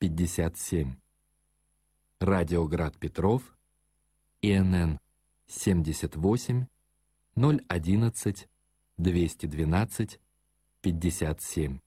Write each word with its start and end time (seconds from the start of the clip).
57. 0.00 0.96
Радиоград 2.20 2.96
Петров, 2.96 3.42
ИНН 4.40 4.98
78 5.46 6.66
011 7.36 8.48
212 8.96 10.20
57. 10.80 11.78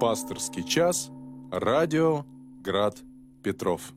Пасторский 0.00 0.64
час. 0.64 1.10
Радио 1.50 2.26
Град 2.62 2.98
Петров. 3.42 3.94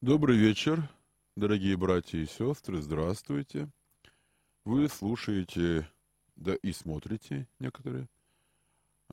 Добрый 0.00 0.36
вечер, 0.36 0.88
дорогие 1.34 1.76
братья 1.76 2.18
и 2.18 2.26
сестры, 2.26 2.80
здравствуйте. 2.80 3.68
Вы 4.64 4.88
слушаете, 4.88 5.90
да 6.36 6.54
и 6.54 6.70
смотрите 6.70 7.48
некоторые, 7.58 8.08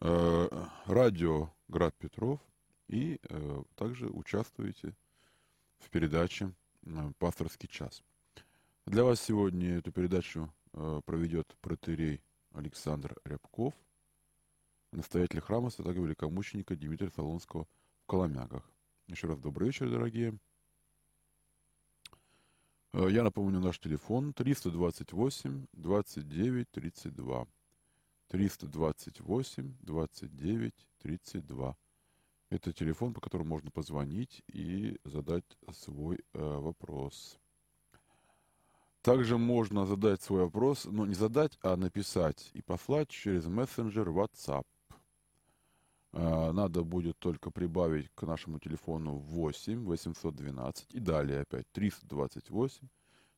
э, 0.02 0.48
радио 0.86 1.50
«Град 1.70 1.96
Петров» 1.98 2.40
и 2.88 3.18
э, 3.20 3.64
также 3.74 4.10
участвуете 4.10 4.96
в 5.80 5.90
передаче 5.90 6.54
э, 6.84 7.12
«Пасторский 7.18 7.68
час». 7.68 8.04
Для 8.86 9.04
вас 9.04 9.20
сегодня 9.20 9.80
эту 9.80 9.92
передачу 9.92 10.54
э, 10.74 11.02
проведет 11.04 11.58
протерей 11.62 12.22
Александр 12.54 13.16
Рябков, 13.26 13.74
настоятель 14.92 15.42
храма 15.42 15.72
святого 15.72 16.06
великомученика 16.06 16.76
Дмитрия 16.76 17.10
Солонского 17.10 17.66
в 18.04 18.06
Коломягах. 18.06 18.70
Еще 19.08 19.26
раз 19.26 19.40
добрый 19.40 19.70
вечер, 19.70 19.90
дорогие. 19.90 20.38
Э, 22.96 23.08
я 23.12 23.24
напомню 23.24 23.60
наш 23.60 23.78
телефон 23.80 24.34
328 24.34 25.68
29 25.74 26.72
32. 26.72 27.48
328 28.30 29.78
29 29.82 30.74
32. 31.02 31.78
Это 32.50 32.72
телефон, 32.72 33.14
по 33.14 33.20
которому 33.20 33.50
можно 33.50 33.70
позвонить 33.70 34.44
и 34.48 34.98
задать 35.04 35.44
свой 35.74 36.20
э, 36.34 36.40
вопрос. 36.40 37.38
Также 39.02 39.38
можно 39.38 39.86
задать 39.86 40.22
свой 40.22 40.44
вопрос, 40.44 40.86
но 40.86 41.06
не 41.06 41.16
задать, 41.16 41.60
а 41.62 41.76
написать 41.76 42.50
и 42.54 42.62
послать 42.62 43.10
через 43.10 43.46
мессенджер 43.46 44.08
WhatsApp. 44.08 44.66
Э, 46.16 46.52
надо 46.54 46.84
будет 46.84 47.20
только 47.20 47.52
прибавить 47.52 48.10
к 48.16 48.26
нашему 48.26 48.60
телефону 48.60 49.18
8 49.18 49.84
812 49.84 50.96
и 50.96 51.00
далее 51.00 51.42
опять 51.42 51.70
328 51.74 52.88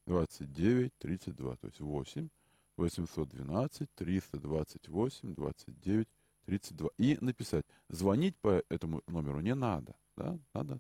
29 0.06 0.94
32, 1.00 1.56
то 1.56 1.68
есть 1.68 1.80
8 1.80 2.30
812 2.78 3.90
328 3.96 5.34
29 5.34 6.08
32. 6.46 6.90
И 7.00 7.18
написать. 7.20 7.66
Звонить 7.90 8.38
по 8.38 8.64
этому 8.70 9.02
номеру 9.08 9.40
не 9.40 9.56
надо. 9.56 9.96
Да? 10.16 10.38
Надо 10.54 10.80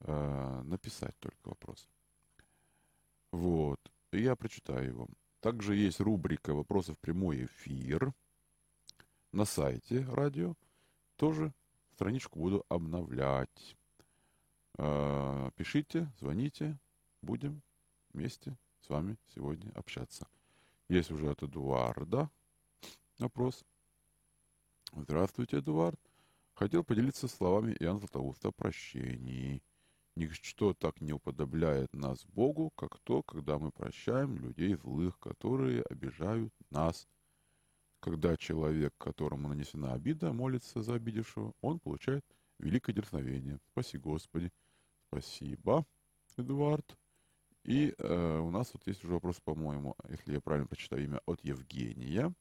э, 0.00 0.62
написать 0.62 1.16
только 1.18 1.48
вопрос. 1.48 1.88
Вот. 3.32 3.80
Я 4.12 4.36
прочитаю 4.36 4.88
его. 4.88 5.08
Также 5.40 5.74
есть 5.74 5.98
рубрика 5.98 6.54
«Вопросы 6.54 6.92
в 6.92 6.98
прямой 6.98 7.46
эфир» 7.46 8.12
на 9.32 9.44
сайте 9.44 10.04
радио. 10.04 10.54
Тоже 11.22 11.52
страничку 11.94 12.40
буду 12.40 12.64
обновлять. 12.68 13.76
Э, 14.76 15.52
пишите, 15.54 16.10
звоните. 16.18 16.80
Будем 17.20 17.62
вместе 18.12 18.58
с 18.80 18.88
вами 18.88 19.16
сегодня 19.32 19.70
общаться. 19.76 20.26
Есть 20.88 21.12
уже 21.12 21.30
от 21.30 21.44
Эдуарда 21.44 22.28
вопрос. 23.20 23.64
Здравствуйте, 24.96 25.58
Эдуард. 25.58 26.00
Хотел 26.54 26.82
поделиться 26.82 27.28
словами 27.28 27.76
Иоанна 27.78 28.00
Златоуста 28.00 28.48
о 28.48 28.50
прощении. 28.50 29.62
Ничто 30.16 30.74
так 30.74 31.00
не 31.00 31.12
уподобляет 31.12 31.92
нас 31.92 32.24
Богу, 32.24 32.70
как 32.70 32.98
то, 32.98 33.22
когда 33.22 33.60
мы 33.60 33.70
прощаем 33.70 34.38
людей 34.38 34.74
злых, 34.74 35.20
которые 35.20 35.84
обижают 35.84 36.52
нас. 36.70 37.06
Когда 38.02 38.36
человек, 38.36 38.92
которому 38.98 39.46
нанесена 39.48 39.92
обида, 39.92 40.32
молится 40.32 40.82
за 40.82 40.94
обидевшего, 40.94 41.54
он 41.60 41.78
получает 41.78 42.24
великое 42.58 42.92
дерзновение. 42.92 43.60
Спаси 43.70 43.96
Господи. 43.96 44.50
Спасибо, 45.06 45.86
Эдуард. 46.36 46.98
И 47.62 47.94
э, 47.96 48.38
у 48.40 48.50
нас 48.50 48.74
вот 48.74 48.84
есть 48.88 49.04
уже 49.04 49.12
вопрос, 49.12 49.40
по-моему, 49.40 49.94
если 50.08 50.32
я 50.32 50.40
правильно 50.40 50.66
прочитаю 50.66 51.04
имя, 51.04 51.20
от 51.26 51.44
Евгения. 51.44 52.34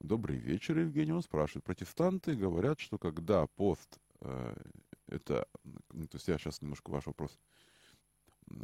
Добрый 0.00 0.38
вечер, 0.38 0.78
Евгений. 0.78 1.12
Он 1.12 1.20
спрашивает. 1.20 1.64
Протестанты 1.64 2.34
говорят, 2.34 2.80
что 2.80 2.96
когда 2.96 3.46
пост, 3.48 4.00
э, 4.20 4.56
это, 5.06 5.46
ну, 5.90 6.06
то 6.06 6.16
есть 6.16 6.28
я 6.28 6.38
сейчас 6.38 6.62
немножко 6.62 6.90
ваш 6.90 7.04
вопрос, 7.04 7.38
э, 8.48 8.54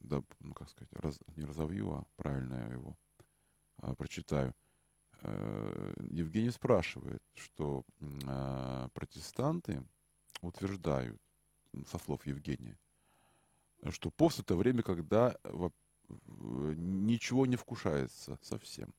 да, 0.00 0.22
ну, 0.40 0.54
как 0.54 0.70
сказать, 0.70 0.92
раз, 0.94 1.20
не 1.36 1.44
разовью, 1.44 1.92
а 1.92 2.04
правильно 2.16 2.54
я 2.66 2.72
его 2.72 2.96
э, 3.82 3.94
прочитаю. 3.94 4.54
Э, 5.22 5.94
Евгений 6.10 6.50
спрашивает, 6.50 7.22
что 7.34 7.84
э, 8.00 8.88
протестанты 8.92 9.82
утверждают, 10.40 11.20
со 11.86 11.98
слов 11.98 12.24
Евгения, 12.26 12.78
что 13.90 14.10
пост 14.10 14.38
это 14.38 14.54
время, 14.54 14.82
когда 14.82 15.36
ничего 16.76 17.46
не 17.46 17.56
вкушается 17.56 18.38
совсем. 18.42 18.94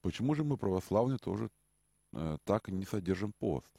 Почему 0.00 0.34
же 0.34 0.44
мы, 0.44 0.56
православные, 0.56 1.18
тоже 1.18 1.50
э, 2.12 2.38
так 2.44 2.68
не 2.68 2.84
содержим 2.84 3.32
пост? 3.32 3.72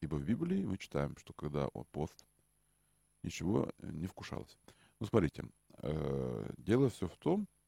Ибо 0.00 0.16
в 0.16 0.24
Библии 0.24 0.64
мы 0.64 0.78
читаем, 0.78 1.16
что 1.16 1.32
когда 1.32 1.68
о, 1.68 1.84
пост, 1.84 2.24
ничего 3.22 3.70
не 3.78 4.06
вкушалось. 4.06 4.58
Ну, 4.98 5.06
смотрите, 5.06 5.44
э, 5.78 6.52
дело 6.58 6.88
все 6.90 7.06
в 7.06 7.16
том, 7.18 7.42
э, 7.42 7.59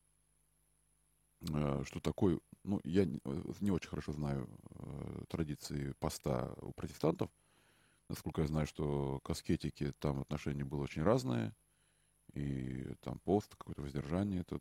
что 1.85 2.01
такой, 2.01 2.41
ну, 2.65 2.81
я 2.85 3.05
не, 3.05 3.21
не 3.61 3.71
очень 3.71 3.89
хорошо 3.89 4.13
знаю 4.13 4.49
э, 4.71 5.25
традиции 5.29 5.93
поста 5.99 6.53
у 6.63 6.73
протестантов, 6.73 7.31
насколько 8.09 8.43
я 8.43 8.47
знаю, 8.47 8.67
что 8.67 9.21
к 9.25 9.31
аскетике 9.31 9.93
там 9.99 10.21
отношение 10.21 10.65
было 10.65 10.83
очень 10.83 11.03
разное, 11.03 11.55
и 12.35 12.95
там 13.01 13.19
пост, 13.21 13.55
какое-то 13.57 13.83
воздержание, 13.83 14.41
это 14.43 14.61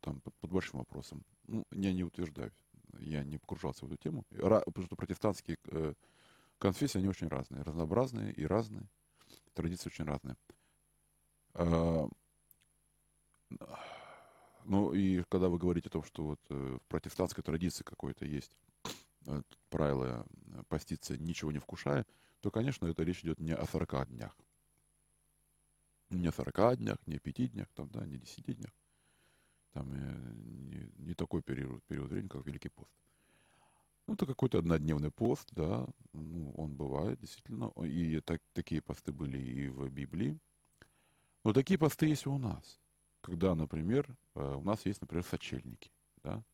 там 0.00 0.20
под, 0.20 0.34
под 0.36 0.50
большим 0.50 0.78
вопросом. 0.80 1.24
Ну, 1.46 1.64
я 1.70 1.92
не 1.92 2.04
утверждаю 2.04 2.52
я 3.00 3.24
не 3.24 3.38
погружался 3.38 3.84
в 3.84 3.92
эту 3.92 3.96
тему, 3.96 4.24
потому 4.30 4.86
что 4.86 4.96
протестантские 4.96 5.58
э, 5.66 5.94
конфессии, 6.58 6.98
они 6.98 7.08
очень 7.08 7.28
разные, 7.28 7.62
разнообразные 7.62 8.32
и 8.32 8.44
разные, 8.44 8.88
традиции 9.54 9.88
очень 9.88 10.04
разные. 10.04 10.36
А, 11.54 12.08
ну 14.64 14.92
и 14.92 15.22
когда 15.24 15.48
вы 15.48 15.58
говорите 15.58 15.88
о 15.88 15.92
том, 15.92 16.04
что 16.04 16.24
вот 16.24 16.40
э, 16.50 16.78
в 16.80 16.88
протестантской 16.88 17.42
традиции 17.42 17.84
какой-то 17.84 18.24
есть 18.24 18.52
э, 19.26 19.42
правило 19.70 20.26
поститься 20.68 21.16
ничего 21.16 21.52
не 21.52 21.58
вкушая, 21.58 22.06
то, 22.40 22.50
конечно, 22.50 22.86
это 22.86 23.02
речь 23.02 23.20
идет 23.24 23.40
не 23.40 23.54
о 23.54 23.66
40 23.66 24.08
днях. 24.08 24.36
Не 26.10 26.28
о 26.28 26.32
40 26.32 26.78
днях, 26.78 26.98
не 27.06 27.16
о 27.16 27.20
5 27.20 27.52
днях, 27.52 27.68
там, 27.74 27.88
да, 27.90 28.04
не 28.06 28.16
о 28.16 28.18
10 28.18 28.56
днях 28.56 28.72
там 29.72 29.90
э, 29.92 30.32
не, 30.34 30.90
не 30.98 31.14
такой 31.14 31.42
период, 31.42 31.82
период 31.84 32.10
времени, 32.10 32.28
как 32.28 32.46
Великий 32.46 32.68
пост. 32.68 32.90
Ну, 34.06 34.14
это 34.14 34.26
какой-то 34.26 34.58
однодневный 34.58 35.10
пост, 35.10 35.48
да, 35.52 35.86
ну, 36.12 36.52
он 36.56 36.74
бывает, 36.74 37.20
действительно, 37.20 37.72
и 37.84 38.20
так, 38.20 38.40
такие 38.52 38.82
посты 38.82 39.12
были 39.12 39.38
и 39.38 39.68
в 39.68 39.88
Библии. 39.90 40.38
Но 41.44 41.52
такие 41.52 41.78
посты 41.78 42.06
есть 42.06 42.26
и 42.26 42.28
у 42.28 42.38
нас. 42.38 42.80
Когда, 43.22 43.54
например, 43.54 44.06
э, 44.34 44.54
у 44.54 44.62
нас 44.62 44.84
есть, 44.84 45.00
например, 45.00 45.24
сочельники, 45.24 45.90
да. 46.22 46.44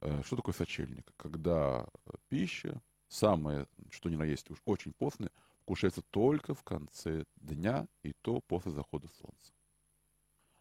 Э, 0.00 0.22
что 0.24 0.36
такое 0.36 0.54
сочельник? 0.54 1.10
Когда 1.16 1.88
пища, 2.28 2.82
самое, 3.08 3.66
что 3.90 4.10
ни 4.10 4.16
на 4.16 4.24
есть, 4.24 4.50
уж 4.50 4.60
очень 4.64 4.92
постное, 4.92 5.30
вкушается 5.60 6.02
только 6.10 6.54
в 6.54 6.64
конце 6.64 7.24
дня, 7.36 7.86
и 8.02 8.12
то 8.22 8.40
после 8.40 8.72
захода 8.72 9.08
солнца. 9.08 9.52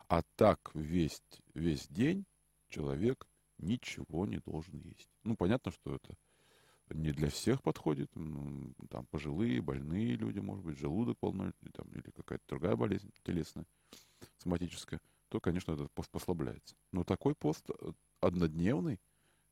А 0.08 0.22
так 0.36 0.72
весь, 0.74 1.22
весь 1.54 1.88
день 1.88 2.25
человек 2.69 3.28
ничего 3.58 4.25
не 4.25 4.38
должен 4.38 4.80
есть. 4.80 5.10
Ну, 5.24 5.36
понятно, 5.36 5.72
что 5.72 5.96
это 5.96 6.16
не 6.89 7.12
для 7.12 7.30
всех 7.30 7.62
подходит. 7.62 8.10
Ну, 8.16 8.74
там 8.89 9.06
пожилые, 9.07 9.62
больные 9.62 10.16
люди, 10.16 10.39
может 10.39 10.63
быть, 10.66 10.78
желудок 10.78 11.18
полной, 11.18 11.51
там, 11.74 11.88
или 11.92 12.10
какая-то 12.12 12.44
другая 12.48 12.75
болезнь 12.75 13.12
телесная, 13.24 13.66
соматическая, 14.38 15.01
то, 15.30 15.39
конечно, 15.39 15.74
этот 15.74 15.92
пост 15.92 16.10
послабляется. 16.10 16.75
Но 16.92 17.04
такой 17.04 17.36
пост 17.36 17.69
э, 17.69 17.92
однодневный, 18.22 19.00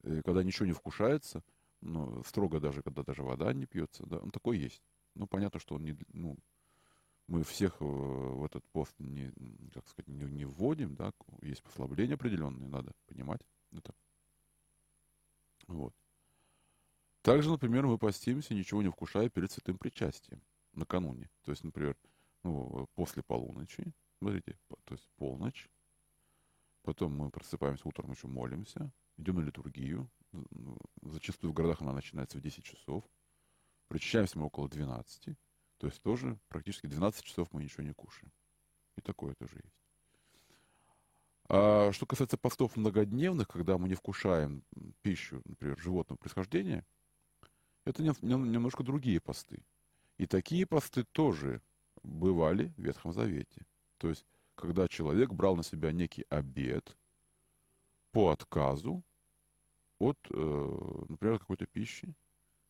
э, 0.03 0.21
когда 0.23 0.43
ничего 0.43 0.65
не 0.65 0.73
вкушается, 0.73 1.43
ну, 1.81 2.23
строго 2.23 2.59
даже, 2.59 2.81
когда 2.81 3.03
даже 3.03 3.23
вода 3.23 3.51
не 3.53 3.65
пьется, 3.65 4.05
да, 4.05 4.17
он 4.17 4.31
такой 4.31 4.57
есть. 4.57 4.81
Ну, 5.13 5.27
понятно, 5.27 5.59
что 5.59 5.75
он 5.75 5.83
не, 5.83 5.97
ну, 6.13 6.37
мы 7.27 7.43
всех 7.43 7.79
в 7.79 8.43
этот 8.45 8.63
пост 8.69 8.93
не, 8.99 9.31
как 9.73 9.87
сказать, 9.87 10.07
не, 10.07 10.25
не 10.25 10.45
вводим, 10.45 10.95
да, 10.95 11.11
есть 11.41 11.63
послабления 11.63 12.15
определенные, 12.15 12.69
надо 12.69 12.93
понимать 13.07 13.41
это. 13.71 13.93
Вот. 15.67 15.93
Также, 17.25 17.49
например, 17.49 17.87
мы 17.87 17.97
постимся, 17.97 18.53
ничего 18.53 18.83
не 18.83 18.91
вкушая 18.91 19.29
перед 19.29 19.51
святым 19.51 19.79
причастием 19.79 20.43
накануне. 20.73 21.31
То 21.41 21.49
есть, 21.49 21.63
например, 21.63 21.97
ну, 22.43 22.87
после 22.93 23.23
полуночи, 23.23 23.95
смотрите, 24.19 24.59
то 24.83 24.93
есть 24.93 25.09
полночь, 25.15 25.67
потом 26.83 27.15
мы 27.17 27.31
просыпаемся 27.31 27.87
утром, 27.87 28.11
еще 28.11 28.27
молимся, 28.27 28.93
идем 29.17 29.37
на 29.37 29.41
литургию, 29.41 30.07
ну, 30.31 30.77
зачастую 31.01 31.49
в 31.49 31.55
городах 31.55 31.81
она 31.81 31.93
начинается 31.93 32.37
в 32.37 32.41
10 32.41 32.63
часов, 32.63 33.03
причащаемся 33.87 34.37
мы 34.37 34.45
около 34.45 34.69
12, 34.69 35.35
то 35.77 35.87
есть 35.87 36.03
тоже 36.03 36.39
практически 36.47 36.85
12 36.85 37.25
часов 37.25 37.51
мы 37.53 37.63
ничего 37.63 37.83
не 37.83 37.93
кушаем. 37.93 38.31
И 38.97 39.01
такое 39.01 39.33
тоже 39.33 39.61
есть. 39.63 39.81
А 41.49 41.91
что 41.91 42.05
касается 42.05 42.37
постов 42.37 42.75
многодневных, 42.75 43.47
когда 43.47 43.79
мы 43.79 43.87
не 43.87 43.95
вкушаем 43.95 44.63
пищу, 45.01 45.41
например, 45.45 45.79
животного 45.79 46.19
происхождения, 46.19 46.85
это 47.85 48.03
немножко 48.03 48.83
другие 48.83 49.19
посты. 49.19 49.63
И 50.17 50.25
такие 50.25 50.65
посты 50.65 51.03
тоже 51.03 51.61
бывали 52.03 52.73
в 52.77 52.81
Ветхом 52.81 53.13
Завете. 53.13 53.65
То 53.97 54.09
есть, 54.09 54.25
когда 54.55 54.87
человек 54.87 55.31
брал 55.31 55.55
на 55.55 55.63
себя 55.63 55.91
некий 55.91 56.25
обед 56.29 56.97
по 58.11 58.29
отказу 58.29 59.03
от, 59.99 60.17
э, 60.29 61.03
например, 61.09 61.39
какой-то 61.39 61.65
пищи, 61.67 62.13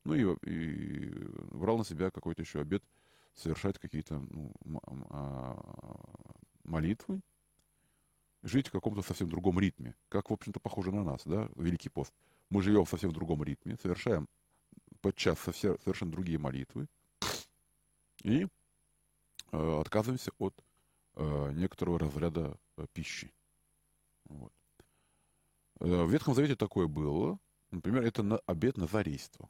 ну 0.03 0.13
и, 0.13 0.49
и 0.49 1.09
брал 1.51 1.77
на 1.77 1.85
себя 1.85 2.11
какой-то 2.11 2.41
еще 2.41 2.59
обед 2.59 2.83
совершать 3.33 3.79
какие-то 3.79 4.19
ну, 4.29 4.53
а, 5.09 5.57
молитвы, 6.63 7.21
жить 8.43 8.67
в 8.67 8.71
каком-то 8.71 9.01
совсем 9.01 9.29
другом 9.29 9.59
ритме, 9.59 9.95
как, 10.09 10.29
в 10.29 10.33
общем-то, 10.33 10.59
похоже 10.59 10.91
на 10.91 11.03
нас, 11.03 11.23
да, 11.25 11.49
Великий 11.55 11.89
пост. 11.89 12.13
Мы 12.49 12.61
живем 12.61 12.85
в 12.85 12.89
совсем 12.89 13.11
другом 13.11 13.43
ритме, 13.43 13.77
совершаем 13.81 14.27
подчас 15.05 15.37
совершенно 15.39 16.11
другие 16.11 16.39
молитвы 16.39 16.87
и 18.23 18.47
э, 19.51 19.79
отказываемся 19.79 20.31
от 20.39 20.59
э, 21.13 21.51
некоторого 21.51 21.99
разряда 21.99 22.57
э, 22.77 22.87
пищи. 22.91 23.31
Вот. 24.23 24.51
Э, 25.79 26.05
в 26.05 26.09
Ветхом 26.09 26.33
Завете 26.33 26.55
такое 26.55 26.87
было. 26.87 27.37
Например, 27.69 28.03
это 28.03 28.23
на 28.23 28.39
обед 28.47 28.77
назарейства. 28.77 29.47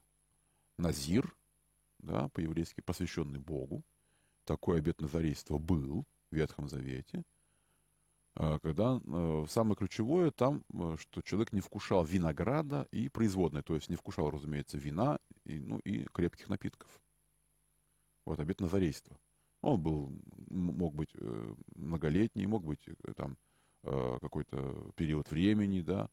Назир, 0.77 1.33
да, 1.99 2.27
по-еврейски 2.33 2.81
посвященный 2.81 3.39
Богу. 3.39 3.81
Такой 4.43 4.79
обед 4.79 4.99
назарейства 4.99 5.57
был 5.57 6.03
в 6.31 6.35
Ветхом 6.35 6.67
Завете– 6.67 7.23
а, 8.37 8.59
когда 8.59 8.99
э, 9.01 9.45
самое 9.47 9.75
ключевое 9.75 10.29
там, 10.31 10.63
э, 10.73 10.97
что 10.99 11.21
человек 11.21 11.53
не 11.53 11.61
вкушал 11.61 12.03
винограда 12.03 12.85
и 12.91 13.07
производной, 13.07 13.63
то 13.63 13.75
есть 13.75 13.89
не 13.89 13.95
вкушал, 13.95 14.29
разумеется, 14.29 14.77
вина 14.77 15.19
и, 15.45 15.59
ну, 15.59 15.79
и 15.79 16.05
крепких 16.05 16.49
напитков. 16.49 17.01
Вот 18.25 18.39
обед 18.39 18.59
назарейства. 18.59 19.17
Он 19.61 19.81
был, 19.81 20.11
мог 20.49 20.93
быть 20.93 21.11
э, 21.15 21.55
многолетний, 21.75 22.45
мог 22.45 22.63
быть 22.63 22.85
там 23.15 23.37
какой-то 23.81 24.91
период 24.95 25.29
времени, 25.29 25.81
да. 25.81 26.09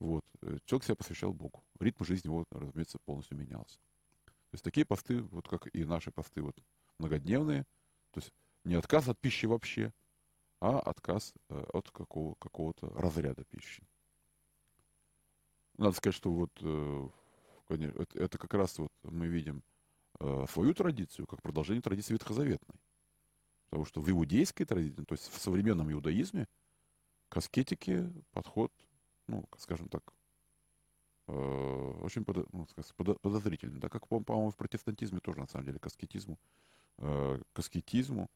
Вот. 0.00 0.24
Человек 0.64 0.84
себя 0.84 0.96
посвящал 0.96 1.32
Богу. 1.32 1.62
Ритм 1.78 2.02
жизни 2.02 2.26
его, 2.28 2.44
разумеется, 2.50 2.98
полностью 3.04 3.38
менялся. 3.38 3.78
То 4.26 4.54
есть 4.54 4.64
такие 4.64 4.84
посты, 4.84 5.22
вот 5.22 5.46
как 5.46 5.72
и 5.72 5.84
наши 5.84 6.10
посты, 6.10 6.42
вот 6.42 6.56
многодневные, 6.98 7.62
то 8.10 8.18
есть 8.18 8.32
не 8.64 8.74
отказ 8.74 9.06
от 9.06 9.20
пищи 9.20 9.46
вообще, 9.46 9.92
а 10.60 10.80
отказ 10.80 11.32
э, 11.48 11.64
от 11.72 11.90
какого, 11.92 12.34
какого-то 12.34 12.88
разряда 12.90 13.44
пищи. 13.44 13.86
Надо 15.78 15.92
сказать, 15.92 16.16
что 16.16 16.32
вот 16.32 16.50
э, 16.60 17.08
конечно, 17.70 18.02
это, 18.02 18.18
это 18.18 18.38
как 18.38 18.54
раз 18.54 18.78
вот 18.78 18.92
мы 19.02 19.26
видим 19.26 19.62
э, 20.20 20.46
свою 20.50 20.74
традицию 20.74 21.26
как 21.26 21.42
продолжение 21.42 21.82
традиции 21.82 22.12
ветхозаветной. 22.12 22.76
Потому 23.70 23.84
что 23.84 24.00
в 24.00 24.10
иудейской 24.10 24.66
традиции, 24.66 25.04
то 25.04 25.14
есть 25.14 25.32
в 25.32 25.38
современном 25.40 25.92
иудаизме, 25.92 26.48
к 27.28 27.36
аскетике 27.36 28.12
подход, 28.32 28.72
ну, 29.28 29.44
скажем 29.58 29.88
так, 29.88 30.02
очень 31.28 32.24
подо, 32.24 32.44
ну, 32.50 32.66
подозрительный. 33.22 33.78
Да, 33.78 33.88
как, 33.88 34.08
по-моему, 34.08 34.50
в 34.50 34.56
протестантизме 34.56 35.20
тоже, 35.20 35.38
на 35.38 35.46
самом 35.46 35.66
деле, 35.66 35.78
к 35.78 35.86
аскетизму, 35.86 36.40
к 36.96 37.40
аскетизму 37.54 38.28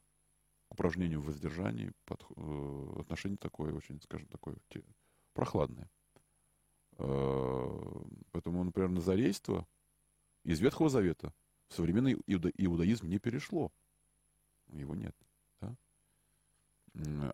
упражнению 0.75 1.21
в 1.21 1.27
воздержании 1.27 1.93
под, 2.05 2.25
э, 2.37 3.01
отношение 3.01 3.39
такое 3.39 3.73
очень, 3.73 4.01
скажем, 4.01 4.29
такое 4.29 4.57
те, 4.69 4.83
прохладное. 5.33 5.89
Э, 6.99 8.05
поэтому, 8.33 8.65
например, 8.65 8.91
назарейство 8.91 9.67
из 10.45 10.61
Ветхого 10.61 10.89
Завета 10.89 11.33
в 11.69 11.75
современный 11.75 12.17
иуда, 12.27 12.51
иудаизм 12.57 13.07
не 13.09 13.19
перешло. 13.19 13.73
Его 14.69 14.95
нет. 14.95 15.17
Да? 15.61 15.77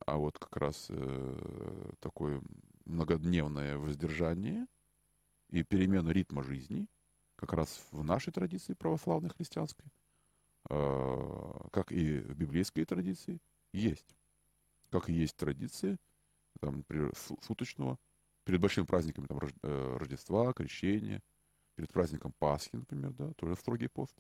А 0.07 0.17
вот 0.17 0.39
как 0.39 0.57
раз 0.57 0.87
э, 0.89 1.93
такое 2.01 2.43
многодневное 2.85 3.77
воздержание 3.79 4.67
и 5.49 5.63
перемена 5.63 6.11
ритма 6.11 6.43
жизни 6.43 6.87
как 7.37 7.53
раз 7.53 7.87
в 7.91 8.05
нашей 8.05 8.33
традиции 8.33 8.75
православной 8.75 9.31
христианской 9.31 9.91
а, 10.69 11.69
как 11.73 11.93
и 11.93 12.19
в 12.19 12.35
библейской 12.35 12.85
традиции, 12.85 13.41
есть. 13.73 14.17
Как 14.91 15.09
и 15.09 15.13
есть 15.13 15.37
традиции, 15.37 15.97
там, 16.61 16.85
суточного, 17.41 17.99
перед 18.45 18.61
большими 18.61 18.85
праздниками 18.85 19.27
там, 19.27 19.39
э, 19.39 19.97
Рождества, 19.99 20.53
Крещения, 20.53 21.23
перед 21.75 21.93
праздником 21.93 22.33
Пасхи, 22.39 22.77
например, 22.77 23.13
да, 23.13 23.33
тоже 23.35 23.57
строгий 23.57 23.89
пост. 23.89 24.17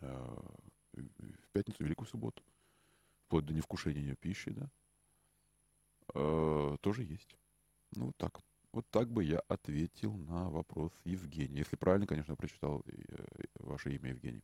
А, 0.00 0.54
в 0.92 1.48
пятницу, 1.52 1.84
Великую 1.84 2.06
субботу, 2.06 2.42
вплоть 3.26 3.44
до 3.44 3.54
невкушения 3.54 4.14
пищи, 4.14 4.50
да, 4.50 4.70
а, 6.14 6.76
тоже 6.78 7.02
есть. 7.02 7.36
Ну, 7.92 8.06
вот 8.06 8.16
так. 8.16 8.40
Вот 8.72 8.86
так 8.90 9.10
бы 9.10 9.24
я 9.24 9.40
ответил 9.48 10.14
на 10.16 10.50
вопрос 10.50 10.92
Евгения. 11.04 11.60
Если 11.60 11.76
правильно, 11.76 12.06
конечно, 12.06 12.36
прочитал 12.36 12.84
э, 12.86 13.24
ваше 13.54 13.94
имя 13.94 14.10
Евгений. 14.10 14.42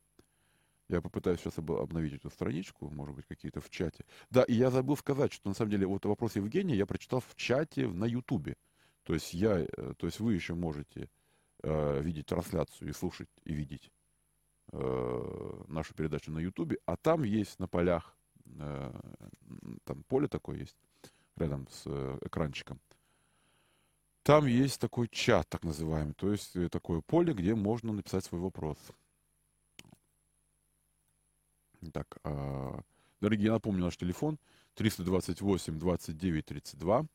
Я 0.89 1.01
попытаюсь 1.01 1.39
сейчас 1.39 1.57
обновить 1.57 2.13
эту 2.13 2.29
страничку, 2.29 2.89
может 2.89 3.15
быть, 3.15 3.25
какие-то 3.25 3.61
в 3.61 3.69
чате. 3.69 4.05
Да, 4.29 4.43
и 4.43 4.53
я 4.53 4.69
забыл 4.69 4.97
сказать, 4.97 5.31
что 5.31 5.49
на 5.49 5.55
самом 5.55 5.71
деле 5.71 5.87
вот 5.87 6.05
вопрос 6.05 6.35
Евгения 6.35 6.75
я 6.75 6.85
прочитал 6.85 7.21
в 7.21 7.35
чате 7.35 7.87
на 7.87 8.05
Ютубе. 8.05 8.57
То 9.03 9.13
есть 9.13 9.33
я, 9.33 9.59
э, 9.59 9.93
то 9.97 10.05
есть 10.05 10.19
вы 10.19 10.33
еще 10.33 10.53
можете 10.53 11.09
э, 11.61 12.01
видеть 12.01 12.27
трансляцию 12.27 12.89
и 12.89 12.93
слушать 12.93 13.29
и 13.45 13.53
видеть 13.53 13.91
э, 14.71 15.63
нашу 15.67 15.93
передачу 15.93 16.31
на 16.31 16.39
Ютубе, 16.39 16.77
а 16.85 16.95
там 16.97 17.23
есть 17.23 17.59
на 17.59 17.67
полях, 17.67 18.15
э, 18.45 18.93
там 19.85 20.03
поле 20.03 20.27
такое 20.27 20.59
есть 20.59 20.77
рядом 21.35 21.67
с 21.69 21.83
э, 21.85 22.17
экранчиком. 22.21 22.79
Там 24.23 24.45
есть 24.45 24.79
такой 24.79 25.09
чат, 25.09 25.49
так 25.49 25.63
называемый, 25.63 26.13
то 26.13 26.31
есть 26.31 26.55
э, 26.55 26.69
такое 26.69 27.01
поле, 27.01 27.33
где 27.33 27.55
можно 27.55 27.91
написать 27.91 28.23
свой 28.23 28.39
вопрос. 28.39 28.77
Так, 31.91 32.17
а, 32.23 32.79
дорогие, 33.21 33.47
я 33.47 33.51
напомню 33.53 33.83
наш 33.83 33.97
телефон 33.97 34.39
328 34.75 35.79
29 35.79 36.45
32. 36.45 37.05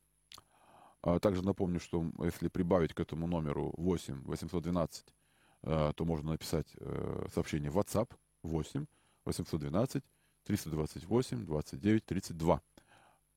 также 1.20 1.42
напомню, 1.42 1.80
что 1.80 2.04
если 2.22 2.48
прибавить 2.48 2.94
к 2.94 3.00
этому 3.00 3.26
номеру 3.26 3.72
8 3.76 4.22
812, 4.25 5.14
а, 5.62 5.92
то 5.92 6.04
можно 6.04 6.32
написать 6.32 6.66
э, 6.78 7.26
сообщение 7.32 7.70
в 7.70 7.78
WhatsApp 7.78 8.14
8 8.42 8.87
812 9.25 10.04
328 10.44 11.44
29 11.44 12.04
32. 12.04 12.62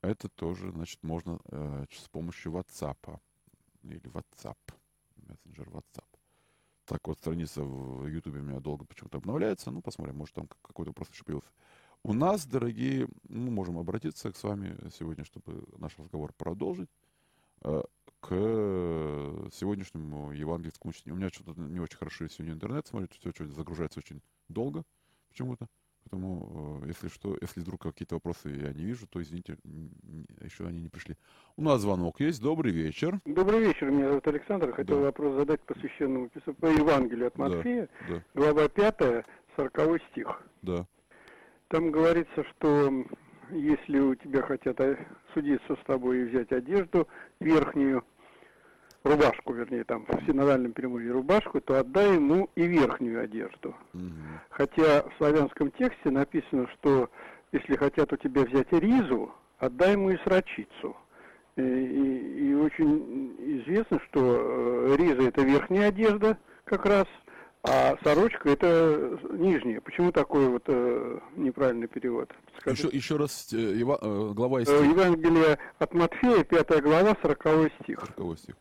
Это 0.02 0.30
тоже, 0.30 0.72
значит, 0.72 1.02
можно 1.04 1.40
э, 1.46 1.86
с 1.92 2.10
помощью 2.10 2.54
WhatsApp 2.54 3.20
или 3.84 4.02
WhatsApp, 4.02 4.58
мессенджер 5.16 5.68
WhatsApp. 5.70 6.11
Так 6.86 7.08
вот, 7.08 7.20
страница 7.20 7.64
в 7.64 8.08
Ютубе 8.08 8.40
у 8.40 8.44
меня 8.44 8.60
долго 8.60 8.86
почему-то 8.86 9.18
обновляется. 9.18 9.72
Ну, 9.72 9.82
посмотрим, 9.82 10.18
может, 10.18 10.36
там 10.36 10.48
какой-то 10.62 10.94
просто 10.94 11.14
еще 11.14 11.24
появился. 11.24 11.50
У 12.04 12.14
нас, 12.14 12.46
дорогие, 12.48 13.08
мы 13.30 13.52
можем 13.52 13.78
обратиться 13.78 14.32
к 14.32 14.36
с 14.36 14.44
вами 14.44 14.76
сегодня, 14.98 15.24
чтобы 15.24 15.64
наш 15.78 15.98
разговор 16.00 16.34
продолжить, 16.34 16.90
э, 17.64 17.84
к 18.20 18.30
сегодняшнему 19.52 20.32
евангельскому 20.32 20.94
чтению. 20.94 21.16
У 21.16 21.18
меня 21.20 21.30
что-то 21.30 21.60
не 21.60 21.80
очень 21.80 21.98
хорошо 21.98 22.28
сегодня 22.28 22.54
интернет 22.54 22.88
смотрит, 22.88 23.14
все 23.14 23.32
что 23.32 23.48
загружается 23.48 24.00
очень 24.00 24.22
долго 24.48 24.84
почему-то. 25.30 25.68
Поэтому, 26.04 26.82
э, 26.84 26.88
если 26.88 27.08
что, 27.08 27.38
если 27.40 27.62
вдруг 27.62 27.82
какие-то 27.82 28.16
вопросы 28.16 28.50
я 28.50 28.74
не 28.74 28.84
вижу, 28.84 29.08
то 29.08 29.22
извините, 29.22 29.58
еще 30.42 30.66
они 30.66 30.82
не 30.82 30.90
пришли. 30.90 31.16
У 31.56 31.62
нас 31.62 31.82
звонок 31.82 32.20
есть. 32.20 32.42
Добрый 32.42 32.72
вечер. 32.72 33.20
Добрый 33.26 33.60
вечер. 33.60 33.92
Меня 33.92 34.10
зовут 34.10 34.28
Александр. 34.28 34.74
Хотел 34.74 34.98
да. 34.98 35.04
вопрос 35.04 35.36
задать 35.36 35.62
посвященному 35.62 36.30
по 36.60 36.66
Евангелию 36.66 37.28
от 37.28 37.38
Матфея, 37.38 37.88
да, 38.10 38.16
да. 38.16 38.24
глава 38.34 38.68
5, 38.68 39.26
40 39.56 40.02
стих. 40.12 40.42
Да. 40.62 40.86
Там 41.70 41.92
говорится, 41.92 42.44
что 42.44 42.92
если 43.52 44.00
у 44.00 44.16
тебя 44.16 44.42
хотят 44.42 44.78
судиться 45.34 45.76
с 45.76 45.86
тобой 45.86 46.22
и 46.22 46.24
взять 46.26 46.52
одежду 46.52 47.08
верхнюю, 47.40 48.04
рубашку, 49.04 49.54
вернее, 49.54 49.84
там 49.84 50.06
в 50.08 50.26
синодальном 50.26 50.74
переводе 50.74 51.12
рубашку, 51.12 51.60
то 51.62 51.80
отдай 51.80 52.16
ему 52.16 52.50
и 52.56 52.64
верхнюю 52.66 53.24
одежду. 53.24 53.76
Угу. 53.94 54.04
Хотя 54.50 55.04
в 55.04 55.12
славянском 55.18 55.72
тексте 55.72 56.10
написано, 56.10 56.68
что 56.76 57.10
если 57.52 57.76
хотят 57.76 58.14
у 58.14 58.18
тебя 58.18 58.44
взять 58.44 58.72
ризу, 58.72 59.32
отдай 59.60 59.94
ему 59.94 60.12
и 60.12 60.18
срочицу. 60.24 60.96
И, 61.58 61.62
и, 61.62 62.50
и 62.50 62.54
очень 62.54 63.36
известно, 63.62 64.00
что 64.10 64.20
э, 64.22 64.96
риза 64.98 65.28
это 65.28 65.42
верхняя 65.42 65.90
одежда 65.90 66.38
как 66.64 66.86
раз, 66.86 67.08
а 67.64 67.96
сорочка 68.04 68.50
это 68.50 69.20
нижняя. 69.32 69.82
Почему 69.82 70.12
такой 70.12 70.48
вот 70.48 70.64
э, 70.68 71.20
неправильный 71.36 71.88
перевод? 71.88 72.32
Еще, 72.66 72.88
еще 72.88 73.18
раз, 73.18 73.50
э, 73.54 73.58
э, 73.58 73.84
глава 74.34 74.62
из 74.62 74.68
стих. 74.68 74.82
Евангелие 74.82 75.60
от 75.78 75.94
Матфея, 75.94 76.44
5 76.44 76.82
глава, 76.82 77.16
40 77.22 77.72
стих. 77.84 78.00
40 78.18 78.40
стих. 78.40 78.56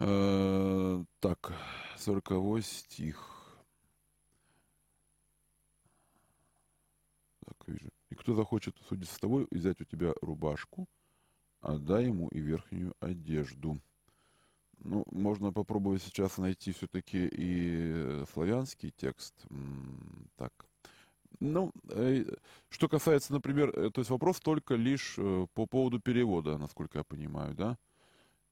Э, 0.00 1.04
так, 1.20 1.52
40 1.96 2.62
стих. 2.62 3.58
Так, 7.44 7.56
вижу. 7.66 7.90
И 8.10 8.14
кто 8.14 8.34
захочет 8.34 8.76
судиться 8.88 9.14
с 9.14 9.18
тобой 9.18 9.48
взять 9.50 9.80
у 9.80 9.84
тебя 9.84 10.12
рубашку, 10.22 10.86
отдай 11.60 12.06
ему 12.06 12.28
и 12.28 12.38
верхнюю 12.38 12.94
одежду. 13.00 13.80
Ну, 14.78 15.04
можно 15.10 15.52
попробовать 15.52 16.02
сейчас 16.02 16.38
найти 16.38 16.72
все-таки 16.72 17.28
и 17.32 18.24
славянский 18.32 18.92
текст. 18.96 19.34
Так. 20.36 20.52
Ну, 21.40 21.72
э, 21.90 22.24
что 22.68 22.88
касается, 22.88 23.32
например, 23.32 23.70
э, 23.70 23.90
то 23.90 24.00
есть 24.00 24.10
вопрос 24.10 24.40
только 24.40 24.76
лишь 24.76 25.14
э, 25.18 25.46
по 25.54 25.66
поводу 25.66 26.00
перевода, 26.00 26.56
насколько 26.58 26.98
я 26.98 27.04
понимаю, 27.04 27.54
да? 27.54 27.78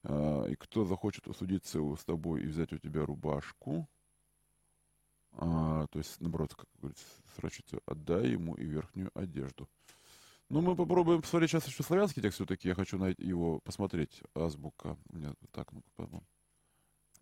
А, 0.08 0.44
и 0.44 0.54
кто 0.54 0.84
захочет 0.84 1.26
усудиться 1.26 1.80
с 1.96 2.04
тобой 2.04 2.42
и 2.42 2.46
взять 2.46 2.72
у 2.72 2.78
тебя 2.78 3.04
рубашку, 3.04 3.88
а, 5.32 5.86
то 5.88 5.98
есть, 5.98 6.20
наоборот, 6.20 6.54
как 6.54 6.66
говорится, 6.80 7.04
срочиться, 7.34 7.80
отдай 7.86 8.30
ему 8.30 8.54
и 8.54 8.64
верхнюю 8.64 9.10
одежду. 9.14 9.68
Ну, 10.48 10.60
мы 10.60 10.76
попробуем 10.76 11.22
посмотреть 11.22 11.50
сейчас 11.50 11.66
еще 11.66 11.82
славянский 11.82 12.22
текст 12.22 12.36
все-таки. 12.36 12.68
Я 12.68 12.76
хочу 12.76 12.98
найти 12.98 13.26
его 13.26 13.58
посмотреть. 13.60 14.22
Азбука. 14.32 14.96
У 15.08 15.16
меня 15.16 15.34
так, 15.50 15.72
ну 15.72 15.82
потом. 15.96 16.24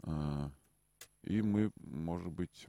А, 0.02 0.50
и 1.22 1.40
мы, 1.40 1.72
может 1.76 2.30
быть, 2.30 2.66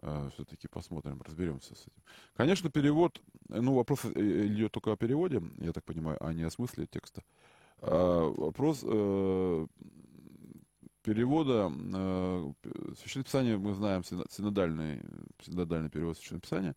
а, 0.00 0.30
все-таки 0.30 0.68
посмотрим, 0.68 1.20
разберемся 1.22 1.74
с 1.74 1.82
этим. 1.82 2.02
Конечно, 2.34 2.70
перевод, 2.70 3.20
ну, 3.48 3.74
вопрос 3.74 4.04
э, 4.04 4.46
идет 4.46 4.70
только 4.72 4.92
о 4.92 4.96
переводе, 4.96 5.42
я 5.58 5.72
так 5.72 5.84
понимаю, 5.84 6.16
а 6.24 6.32
не 6.32 6.44
о 6.44 6.50
смысле 6.50 6.86
текста. 6.86 7.24
Вопрос 7.86 8.80
э, 8.82 9.66
перевода 11.02 11.70
э, 11.70 12.52
Священное 12.98 13.58
мы 13.58 13.74
знаем, 13.74 14.02
синодальный, 14.04 15.02
синодальный 15.42 15.90
перевод 15.90 16.16
Священного 16.16 16.40
Писания, 16.40 16.76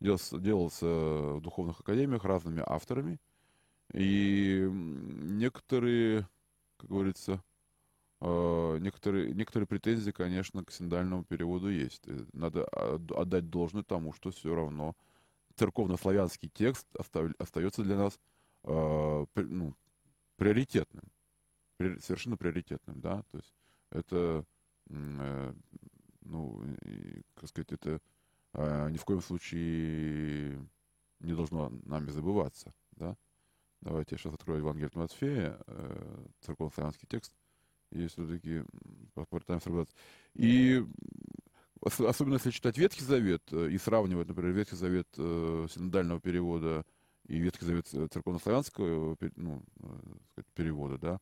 делался, 0.00 0.38
делался 0.38 0.86
в 0.86 1.40
духовных 1.40 1.80
академиях 1.80 2.24
разными 2.24 2.62
авторами. 2.66 3.18
И 3.94 4.68
некоторые, 4.70 6.28
как 6.76 6.90
говорится, 6.90 7.42
э, 8.20 8.78
некоторые, 8.80 9.32
некоторые 9.32 9.66
претензии, 9.66 10.10
конечно, 10.10 10.64
к 10.64 10.70
синдальному 10.70 11.24
переводу 11.24 11.70
есть. 11.70 12.04
Надо 12.34 12.66
отдать 12.66 13.48
должное 13.48 13.84
тому, 13.84 14.12
что 14.12 14.30
все 14.30 14.54
равно 14.54 14.94
церковно-славянский 15.56 16.50
текст 16.50 16.86
остается 17.38 17.82
для 17.82 17.96
нас 17.96 18.18
ну, 18.64 19.74
приоритетным, 20.36 21.04
совершенно 22.00 22.36
приоритетным, 22.36 23.00
да, 23.00 23.22
то 23.30 23.38
есть 23.38 23.54
это, 23.90 24.44
э, 24.88 25.54
ну, 26.22 26.62
как 27.34 27.48
сказать, 27.48 27.72
это 27.72 28.00
э, 28.54 28.90
ни 28.90 28.96
в 28.96 29.04
коем 29.04 29.20
случае 29.20 30.66
не 31.20 31.34
должно 31.34 31.70
нами 31.84 32.10
забываться, 32.10 32.74
да. 32.92 33.16
Давайте 33.80 34.14
я 34.14 34.18
сейчас 34.18 34.34
открою 34.34 34.60
Евангелие 34.60 34.86
от 34.86 34.94
Матфея, 34.94 35.58
э, 35.66 36.26
церковно-славянский 36.40 37.08
текст, 37.08 37.32
и 37.90 38.06
все-таки 38.06 38.64
попытаемся 39.14 39.68
разобраться. 39.68 39.94
И 40.34 40.84
особенно 41.80 42.34
если 42.34 42.50
читать 42.50 42.78
Ветхий 42.78 43.04
Завет 43.04 43.52
и 43.52 43.76
сравнивать, 43.76 44.28
например, 44.28 44.52
Ветхий 44.52 44.76
Завет 44.76 45.08
синодального 45.14 46.20
перевода 46.20 46.86
и 47.26 47.38
Ветхий 47.38 47.64
Завет 47.64 47.86
церковно-славянского 47.88 49.16
ну, 49.36 49.62
сказать, 50.32 50.46
перевода, 50.54 50.98
да, 50.98 51.20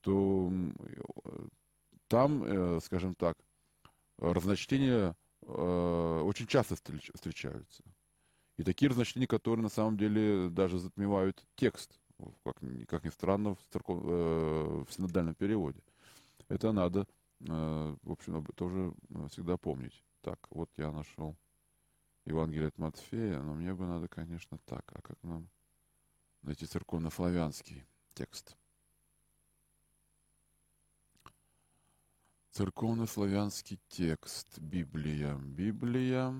то 0.00 0.52
там, 2.08 2.44
э, 2.44 2.80
скажем 2.80 3.14
так, 3.14 3.36
разночтения 4.18 5.16
э, 5.42 6.20
очень 6.24 6.46
часто 6.46 6.76
встречаются. 6.76 7.82
И 8.56 8.62
такие 8.62 8.88
разночтения, 8.88 9.26
которые 9.26 9.62
на 9.62 9.68
самом 9.68 9.96
деле 9.96 10.48
даже 10.48 10.78
затмевают 10.78 11.44
текст, 11.56 11.98
как, 12.44 12.56
как 12.86 13.04
ни 13.04 13.10
странно, 13.10 13.54
в, 13.54 13.58
церков, 13.72 14.02
э, 14.04 14.84
в 14.86 14.92
синодальном 14.92 15.34
переводе. 15.34 15.80
Это 16.48 16.72
надо, 16.72 17.06
в 17.40 18.12
общем, 18.12 18.44
тоже 18.54 18.92
всегда 19.30 19.56
помнить. 19.56 20.04
Так, 20.20 20.38
вот 20.50 20.70
я 20.76 20.92
нашел 20.92 21.36
Евангелие 22.24 22.68
от 22.68 22.78
Матфея, 22.78 23.40
но 23.40 23.54
мне 23.54 23.74
бы 23.74 23.86
надо, 23.86 24.08
конечно, 24.08 24.58
так. 24.64 24.84
А 24.94 25.02
как 25.02 25.22
нам 25.22 25.48
найти 26.42 26.66
церковно-славянский 26.66 27.84
текст? 28.14 28.56
Церковно-славянский 32.52 33.78
текст. 33.88 34.58
Библия. 34.58 35.34
Библия. 35.36 36.32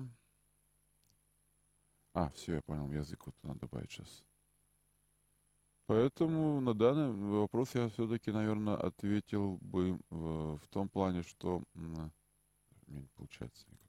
А, 2.13 2.29
все, 2.29 2.55
я 2.55 2.61
понял, 2.61 2.91
язык 2.91 3.25
вот 3.25 3.35
надо 3.43 3.59
добавить 3.59 3.91
сейчас. 3.91 4.23
Поэтому 5.85 6.61
на 6.61 6.73
данный 6.73 7.11
вопрос 7.11 7.75
я 7.75 7.89
все-таки, 7.89 8.31
наверное, 8.31 8.75
ответил 8.75 9.57
бы 9.57 9.99
в, 10.09 10.57
в 10.57 10.67
том 10.69 10.89
плане, 10.89 11.21
что... 11.21 11.61
Мне 11.73 12.11
не 12.87 13.07
получается 13.15 13.65
никак. 13.69 13.84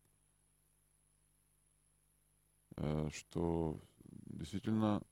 Э, 2.76 3.08
что 3.12 3.80
действительно 4.26 5.02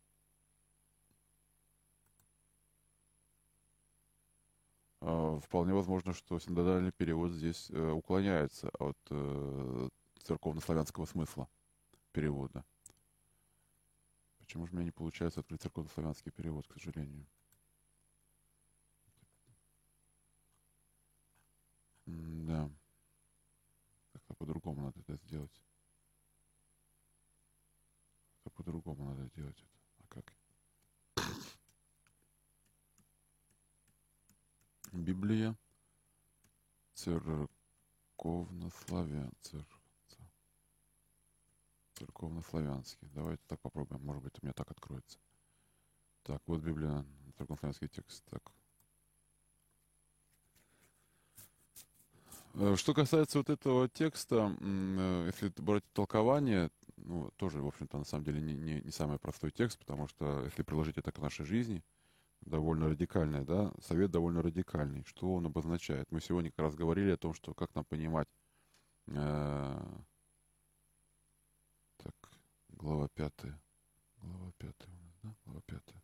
э, 5.01 5.41
вполне 5.43 5.73
возможно, 5.73 6.13
что 6.13 6.39
синодальный 6.39 6.93
перевод 6.93 7.33
здесь 7.33 7.71
э, 7.71 7.91
уклоняется 7.91 8.69
от 8.79 8.99
церковно-славянского 10.23 11.07
смысла 11.07 11.49
перевода. 12.13 12.65
Почему 14.39 14.67
же 14.67 14.73
у 14.73 14.77
меня 14.77 14.85
не 14.85 14.91
получается 14.91 15.41
открыть 15.41 15.63
церковно-славянский 15.63 16.33
перевод, 16.33 16.67
к 16.67 16.75
сожалению? 16.75 17.27
Да. 22.07 22.71
Как-то 24.13 24.35
по-другому 24.35 24.83
надо 24.83 25.01
это 25.01 25.17
сделать 25.25 25.63
по-другому 28.55 29.05
надо 29.05 29.29
делать 29.35 29.59
это. 29.59 29.69
А 29.99 30.07
как? 30.09 30.33
Библия 34.93 35.57
церковно-славян, 36.95 39.33
цер, 39.43 39.67
церковно-славянский. 41.95 43.09
Давайте 43.13 43.43
так 43.47 43.61
попробуем. 43.61 44.05
Может 44.05 44.23
быть, 44.23 44.39
у 44.41 44.47
меня 44.47 44.53
так 44.53 44.71
откроется. 44.71 45.19
Так, 46.23 46.41
вот 46.47 46.61
Библия, 46.61 47.05
церковно-славянский 47.37 47.89
текст. 47.89 48.25
Так. 48.27 48.53
Э, 52.55 52.77
что 52.77 52.95
касается 52.95 53.39
вот 53.39 53.51
этого 53.51 53.89
текста, 53.89 54.57
э, 54.61 55.25
если 55.27 55.49
брать 55.61 55.83
толкование, 55.93 56.71
ну, 57.05 57.31
тоже, 57.37 57.61
в 57.61 57.67
общем-то, 57.67 57.99
на 57.99 58.05
самом 58.05 58.25
деле 58.25 58.41
не, 58.41 58.55
не, 58.55 58.81
не 58.81 58.91
самый 58.91 59.19
простой 59.19 59.51
текст, 59.51 59.79
потому 59.79 60.09
что 60.09 60.45
если 60.45 60.63
приложить 60.63 60.99
это 60.99 61.13
к 61.13 61.19
нашей 61.19 61.45
жизни, 61.45 61.85
довольно 62.41 62.89
радикальный, 62.89 63.45
да, 63.45 63.73
совет 63.81 64.11
довольно 64.11 64.43
радикальный. 64.43 65.05
Что 65.05 65.35
он 65.35 65.47
обозначает? 65.47 66.11
Мы 66.11 66.21
сегодня 66.21 66.51
как 66.51 66.61
раз 66.61 66.75
говорили 66.75 67.11
о 67.11 67.17
том, 67.17 67.35
что 67.35 67.55
как 67.55 67.75
нам 67.75 67.85
понимать, 67.85 68.29
э, 69.07 69.85
так, 71.99 72.15
глава 72.71 73.09
пятая, 73.09 73.61
глава 74.23 74.53
пятая 74.59 74.95
у 74.95 75.05
нас, 75.05 75.15
да, 75.23 75.35
глава 75.45 75.61
пятая. 75.67 76.03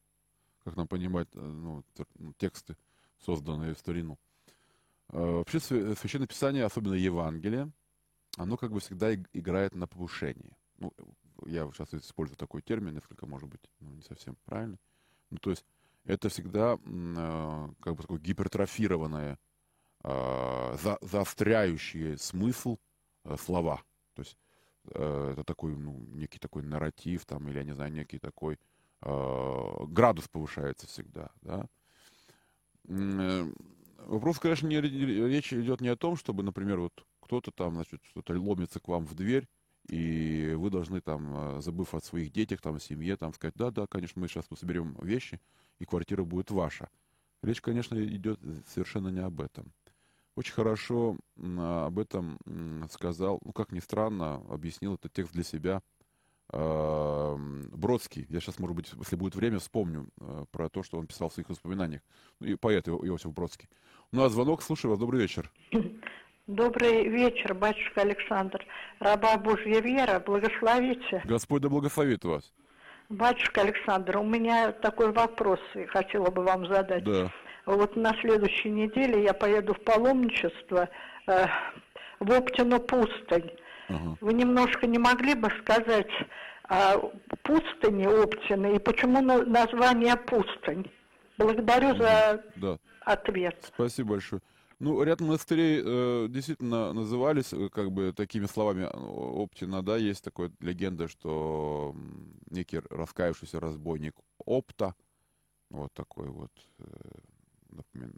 Как 0.64 0.76
нам 0.76 0.86
понимать, 0.86 1.28
э, 1.34 1.40
ну, 1.40 1.82
ну, 2.18 2.34
тексты, 2.34 2.76
созданные 3.18 3.74
в 3.74 3.78
старину. 3.78 4.18
Э, 5.08 5.18
вообще, 5.18 5.60
Священное 5.60 6.26
Писание, 6.26 6.64
особенно 6.64 6.94
Евангелие, 6.94 7.70
оно 8.36 8.56
как 8.56 8.70
бы 8.70 8.80
всегда 8.80 9.14
играет 9.14 9.74
на 9.74 9.86
повышение 9.86 10.56
я 11.50 11.70
сейчас 11.72 11.92
использую 11.94 12.36
такой 12.36 12.62
термин, 12.62 12.94
несколько, 12.94 13.26
может 13.26 13.48
быть, 13.48 13.60
ну, 13.80 13.90
не 13.92 14.02
совсем 14.02 14.36
правильно. 14.44 14.78
Ну, 15.30 15.38
то 15.38 15.50
есть 15.50 15.64
это 16.04 16.28
всегда 16.28 16.78
э, 16.82 17.68
как 17.80 17.94
бы 17.94 18.02
такое 18.02 18.18
гипертрофированное, 18.18 19.38
э, 20.02 20.76
за, 20.82 20.98
заостряющее 21.00 22.16
смысл 22.18 22.78
э, 23.24 23.36
слова. 23.36 23.82
То 24.14 24.22
есть 24.22 24.38
э, 24.94 25.32
это 25.32 25.44
такой, 25.44 25.76
ну, 25.76 25.98
некий 26.14 26.38
такой 26.38 26.62
нарратив, 26.62 27.26
там, 27.26 27.48
или, 27.48 27.58
я 27.58 27.64
не 27.64 27.74
знаю, 27.74 27.92
некий 27.92 28.18
такой 28.18 28.58
э, 29.02 29.84
градус 29.88 30.28
повышается 30.28 30.86
всегда, 30.86 31.30
да. 31.42 31.68
Э, 32.88 33.52
вопрос, 34.06 34.38
конечно, 34.38 34.66
не, 34.66 34.80
речь 34.80 35.52
идет 35.52 35.80
не 35.80 35.88
о 35.88 35.96
том, 35.96 36.16
чтобы, 36.16 36.42
например, 36.42 36.80
вот 36.80 37.04
кто-то 37.20 37.50
там, 37.50 37.74
значит, 37.74 38.00
что-то 38.10 38.32
ломится 38.40 38.80
к 38.80 38.88
вам 38.88 39.06
в 39.06 39.14
дверь, 39.14 39.48
и 39.90 40.54
вы 40.56 40.70
должны 40.70 41.00
там, 41.00 41.56
э, 41.56 41.60
забыв 41.60 41.94
о 41.94 42.00
своих 42.00 42.32
детях, 42.32 42.60
там, 42.60 42.78
семье, 42.78 43.16
там, 43.16 43.34
сказать, 43.34 43.54
да, 43.56 43.72
да, 43.72 43.88
конечно, 43.88 44.20
мы 44.20 44.28
сейчас 44.28 44.46
соберем 44.56 44.96
вещи, 45.02 45.40
и 45.80 45.84
квартира 45.84 46.22
будет 46.22 46.52
ваша. 46.52 46.88
Речь, 47.42 47.60
конечно, 47.60 48.00
идет 48.00 48.38
совершенно 48.68 49.08
не 49.08 49.18
об 49.18 49.40
этом. 49.40 49.72
Очень 50.36 50.52
хорошо 50.52 51.16
об 51.36 51.98
этом 51.98 52.38
сказал, 52.90 53.40
ну, 53.44 53.52
как 53.52 53.72
ни 53.72 53.80
странно, 53.80 54.36
объяснил 54.48 54.94
этот 54.94 55.12
текст 55.12 55.32
для 55.32 55.42
себя 55.42 55.82
Бродский. 56.52 58.26
Я 58.28 58.40
сейчас, 58.40 58.58
может 58.58 58.76
быть, 58.76 58.92
если 58.96 59.16
будет 59.16 59.36
время, 59.36 59.60
вспомню 59.60 60.08
э, 60.20 60.44
про 60.50 60.68
то, 60.68 60.82
что 60.82 60.98
он 60.98 61.06
писал 61.06 61.28
в 61.28 61.32
своих 61.32 61.48
воспоминаниях. 61.48 62.02
Ну, 62.40 62.48
и 62.48 62.56
поэт 62.56 62.88
Иосиф 62.88 63.32
Бродский. 63.32 63.68
Ну, 64.10 64.24
а 64.24 64.28
звонок, 64.28 64.62
слушаю 64.62 64.90
вас, 64.90 64.98
добрый 64.98 65.20
вечер. 65.20 65.50
Добрый 66.50 67.06
вечер, 67.06 67.54
батюшка 67.54 68.00
Александр. 68.00 68.66
Раба 68.98 69.36
Божья 69.36 69.80
вера, 69.80 70.18
благословите. 70.18 71.22
Господь 71.24 71.62
да 71.62 71.68
благословит 71.68 72.24
вас. 72.24 72.52
Батюшка 73.08 73.60
Александр, 73.60 74.16
у 74.16 74.24
меня 74.24 74.72
такой 74.72 75.12
вопрос, 75.12 75.60
хотела 75.90 76.28
бы 76.28 76.42
вам 76.42 76.66
задать. 76.66 77.04
Да. 77.04 77.30
Вот 77.66 77.94
на 77.94 78.12
следующей 78.20 78.70
неделе 78.70 79.22
я 79.22 79.32
поеду 79.32 79.74
в 79.74 79.80
паломничество 79.84 80.88
э, 81.28 81.46
в 82.18 82.32
Оптину 82.32 82.80
пустынь. 82.80 83.52
Ага. 83.88 84.16
Вы 84.20 84.32
немножко 84.32 84.88
не 84.88 84.98
могли 84.98 85.34
бы 85.34 85.50
сказать 85.60 86.10
о 86.64 86.98
пустыне 87.44 88.08
Оптины 88.08 88.74
и 88.74 88.80
почему 88.80 89.20
название 89.20 90.16
пустынь? 90.16 90.90
Благодарю 91.38 91.96
за 91.96 92.42
да. 92.56 92.76
ответ. 93.02 93.56
Спасибо 93.72 94.14
большое. 94.14 94.42
Ну, 94.80 95.02
ряд 95.02 95.20
монастырей 95.20 95.82
э, 95.84 96.26
действительно 96.30 96.94
назывались 96.94 97.52
э, 97.52 97.68
как 97.68 97.92
бы 97.92 98.14
такими 98.14 98.46
словами 98.46 98.88
Оптина, 98.90 99.82
да, 99.82 99.98
есть 99.98 100.24
такая 100.24 100.50
легенда, 100.60 101.06
что 101.06 101.94
некий 102.50 102.80
раскаявшийся 102.88 103.60
разбойник 103.60 104.14
Опта, 104.38 104.94
вот 105.68 105.92
такой 105.92 106.28
вот, 106.28 106.50
э, 106.78 106.84
например, 107.68 108.10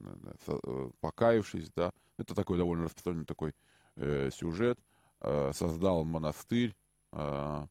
э, 0.47 0.90
покаявшись, 1.00 1.69
да, 1.75 1.92
это 2.16 2.33
такой 2.37 2.59
довольно 2.59 2.85
распространенный 2.85 3.26
такой 3.26 3.54
э, 3.97 4.31
сюжет, 4.33 4.78
э, 5.21 5.50
создал 5.52 6.04
монастырь, 6.04 6.76
э, 7.11 7.66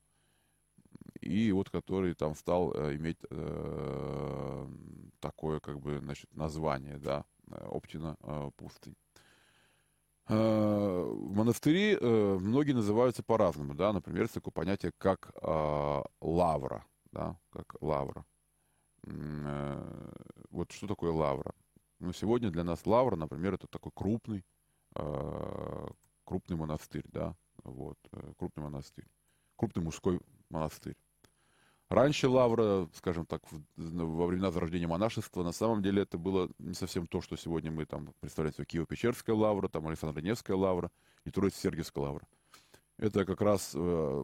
и 1.21 1.49
вот 1.53 1.69
который 1.69 2.13
там 2.13 2.35
стал 2.35 2.73
э, 2.75 2.97
иметь 2.97 3.19
э, 3.29 4.67
такое 5.21 5.61
как 5.61 5.79
бы 5.79 5.99
значит 5.99 6.35
название 6.35 6.97
да 6.97 7.23
Оптина 7.51 8.17
э, 8.21 8.51
пустынь. 8.55 8.95
Э, 10.27 11.03
в 11.03 11.35
монастыре 11.35 11.99
многие 11.99 12.73
называются 12.73 13.23
по-разному, 13.23 13.73
да, 13.75 13.91
например, 13.93 14.27
такое 14.29 14.51
понятие, 14.51 14.91
как 14.97 15.33
лавра, 16.21 16.85
да, 17.11 17.37
как 17.49 17.75
лавра. 17.81 18.25
Вот 19.03 20.71
что 20.71 20.87
такое 20.87 21.11
лавра? 21.11 21.53
Ну, 21.99 22.13
сегодня 22.13 22.49
для 22.49 22.63
нас 22.63 22.85
лавра, 22.85 23.15
например, 23.15 23.55
это 23.55 23.67
такой 23.67 23.91
крупный, 23.93 24.45
крупный 26.23 26.55
монастырь, 26.55 27.05
да, 27.07 27.35
вот, 27.63 27.97
крупный 28.37 28.63
монастырь, 28.63 29.07
крупный 29.55 29.83
мужской 29.83 30.19
монастырь. 30.49 30.97
Раньше 31.91 32.29
Лавра, 32.29 32.87
скажем 32.93 33.25
так, 33.25 33.41
во 33.75 34.25
времена 34.25 34.49
зарождения 34.49 34.87
монашества, 34.87 35.43
на 35.43 35.51
самом 35.51 35.83
деле 35.83 36.03
это 36.03 36.17
было 36.17 36.49
не 36.57 36.73
совсем 36.73 37.05
то, 37.05 37.19
что 37.19 37.35
сегодня 37.35 37.69
мы 37.69 37.85
там 37.85 38.13
представляем 38.21 38.55
себе 38.55 38.63
Киево-Печерская 38.63 39.35
лавра, 39.35 39.67
там 39.67 39.85
Александро-Невская 39.89 40.55
лавра 40.55 40.89
и 41.25 41.31
Троице-Сергиевская 41.31 42.01
лавра. 42.01 42.25
Это 42.97 43.25
как 43.25 43.41
раз 43.41 43.73
э, 43.75 44.23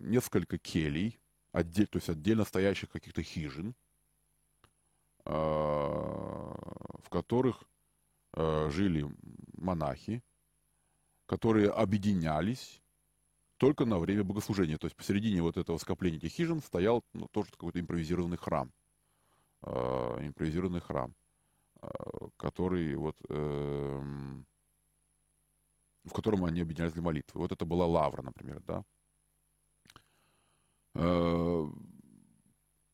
несколько 0.00 0.58
келей, 0.58 1.18
отдель, 1.52 1.86
то 1.86 1.96
есть 1.96 2.10
отдельно 2.10 2.44
стоящих 2.44 2.90
каких-то 2.90 3.22
хижин, 3.22 3.74
э, 5.24 5.30
в 5.30 7.08
которых 7.08 7.62
э, 8.34 8.68
жили 8.68 9.10
монахи, 9.56 10.22
которые 11.24 11.70
объединялись 11.70 12.82
только 13.56 13.84
на 13.84 13.98
время 13.98 14.24
богослужения. 14.24 14.78
То 14.78 14.86
есть 14.86 14.96
посередине 14.96 15.42
вот 15.42 15.56
этого 15.56 15.78
скопления 15.78 16.18
этих 16.18 16.32
хижин 16.32 16.60
стоял 16.60 17.02
ну, 17.12 17.28
тоже 17.30 17.50
какой-то 17.50 17.80
импровизированный 17.80 18.36
храм. 18.36 18.70
Э, 19.62 20.18
импровизированный 20.20 20.80
храм, 20.80 21.14
э, 21.82 21.88
который 22.36 22.94
вот, 22.96 23.16
э, 23.28 24.00
в 26.04 26.12
котором 26.12 26.44
они 26.44 26.60
объединялись 26.60 26.92
для 26.92 27.02
молитвы. 27.02 27.40
Вот 27.40 27.52
это 27.52 27.64
была 27.64 27.86
лавра, 27.86 28.22
например, 28.22 28.62
да. 28.66 28.84
Э, 30.94 31.66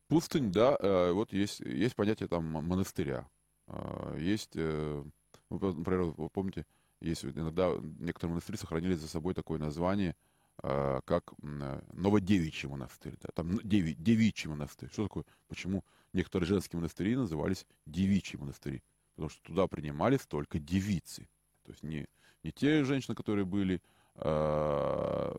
пустынь, 0.08 0.52
да, 0.52 0.76
э, 0.78 1.12
вот 1.12 1.32
есть, 1.32 1.60
есть 1.60 1.96
понятие 1.96 2.28
там 2.28 2.44
монастыря. 2.44 3.28
Э, 3.66 4.16
есть, 4.20 4.52
э, 4.54 5.04
например, 5.50 6.02
вы 6.16 6.28
помните, 6.30 6.64
есть 7.00 7.24
иногда 7.24 7.72
некоторые 7.98 8.34
монастыри 8.34 8.56
сохранили 8.56 8.94
за 8.94 9.08
собой 9.08 9.34
такое 9.34 9.58
название– 9.58 10.14
как 10.62 11.32
э, 11.42 11.80
Новодевичий 11.92 12.68
монастырь, 12.68 13.16
да, 13.20 13.28
там 13.34 13.58
деви, 13.64 13.94
девичий 13.94 14.48
монастырь. 14.48 14.88
Что 14.92 15.04
такое? 15.04 15.24
Почему 15.48 15.84
некоторые 16.12 16.46
женские 16.46 16.78
монастыри 16.78 17.16
назывались 17.16 17.66
девичьи 17.86 18.38
монастыри? 18.38 18.82
Потому 19.16 19.28
что 19.28 19.42
туда 19.42 19.66
принимались 19.66 20.24
только 20.26 20.60
девицы. 20.60 21.28
То 21.64 21.72
есть 21.72 21.82
не, 21.82 22.06
не 22.44 22.52
те 22.52 22.84
женщины, 22.84 23.16
которые 23.16 23.44
были 23.44 23.82
э, 24.14 25.34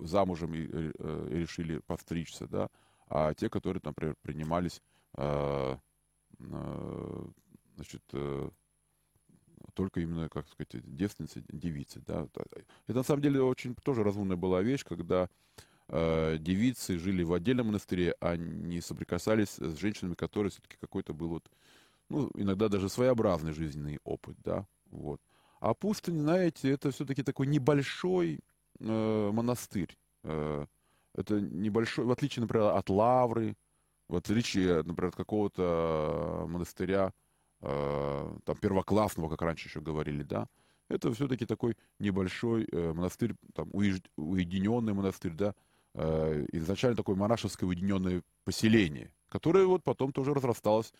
замужем 0.00 0.54
и, 0.54 0.68
э, 0.68 1.28
и 1.30 1.34
решили 1.34 1.78
подстричься, 1.78 2.46
да, 2.46 2.68
а 3.08 3.32
те, 3.32 3.48
которые, 3.48 3.80
например, 3.82 4.16
принимались 4.20 4.82
э, 5.16 5.76
э, 6.40 7.24
значит, 7.76 8.02
э, 8.12 8.50
только 9.78 10.00
именно, 10.00 10.28
как 10.28 10.48
сказать, 10.48 10.84
девственницы, 10.96 11.44
девицы. 11.52 12.02
Да. 12.04 12.26
Это 12.88 12.98
на 12.98 13.04
самом 13.04 13.22
деле 13.22 13.40
очень 13.40 13.76
тоже 13.76 14.02
разумная 14.02 14.36
была 14.36 14.60
вещь, 14.60 14.84
когда 14.84 15.28
э, 15.86 16.36
девицы 16.40 16.98
жили 16.98 17.22
в 17.22 17.32
отдельном 17.32 17.68
монастыре, 17.68 18.16
а 18.20 18.36
не 18.36 18.80
соприкасались 18.80 19.50
с 19.50 19.78
женщинами, 19.78 20.14
которые 20.14 20.50
все-таки 20.50 20.76
какой-то 20.80 21.14
был 21.14 21.28
вот, 21.28 21.48
ну, 22.08 22.28
иногда 22.34 22.68
даже 22.68 22.88
своеобразный 22.88 23.52
жизненный 23.52 24.00
опыт, 24.02 24.36
да, 24.42 24.66
вот. 24.90 25.20
А 25.60 25.74
пустынь, 25.74 26.18
знаете, 26.18 26.72
это 26.72 26.90
все-таки 26.90 27.22
такой 27.22 27.46
небольшой 27.46 28.40
э, 28.80 29.30
монастырь. 29.32 29.96
Э, 30.24 30.66
это 31.14 31.40
небольшой, 31.40 32.04
в 32.04 32.10
отличие, 32.10 32.42
например, 32.42 32.74
от 32.74 32.90
Лавры, 32.90 33.56
в 34.08 34.16
отличие, 34.16 34.82
например, 34.82 35.10
от 35.10 35.16
какого-то 35.16 36.46
монастыря, 36.48 37.12
э, 37.60 38.38
там, 38.44 38.56
первоклассного, 38.56 39.28
как 39.28 39.42
раньше 39.42 39.68
еще 39.68 39.80
говорили, 39.80 40.22
да, 40.22 40.48
это 40.88 41.12
все-таки 41.12 41.46
такой 41.46 41.76
небольшой 41.98 42.66
э, 42.70 42.92
монастырь, 42.92 43.34
там, 43.54 43.68
уединенный 43.72 44.94
монастырь, 44.94 45.32
да, 45.32 45.54
э, 45.94 46.46
изначально 46.52 46.96
такое 46.96 47.16
монашеское 47.16 47.68
уединенное 47.68 48.22
поселение, 48.44 49.12
которое 49.28 49.66
вот 49.66 49.84
потом 49.84 50.12
тоже 50.12 50.34
разрасталось 50.34 50.92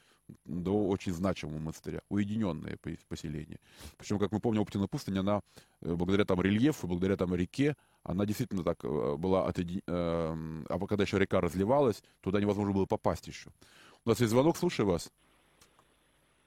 до 0.45 0.87
очень 0.89 1.13
значимого 1.13 1.59
монастыря, 1.59 2.01
уединенное 2.09 2.79
поселение. 3.09 3.59
Причем, 3.97 4.19
как 4.19 4.33
мы 4.33 4.41
помним, 4.41 4.63
Оптина 4.63 4.87
пустыня, 4.87 5.21
она, 5.21 5.41
э, 5.81 5.95
благодаря 5.95 6.25
там 6.25 6.41
рельефу, 6.41 6.87
благодаря 6.87 7.17
там 7.17 7.35
реке, 7.35 7.77
она 8.03 8.27
действительно 8.27 8.63
так 8.63 8.85
э, 8.85 9.17
была 9.17 9.47
отъедин... 9.47 9.83
Э, 9.87 10.65
а 10.69 10.87
когда 10.87 11.05
еще 11.05 11.19
река 11.19 11.41
разливалась, 11.41 12.03
туда 12.21 12.41
невозможно 12.41 12.75
было 12.75 12.87
попасть 12.87 13.27
еще. 13.27 13.51
У 14.05 14.09
нас 14.09 14.21
есть 14.21 14.31
звонок, 14.31 14.57
слушаю 14.57 14.87
вас. 14.87 15.11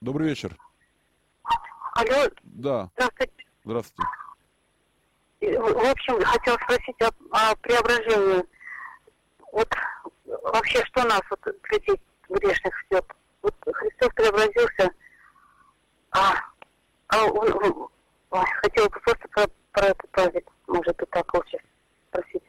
Добрый 0.01 0.29
вечер. 0.29 0.57
Алло. 1.93 2.27
Да. 2.41 2.89
Здравствуйте. 2.95 3.45
Здравствуйте. 3.63 4.09
В 5.41 5.91
общем, 5.91 6.23
хотел 6.23 6.55
спросить 6.55 7.01
о, 7.01 7.11
о 7.31 7.55
преображении. 7.57 8.43
Вот 9.51 9.69
вообще, 10.25 10.83
что 10.85 11.03
нас, 11.03 11.21
вот, 11.29 11.39
людей 11.71 12.01
грешных, 12.29 12.73
ждет? 12.85 13.05
Вот 13.43 13.55
Христос 13.73 14.09
преобразился, 14.15 14.91
а, 16.11 16.33
а 17.07 17.25
он, 17.25 17.53
он 17.53 17.89
ой, 18.31 18.45
хотел 18.63 18.85
бы 18.89 18.99
просто 19.01 19.27
про, 19.29 19.47
про 19.71 19.85
этот 19.87 20.09
праздник, 20.11 20.49
может 20.67 20.95
быть, 20.97 21.09
так 21.11 21.31
лучше 21.33 21.57
спросить. 22.09 22.43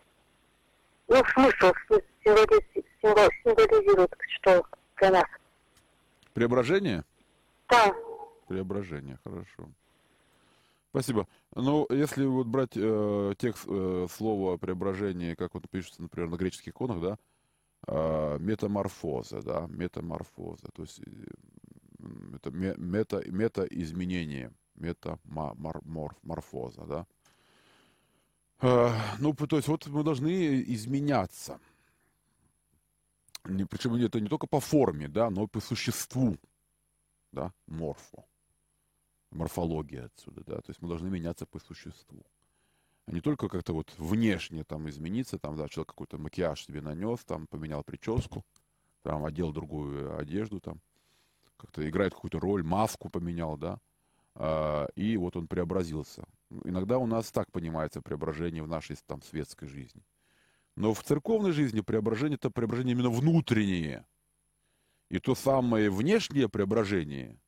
ну, 1.09 1.23
смысл 1.35 1.73
символизирует, 2.25 4.15
что 4.41 4.65
для 4.99 5.11
нас. 5.11 5.27
Преображение? 6.35 7.05
Да. 7.73 7.93
Преображение, 8.49 9.19
хорошо. 9.25 9.71
Спасибо. 10.91 11.27
Ну, 11.55 11.87
если 11.89 12.27
вот 12.27 12.47
брать 12.47 12.73
э, 12.75 13.35
текст 13.39 13.65
э, 13.67 14.07
слова 14.11 14.59
преображение, 14.59 15.37
как 15.37 15.55
вот 15.55 15.71
пишется, 15.71 16.03
например, 16.03 16.29
на 16.29 16.37
греческих 16.37 16.69
иконах, 16.69 17.01
да, 17.01 17.19
э, 17.87 18.37
метаморфоза, 18.39 19.41
да, 19.41 19.67
метаморфоза, 19.71 20.69
то 20.75 20.83
есть 20.83 21.01
э, 21.01 21.05
это 22.35 22.51
мета, 22.51 23.23
мета 23.27 23.63
изменение, 23.63 24.53
метаморфоза, 24.75 26.85
да. 26.85 27.07
Э, 28.61 28.91
ну, 29.19 29.33
то 29.33 29.57
есть 29.57 29.69
вот 29.69 29.87
мы 29.87 30.03
должны 30.03 30.63
изменяться. 30.75 31.59
Причем 33.45 33.95
это 33.95 34.21
не 34.21 34.29
только 34.29 34.47
по 34.47 34.61
форме, 34.61 35.09
да, 35.09 35.31
но 35.31 35.45
и 35.45 35.47
по 35.47 35.61
существу, 35.61 36.37
да, 37.33 37.53
морфо 37.67 38.27
морфология 39.33 40.07
отсюда, 40.07 40.43
да, 40.45 40.57
то 40.57 40.71
есть 40.71 40.81
мы 40.83 40.89
должны 40.89 41.09
меняться 41.09 41.47
по 41.47 41.59
существу. 41.59 42.25
А 43.07 43.13
не 43.13 43.21
только 43.21 43.49
как-то 43.49 43.73
вот 43.73 43.93
внешне 43.99 44.65
там 44.65 44.89
измениться, 44.89 45.39
там, 45.39 45.57
да, 45.57 45.69
человек 45.69 45.89
какой-то 45.89 46.19
макияж 46.19 46.65
себе 46.65 46.81
нанес, 46.81 47.19
там, 47.25 47.47
поменял 47.47 47.83
прическу, 47.83 48.45
там, 49.03 49.25
одел 49.25 49.53
другую 49.53 50.17
одежду, 50.19 50.61
там, 50.61 50.81
как-то 51.57 51.89
играет 51.89 52.15
какую-то 52.15 52.39
роль, 52.39 52.63
маску 52.63 53.09
поменял, 53.09 53.57
да, 53.57 53.79
а, 54.35 54.87
и 54.95 55.17
вот 55.17 55.37
он 55.37 55.49
преобразился. 55.49 56.25
Иногда 56.65 56.99
у 56.99 57.07
нас 57.07 57.33
так 57.33 57.51
понимается 57.51 58.03
преображение 58.03 58.63
в 58.63 58.69
нашей 58.69 58.97
там 59.07 59.23
светской 59.23 59.67
жизни. 59.67 60.03
Но 60.77 60.95
в 60.95 61.03
церковной 61.03 61.53
жизни 61.53 61.81
преображение 61.81 62.37
это 62.37 62.51
преображение 62.51 62.95
именно 62.95 63.11
внутреннее. 63.11 64.07
И 65.13 65.21
то 65.21 65.35
самое 65.35 65.91
внешнее 65.91 66.49
преображение– 66.49 67.39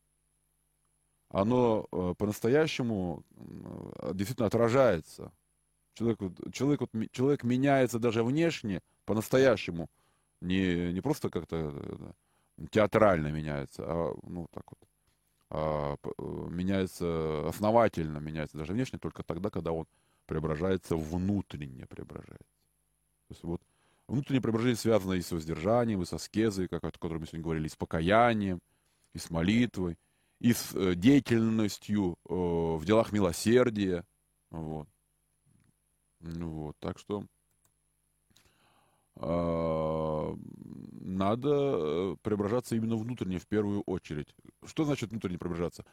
оно 1.35 1.89
э, 1.91 2.15
по-настоящему 2.17 3.25
э, 3.37 4.13
действительно 4.15 4.47
отражается. 4.47 5.33
Человек, 5.95 6.21
человек, 6.53 6.81
человек 7.11 7.43
меняется 7.43 7.99
даже 7.99 8.23
внешне, 8.23 8.81
по-настоящему, 9.05 9.89
не, 10.41 10.93
не 10.93 11.01
просто 11.01 11.31
как-то 11.31 11.73
э, 11.75 12.67
театрально 12.71 13.33
меняется, 13.33 13.83
а 13.85 14.15
ну 14.23 14.47
так 14.53 14.63
вот, 14.71 14.89
а, 15.51 15.97
меняется 16.51 17.49
основательно, 17.49 18.19
меняется 18.19 18.57
даже 18.57 18.73
внешне 18.73 19.01
только 19.01 19.25
тогда, 19.25 19.51
когда 19.51 19.73
он 19.73 19.87
преображается 20.27 20.95
внутренне 20.97 21.87
преображается. 21.87 22.55
То 23.27 23.35
есть 23.35 23.43
вот 23.43 23.61
внутреннее 24.09 24.43
преображение 24.43 24.77
связано 24.77 25.15
и 25.15 25.23
с 25.23 25.33
воздержанием, 25.33 26.03
и 26.03 26.07
со 26.07 26.19
скезой, 26.19 26.69
как, 26.69 26.85
о 26.85 26.91
котором 26.91 27.21
мы 27.21 27.27
сегодня 27.27 27.45
говорили, 27.45 27.67
и 27.67 27.71
с 27.71 27.77
покаянием, 27.77 28.61
и 29.13 29.19
с 29.19 29.31
молитвой, 29.31 29.97
и 30.41 30.53
с 30.53 30.75
э, 30.75 30.95
деятельностью 30.95 32.19
э, 32.29 32.35
в 32.35 32.85
делах 32.85 33.13
милосердия. 33.13 34.05
Вот. 34.51 34.89
Ну 36.21 36.51
вот, 36.51 36.77
так 36.79 36.99
что 36.99 37.25
э, 39.17 40.37
надо 41.01 42.17
преображаться 42.23 42.77
именно 42.77 42.97
внутренне 42.97 43.39
в 43.39 43.47
первую 43.47 43.83
очередь. 43.83 44.35
Что 44.65 44.85
значит 44.85 45.11
внутренне 45.11 45.39
преображаться? 45.39 45.85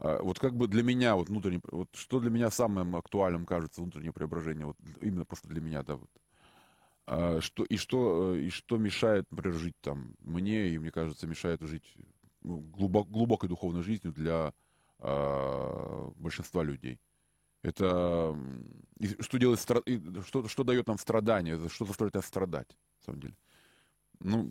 Э, 0.00 0.20
вот 0.22 0.38
как 0.38 0.54
бы 0.54 0.68
для 0.68 0.82
меня, 0.82 1.16
вот 1.16 1.28
внутренне, 1.28 1.60
вот 1.70 1.88
что 1.94 2.20
для 2.20 2.30
меня 2.30 2.50
самым 2.50 2.96
актуальным 2.96 3.46
кажется 3.46 3.80
внутреннее 3.80 4.12
преображение, 4.12 4.66
вот 4.66 4.76
именно 5.00 5.24
просто 5.24 5.48
для 5.48 5.60
меня, 5.60 5.82
да, 5.82 5.96
вот. 5.96 6.10
А, 7.06 7.40
что, 7.40 7.64
и, 7.64 7.76
что, 7.76 8.34
и 8.34 8.50
что 8.50 8.78
мешает, 8.78 9.26
например, 9.30 9.56
жить 9.56 9.76
там 9.80 10.16
мне, 10.20 10.70
и 10.70 10.78
мне 10.78 10.90
кажется, 10.90 11.26
мешает 11.26 11.62
жить 11.62 11.94
ну, 12.42 12.58
глубок, 12.58 13.08
глубокой 13.08 13.48
духовной 13.48 13.82
жизнью 13.82 14.12
для 14.12 14.52
э, 14.98 16.10
большинства 16.16 16.64
людей. 16.64 17.00
Это 17.62 18.36
что 19.20 19.38
делает 19.38 19.60
что, 19.60 20.48
что 20.48 20.64
дает 20.64 20.86
нам 20.86 20.98
страдание, 20.98 21.68
что 21.68 21.84
заставляет 21.84 22.14
нас 22.14 22.26
страдать, 22.26 22.76
на 23.00 23.04
самом 23.04 23.20
деле. 23.20 23.36
Ну, 24.20 24.48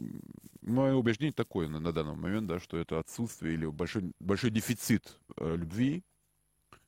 мое 0.61 0.95
убеждение 0.95 1.33
такое 1.33 1.67
на, 1.67 1.79
на 1.79 1.91
данный 1.91 2.15
момент, 2.15 2.47
да, 2.47 2.59
что 2.59 2.77
это 2.77 2.99
отсутствие 2.99 3.55
или 3.55 3.65
большой, 3.65 4.11
большой 4.19 4.49
дефицит 4.49 5.17
э, 5.37 5.55
любви. 5.55 6.03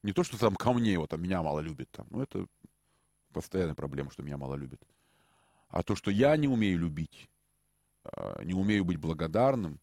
Не 0.03 0.13
то, 0.13 0.23
что 0.23 0.37
там 0.37 0.55
ко 0.55 0.71
мне, 0.73 0.97
вот, 0.99 1.09
там, 1.09 1.21
меня 1.21 1.41
мало 1.41 1.59
любит, 1.59 1.89
там, 1.91 2.07
ну, 2.09 2.21
это 2.21 2.45
постоянная 3.33 3.75
проблема, 3.75 4.11
что 4.11 4.23
меня 4.23 4.37
мало 4.37 4.55
любит. 4.55 4.81
А 5.69 5.83
то, 5.83 5.95
что 5.95 6.11
я 6.11 6.35
не 6.37 6.47
умею 6.47 6.79
любить, 6.79 7.29
э, 8.05 8.43
не 8.43 8.53
умею 8.53 8.85
быть 8.85 8.97
благодарным, 8.97 9.79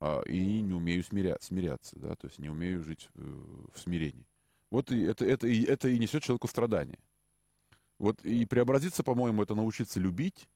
а, 0.00 0.22
и 0.22 0.62
не 0.62 0.72
умею 0.72 1.04
смиря, 1.04 1.36
смиряться, 1.40 1.98
да, 1.98 2.16
то 2.16 2.26
есть 2.26 2.38
не 2.38 2.48
умею 2.48 2.82
жить 2.82 3.10
э, 3.16 3.20
в 3.20 3.78
смирении. 3.78 4.26
Вот 4.70 4.90
и 4.90 5.02
это, 5.02 5.26
это, 5.26 5.46
и, 5.46 5.62
это 5.64 5.88
и 5.88 5.98
несет 5.98 6.22
человеку 6.22 6.48
страдания. 6.48 6.98
Вот 7.98 8.24
и 8.24 8.46
преобразиться, 8.46 9.02
по-моему, 9.02 9.42
это 9.42 9.54
научиться 9.54 10.00
любить, 10.00 10.48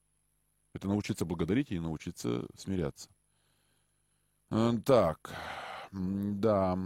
это 0.73 0.89
научиться 0.89 1.27
благодарить 1.27 1.71
и 1.73 1.79
научиться 1.79 2.47
смиряться. 2.57 3.11
Э, 4.51 4.73
так, 4.83 5.31
да. 5.93 6.79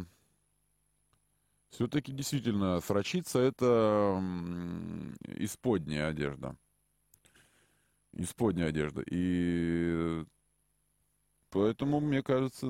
Все-таки 1.71 2.11
действительно, 2.11 2.81
срочиться 2.81 3.39
это 3.39 4.21
исподняя 5.37 6.09
одежда. 6.09 6.57
Исподняя 8.13 8.69
одежда. 8.69 9.03
И 9.07 10.25
Поэтому, 11.51 12.01
мне 12.01 12.23
кажется, 12.23 12.67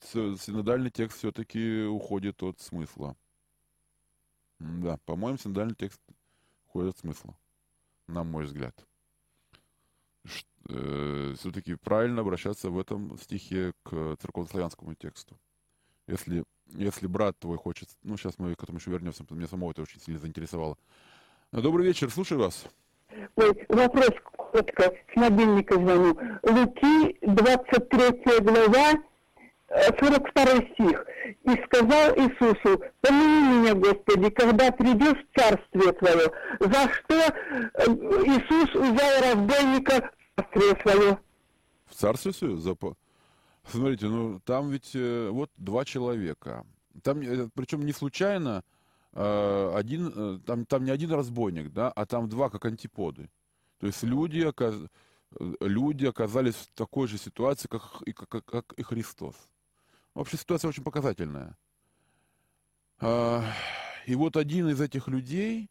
синодальный 0.00 0.90
текст 0.90 1.18
все-таки 1.18 1.82
уходит 1.82 2.42
от 2.42 2.58
смысла. 2.60 3.16
Да, 4.58 4.98
по-моему, 5.04 5.38
синодальный 5.38 5.74
текст 5.74 6.00
уходит 6.66 6.94
от 6.94 6.98
смысла, 6.98 7.36
на 8.06 8.24
мой 8.24 8.44
взгляд. 8.44 8.74
Э, 10.68 11.34
все-таки 11.38 11.74
правильно 11.74 12.20
обращаться 12.20 12.70
в 12.70 12.78
этом 12.78 13.18
стихе 13.18 13.72
к 13.82 14.16
церковнославянскому 14.20 14.94
тексту. 14.94 15.38
Если, 16.06 16.44
если 16.66 17.06
брат 17.06 17.38
твой 17.38 17.56
хочет... 17.56 17.88
Ну, 18.02 18.16
сейчас 18.16 18.38
мы 18.38 18.54
к 18.54 18.62
этому 18.62 18.78
еще 18.78 18.90
вернемся, 18.90 19.22
потому 19.24 19.28
что 19.28 19.34
меня 19.36 19.48
самого 19.48 19.70
это 19.72 19.82
очень 19.82 20.00
сильно 20.00 20.20
заинтересовало. 20.20 20.76
Добрый 21.52 21.86
вечер, 21.86 22.10
слушаю 22.10 22.40
вас. 22.40 22.66
Ой, 23.36 23.66
вопрос 23.68 24.10
коротко, 24.50 24.92
с 25.12 25.16
мобильника 25.16 25.74
звоню. 25.74 26.18
Луки, 26.42 27.16
23 27.22 28.40
глава, 28.40 29.00
42 29.70 30.44
э, 30.44 30.72
стих. 30.72 31.06
«И 31.44 31.50
сказал 31.64 32.16
Иисусу, 32.16 32.82
помяни 33.00 33.60
меня, 33.60 33.74
Господи, 33.74 34.30
когда 34.30 34.72
придешь 34.72 35.24
в 35.24 35.38
Царствие 35.38 35.92
Твое». 35.92 36.30
За 36.58 36.92
что 36.92 37.14
э, 37.14 37.86
Иисус 38.26 38.70
взял 38.74 39.22
разбойника 39.22 40.10
в 40.36 40.42
Царствие 40.42 40.82
Свое? 40.82 41.18
В 41.86 41.94
Царствие 41.94 42.34
Свое? 42.34 42.56
За... 42.56 42.76
Смотрите, 43.64 44.06
ну 44.06 44.40
там 44.40 44.70
ведь 44.70 44.90
э, 44.94 45.28
вот 45.30 45.50
два 45.56 45.84
человека. 45.84 46.64
Там, 47.02 47.20
причем 47.54 47.86
не 47.86 47.92
случайно, 47.92 48.64
один, 49.12 50.40
там, 50.40 50.66
там 50.66 50.84
не 50.84 50.90
один 50.90 51.12
разбойник, 51.12 51.72
да, 51.72 51.90
а 51.90 52.04
там 52.04 52.28
два 52.28 52.50
как 52.50 52.64
антиподы. 52.64 53.28
То 53.80 53.86
есть 53.86 54.02
люди, 54.02 54.40
оказ... 54.40 54.76
люди 55.60 56.06
оказались 56.06 56.54
в 56.54 56.72
такой 56.74 57.08
же 57.08 57.18
ситуации, 57.18 57.66
как 57.68 58.02
и, 58.06 58.12
как, 58.12 58.44
как 58.44 58.72
и 58.74 58.82
Христос. 58.82 59.34
Вообще 60.14 60.36
ситуация 60.36 60.68
очень 60.68 60.84
показательная. 60.84 61.56
А, 62.98 63.42
и 64.06 64.14
вот 64.14 64.36
один 64.36 64.68
из 64.68 64.80
этих 64.80 65.08
людей, 65.08 65.70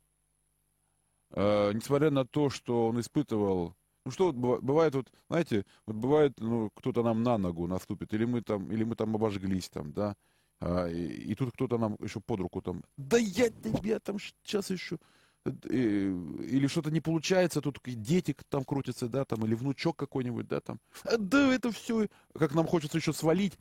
а, 1.31 1.71
несмотря 1.71 2.09
на 2.09 2.25
то, 2.25 2.49
что 2.49 2.87
он 2.87 2.99
испытывал 2.99 3.75
ну 4.05 4.11
что 4.11 4.31
бывает 4.31 4.95
вот, 4.95 5.11
знаете, 5.27 5.65
вот 5.85 5.95
бывает, 5.95 6.33
ну, 6.39 6.71
кто-то 6.73 7.03
нам 7.03 7.21
на 7.21 7.37
ногу 7.37 7.67
наступит, 7.67 8.11
или 8.13 8.25
мы 8.25 8.41
там, 8.41 8.71
или 8.71 8.83
мы 8.83 8.95
там 8.95 9.13
обожглись 9.13 9.69
там, 9.69 9.93
да, 9.93 10.15
а, 10.59 10.87
и, 10.87 11.31
и 11.31 11.35
тут 11.35 11.51
кто-то 11.53 11.77
нам 11.77 11.95
еще 11.99 12.19
под 12.19 12.39
руку 12.39 12.61
там, 12.61 12.83
да 12.97 13.17
я 13.17 13.49
тебя 13.49 13.99
там 13.99 14.17
сейчас 14.17 14.71
еще, 14.71 14.97
или 15.45 16.67
что-то 16.67 16.91
не 16.91 17.01
получается, 17.01 17.61
тут 17.61 17.79
дети 17.85 18.35
там 18.49 18.63
крутятся, 18.63 19.07
да, 19.07 19.25
там, 19.25 19.45
или 19.45 19.55
внучок 19.55 19.95
какой-нибудь, 19.95 20.47
да, 20.47 20.59
там. 20.59 20.79
А, 21.03 21.17
да, 21.17 21.53
это 21.53 21.71
все, 21.71 22.07
как 22.37 22.53
нам 22.53 22.67
хочется 22.67 22.97
еще 22.97 23.13
свалить 23.13 23.57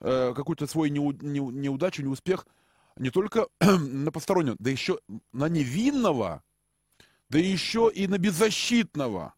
э, 0.00 0.32
какую-то 0.34 0.66
свою 0.66 0.92
неу, 0.92 1.12
не, 1.12 1.40
неудачу, 1.40 2.02
неуспех, 2.02 2.46
не 2.96 3.10
только 3.10 3.48
на 3.60 4.10
постороннего, 4.12 4.56
да 4.58 4.70
еще 4.70 4.98
на 5.32 5.48
невинного, 5.48 6.42
да 7.28 7.38
еще 7.38 7.90
и 7.94 8.06
на 8.06 8.18
беззащитного. 8.18 9.34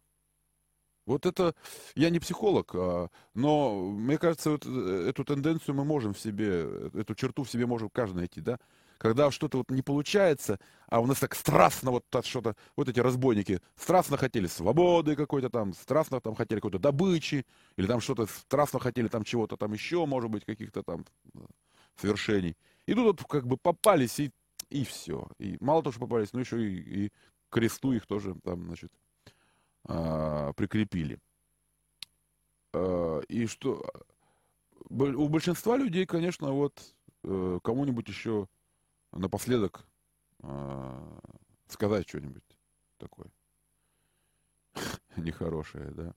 Вот 1.05 1.25
это, 1.25 1.53
я 1.95 2.09
не 2.09 2.19
психолог, 2.19 2.73
а, 2.75 3.09
но 3.33 3.91
мне 3.91 4.17
кажется, 4.17 4.51
вот 4.51 4.65
э, 4.65 5.07
эту 5.09 5.25
тенденцию 5.25 5.75
мы 5.75 5.83
можем 5.83 6.13
в 6.13 6.19
себе, 6.19 6.89
эту 6.93 7.13
черту 7.13 7.43
в 7.43 7.49
себе 7.49 7.65
можем 7.65 7.89
каждый 7.89 8.17
найти, 8.17 8.41
да. 8.41 8.57
Когда 8.97 9.31
что-то 9.31 9.59
вот 9.59 9.71
не 9.71 9.81
получается, 9.81 10.59
а 10.87 10.99
у 10.99 11.05
нас 11.05 11.19
так 11.19 11.35
страстно 11.35 11.91
вот 11.91 12.05
что-то, 12.23 12.55
вот 12.75 12.89
эти 12.89 12.99
разбойники 12.99 13.59
страстно 13.75 14.17
хотели 14.17 14.47
свободы 14.47 15.15
какой-то 15.15 15.49
там, 15.49 15.73
страстно 15.73 16.21
там 16.21 16.35
хотели 16.35 16.59
какой-то 16.59 16.79
добычи, 16.79 17.45
или 17.77 17.87
там 17.87 17.99
что-то 17.99 18.27
страстно 18.27 18.79
хотели 18.79 19.07
там 19.07 19.23
чего-то 19.23 19.57
там 19.57 19.73
еще, 19.73 20.05
может 20.05 20.29
быть, 20.29 20.45
каких-то 20.45 20.83
там 20.83 21.05
э, 21.35 21.39
совершений. 21.95 22.55
И 22.85 22.93
тут 22.93 23.21
вот 23.21 23.27
как 23.27 23.47
бы 23.47 23.57
попались 23.57 24.19
и, 24.19 24.31
и 24.69 24.83
все. 24.83 25.27
И 25.39 25.57
мало 25.59 25.81
того, 25.81 25.91
что 25.91 26.01
попались, 26.01 26.33
но 26.33 26.39
еще 26.39 26.61
и, 26.61 27.05
и 27.05 27.11
кресту 27.49 27.93
их 27.93 28.05
тоже 28.05 28.35
там, 28.43 28.65
значит, 28.65 28.91
а, 29.85 30.53
прикрепили. 30.53 31.19
А, 32.73 33.19
и 33.27 33.45
что 33.45 33.85
у 34.89 35.27
большинства 35.27 35.77
людей, 35.77 36.05
конечно, 36.05 36.51
вот 36.51 36.73
э, 37.23 37.59
кому-нибудь 37.63 38.07
еще 38.07 38.47
напоследок 39.15 39.85
э, 40.39 41.19
сказать 41.67 42.07
что-нибудь 42.07 42.43
такое 42.97 43.27
нехорошее, 45.17 45.91
да. 45.91 46.15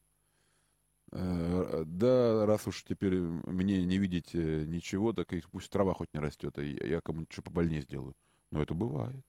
Э, 1.13 1.85
да, 1.87 2.47
раз 2.47 2.67
уж 2.67 2.83
теперь 2.85 3.19
мне 3.19 3.85
не 3.85 3.99
видеть 3.99 4.35
ничего, 4.35 5.13
так 5.13 5.33
и 5.33 5.43
пусть 5.51 5.71
трава 5.71 5.95
хоть 5.95 6.13
не 6.15 6.21
растет, 6.21 6.59
а 6.59 6.63
я 6.63 7.01
кому-нибудь 7.01 7.33
что 7.33 7.43
побольнее 7.43 7.83
сделаю. 7.83 8.15
Но 8.51 8.63
это 8.63 8.75
бывает. 8.75 9.25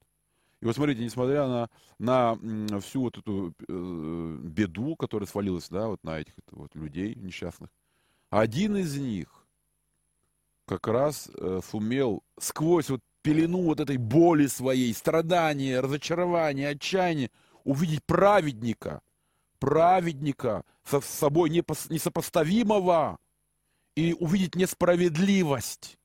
И 0.60 0.66
вот 0.66 0.76
смотрите, 0.76 1.04
несмотря 1.04 1.48
на, 1.48 1.70
на 2.40 2.80
всю 2.80 3.02
вот 3.02 3.18
эту 3.18 3.54
э, 3.68 4.38
беду, 4.42 4.96
которая 4.96 5.28
свалилась, 5.28 5.70
да, 5.70 5.88
вот 5.88 6.04
на 6.04 6.20
этих 6.20 6.34
вот 6.52 6.74
людей 6.74 7.14
несчастных, 7.16 7.70
один 8.32 8.76
из 8.76 8.98
них 8.98 9.46
как 10.66 10.88
раз 10.88 11.30
э, 11.36 11.62
сумел 11.64 12.24
сквозь 12.40 12.90
вот 12.90 13.02
пелену 13.28 13.64
вот 13.64 13.82
этой 13.82 13.98
боли 13.98 14.48
своей, 14.48 14.94
страдания, 14.94 15.82
разочарования, 15.82 16.70
отчаяния 16.70 17.30
увидеть 17.66 18.02
праведника, 18.06 19.02
праведника 19.60 20.64
со 20.86 21.02
собой 21.02 21.50
несопоставимого 21.50 23.18
и 23.98 24.14
увидеть 24.14 24.56
несправедливость, 24.56 25.98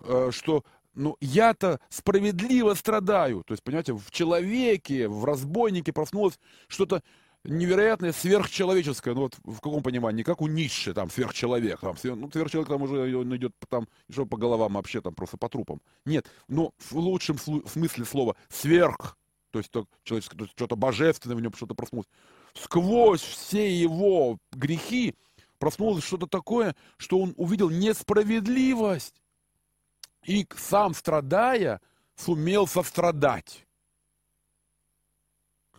э, 0.00 0.28
что 0.32 0.64
ну, 0.92 1.16
я-то 1.22 1.80
справедливо 1.88 2.74
страдаю. 2.74 3.42
То 3.44 3.54
есть, 3.54 3.62
понимаете, 3.62 3.94
в 3.94 4.10
человеке, 4.10 5.08
в 5.08 5.24
разбойнике 5.24 5.94
проснулось 5.94 6.38
что-то 6.68 7.02
невероятное, 7.44 8.12
сверхчеловеческое, 8.12 9.14
ну 9.14 9.22
вот 9.22 9.36
в 9.44 9.56
каком 9.56 9.82
понимании, 9.82 10.22
как 10.22 10.40
у 10.40 10.46
Ницше, 10.46 10.94
там, 10.94 11.10
сверхчеловек, 11.10 11.80
там, 11.80 11.96
ну, 12.02 12.30
сверхчеловек 12.30 12.68
там 12.68 12.82
уже 12.82 13.16
он 13.16 13.36
идет 13.36 13.52
там, 13.68 13.88
что 14.10 14.26
по 14.26 14.36
головам 14.36 14.74
вообще, 14.74 15.00
там, 15.00 15.14
просто 15.14 15.36
по 15.36 15.48
трупам. 15.48 15.80
Нет, 16.04 16.30
но 16.48 16.72
в 16.78 16.92
лучшем 16.92 17.38
смысле 17.38 18.04
слова 18.04 18.36
сверх, 18.48 19.18
то 19.50 19.58
есть 19.58 19.70
то, 19.70 19.86
человеческое, 20.04 20.38
то 20.38 20.44
есть 20.44 20.54
что-то 20.56 20.76
божественное 20.76 21.36
в 21.36 21.40
нем, 21.40 21.52
что-то 21.52 21.74
проснулось. 21.74 22.06
Сквозь 22.54 23.22
все 23.22 23.74
его 23.74 24.38
грехи 24.52 25.14
проснулось 25.58 26.04
что-то 26.04 26.26
такое, 26.26 26.76
что 26.96 27.18
он 27.18 27.34
увидел 27.36 27.70
несправедливость. 27.70 29.22
И 30.24 30.46
сам 30.56 30.94
страдая, 30.94 31.80
сумел 32.14 32.66
сострадать. 32.66 33.66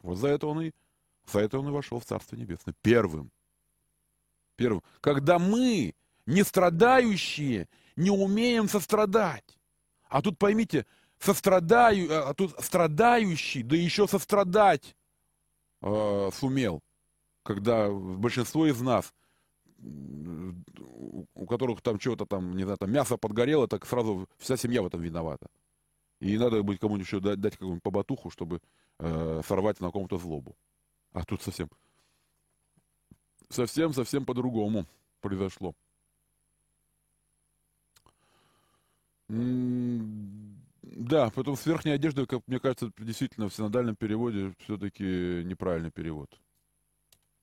Вот 0.02 0.18
за 0.18 0.28
это 0.28 0.48
он 0.48 0.62
и 0.62 0.72
за 1.32 1.40
это 1.40 1.60
он 1.60 1.68
и 1.68 1.72
вошел 1.72 2.00
в 2.00 2.06
Царство 2.06 2.36
Небесное. 2.36 2.76
Первым. 2.82 3.32
Первым. 4.56 4.84
Когда 5.02 5.40
мы, 5.40 5.96
не 6.26 6.44
страдающие, 6.44 7.68
не 7.96 8.12
умеем 8.12 8.68
сострадать. 8.68 9.58
А 10.10 10.22
тут 10.22 10.38
поймите, 10.38 10.86
сострадаю, 11.20 12.10
э, 12.10 12.20
а 12.20 12.34
тут 12.34 12.52
страдающий, 12.60 13.64
да 13.64 13.76
еще 13.76 14.08
сострадать 14.08 14.96
э, 15.82 16.30
сумел. 16.34 16.82
Когда 17.44 17.90
большинство 17.90 18.68
из 18.68 18.80
нас, 18.80 19.14
у 19.80 21.46
которых 21.46 21.82
там 21.82 22.00
чего-то 22.00 22.26
там, 22.26 22.56
не 22.56 22.64
знаю, 22.64 22.78
там 22.78 22.92
мясо 22.92 23.18
подгорело, 23.18 23.68
так 23.68 23.86
сразу 23.86 24.30
вся 24.38 24.56
семья 24.56 24.82
в 24.82 24.86
этом 24.86 25.02
виновата. 25.02 25.48
И 26.22 26.38
надо 26.38 26.64
быть 26.64 26.80
кому-нибудь 26.80 27.06
еще 27.06 27.20
дать, 27.20 27.42
дать 27.42 27.54
какую-нибудь 27.54 27.84
побатуху, 27.84 28.30
чтобы 28.30 28.62
э, 29.00 29.42
сорвать 29.46 29.82
на 29.82 29.92
ком-то 29.92 30.18
злобу. 30.18 30.56
А 31.14 31.24
тут 31.24 31.44
совсем, 31.44 31.70
совсем-совсем 33.50 34.26
по-другому 34.26 34.88
произошло. 35.22 35.76
Да, 39.28 41.30
потом 41.30 41.56
с 41.56 41.66
верхней 41.66 41.92
одеждой, 41.92 42.26
как 42.26 42.48
мне 42.48 42.60
кажется, 42.60 42.92
действительно 42.98 43.50
в 43.50 43.54
синодальном 43.54 43.96
переводе 43.96 44.54
все-таки 44.60 45.44
неправильный 45.46 45.92
перевод. 45.92 46.30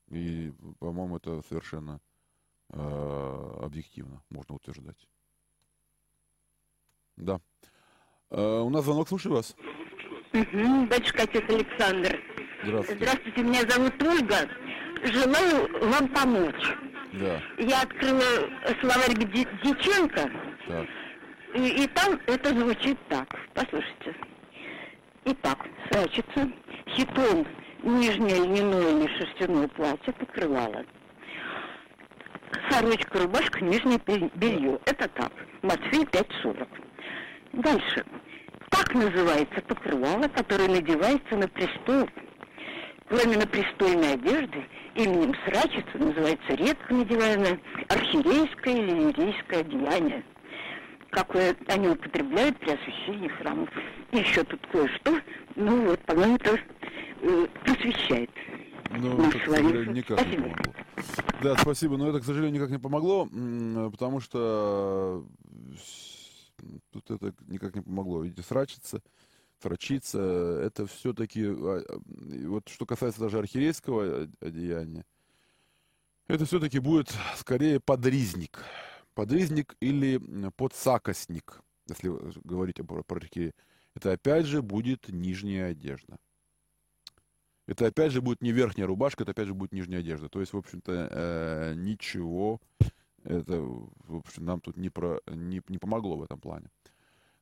И, 0.08 0.52
по-моему, 0.78 1.16
это 1.16 1.42
совершенно 1.48 2.00
э, 2.70 3.58
объективно 3.62 4.22
можно 4.28 4.56
утверждать. 4.56 5.08
Да. 7.16 7.40
Э, 8.30 8.60
у 8.60 8.70
нас 8.70 8.84
звонок, 8.84 9.08
слушаю 9.08 9.34
вас. 9.34 9.54
Батюшка 10.32 11.22
отец 11.22 11.44
Александр. 11.48 12.20
Здравствуйте. 12.62 13.04
Здравствуйте, 13.04 13.42
меня 13.42 13.60
зовут 13.68 14.02
Ольга. 14.02 14.48
Желаю 15.02 15.88
вам 15.88 16.08
помочь. 16.08 16.76
Да. 17.14 17.40
Я 17.58 17.82
открыла 17.82 18.22
словарь 18.80 19.14
Диченко. 19.14 20.30
Так. 20.68 20.86
И, 21.54 21.84
и 21.84 21.86
там 21.88 22.20
это 22.26 22.50
звучит 22.50 22.98
так. 23.08 23.28
Послушайте. 23.54 24.14
Итак, 25.24 25.58
срачется 25.90 26.50
хитон 26.94 27.46
нижнее 27.82 28.44
льняное 28.44 28.90
или 28.90 29.08
шерстяное 29.16 29.68
платье 29.68 30.12
покрывало. 30.12 30.84
Сорочка, 32.68 33.20
рубашка, 33.20 33.64
нижнее 33.64 33.98
белье. 34.34 34.78
Это 34.84 35.08
так. 35.08 35.32
Матфей 35.62 36.04
5.40. 36.04 36.68
Дальше. 37.54 38.04
Так 38.68 38.94
называется 38.94 39.60
покрывало, 39.62 40.28
которое 40.28 40.68
надевается 40.68 41.36
на 41.36 41.48
престол 41.48 42.08
Кроме 43.10 43.44
престольной 43.44 44.14
одежды, 44.14 44.64
именем 44.94 45.34
срачица 45.44 45.98
называется 45.98 46.54
редко 46.54 46.94
надеваемое 46.94 47.60
архиерейское 47.88 48.76
или 48.76 49.10
лирийское 49.10 49.60
одеяние, 49.62 50.24
какое 51.10 51.56
они 51.66 51.88
употребляют 51.88 52.56
при 52.60 52.70
освящении 52.70 53.26
храмов. 53.26 53.68
И 54.12 54.18
еще 54.18 54.44
тут 54.44 54.64
кое-что, 54.70 55.18
ну 55.56 55.86
вот, 55.88 55.98
по-моему, 56.06 56.36
это 56.36 56.56
э, 57.22 57.46
просвещает. 57.64 58.30
Ну, 58.90 59.28
это, 59.28 59.38
к 59.38 59.44
сожалению, 59.44 59.92
никак 59.92 60.20
спасибо. 60.20 60.42
не 60.42 60.54
помогло. 60.54 60.74
Да, 61.42 61.56
спасибо, 61.56 61.96
но 61.96 62.08
это, 62.10 62.20
к 62.20 62.24
сожалению, 62.24 62.60
никак 62.60 62.70
не 62.70 62.78
помогло, 62.78 63.26
потому 63.90 64.20
что 64.20 65.24
тут 66.92 67.10
это 67.10 67.34
никак 67.48 67.74
не 67.74 67.80
помогло. 67.80 68.22
Видите, 68.22 68.42
срачится 68.42 69.02
строчиться, 69.60 70.18
это 70.64 70.86
все-таки, 70.86 71.44
а, 71.44 71.82
вот 72.46 72.68
что 72.68 72.86
касается 72.86 73.20
даже 73.20 73.38
архиерейского 73.38 74.26
одеяния, 74.40 75.04
это 76.28 76.46
все-таки 76.46 76.78
будет 76.78 77.12
скорее 77.36 77.78
подризник. 77.78 78.64
Подризник 79.14 79.76
или 79.80 80.18
подсакостник, 80.56 81.60
если 81.88 82.10
говорить 82.42 82.76
про, 82.86 83.02
про 83.02 83.16
архиерея. 83.16 83.52
Это 83.94 84.12
опять 84.12 84.46
же 84.46 84.62
будет 84.62 85.08
нижняя 85.08 85.72
одежда. 85.72 86.16
Это 87.66 87.86
опять 87.86 88.12
же 88.12 88.22
будет 88.22 88.40
не 88.40 88.52
верхняя 88.52 88.86
рубашка, 88.86 89.24
это 89.24 89.32
опять 89.32 89.46
же 89.46 89.54
будет 89.54 89.72
нижняя 89.72 90.00
одежда. 90.00 90.28
То 90.28 90.40
есть, 90.40 90.54
в 90.54 90.56
общем-то, 90.56 91.08
э, 91.10 91.74
ничего 91.76 92.60
это, 93.24 93.60
в 93.60 94.16
общем, 94.16 94.44
нам 94.44 94.60
тут 94.60 94.76
не, 94.76 94.88
про, 94.88 95.20
не, 95.26 95.60
не 95.68 95.78
помогло 95.78 96.16
в 96.16 96.22
этом 96.22 96.40
плане. 96.40 96.68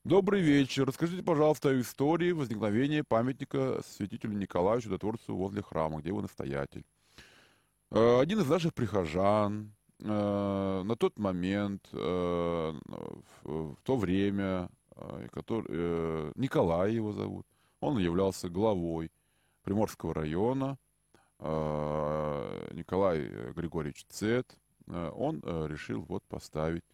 Добрый 0.08 0.40
вечер. 0.40 0.86
Расскажите, 0.86 1.22
пожалуйста, 1.22 1.68
о 1.68 1.78
истории 1.78 2.32
возникновения 2.32 3.04
памятника 3.04 3.82
святителю 3.86 4.38
Николаю 4.38 4.80
Чудотворцу 4.80 5.36
возле 5.36 5.60
храма, 5.60 6.00
где 6.00 6.08
его 6.08 6.22
настоятель. 6.22 6.86
Э, 7.90 8.18
один 8.18 8.40
из 8.40 8.48
наших 8.48 8.72
прихожан 8.72 9.74
э, 10.00 10.82
на 10.82 10.96
тот 10.96 11.18
момент, 11.18 11.86
э, 11.92 12.74
в 13.44 13.76
то 13.82 13.96
время, 13.96 14.70
который, 15.30 16.32
Николай 16.36 16.94
его 16.94 17.12
зовут, 17.12 17.46
он 17.80 17.98
являлся 17.98 18.48
главой 18.48 19.12
Приморского 19.62 20.14
района, 20.14 20.78
Николай 22.72 23.28
Григорьевич 23.52 24.06
Цет, 24.08 24.56
он 24.86 25.42
решил 25.66 26.00
вот 26.08 26.24
поставить 26.24 26.84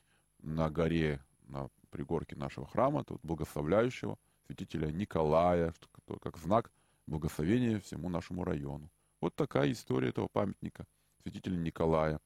на 0.43 0.69
горе, 0.69 1.21
на 1.47 1.69
пригорке 1.95 2.35
нашего 2.35 2.67
храма, 2.67 3.05
тут 3.05 3.21
благословляющего 3.23 4.19
святителя 4.47 4.91
Николая, 4.91 5.73
как 6.21 6.37
знак 6.39 6.73
благословения 7.07 7.79
всему 7.79 8.09
нашему 8.09 8.43
району. 8.43 8.91
Вот 9.21 9.37
такая 9.37 9.71
история 9.71 10.09
этого 10.09 10.27
памятника 10.27 10.87
святителя 11.23 11.57
Николая, 11.57 12.19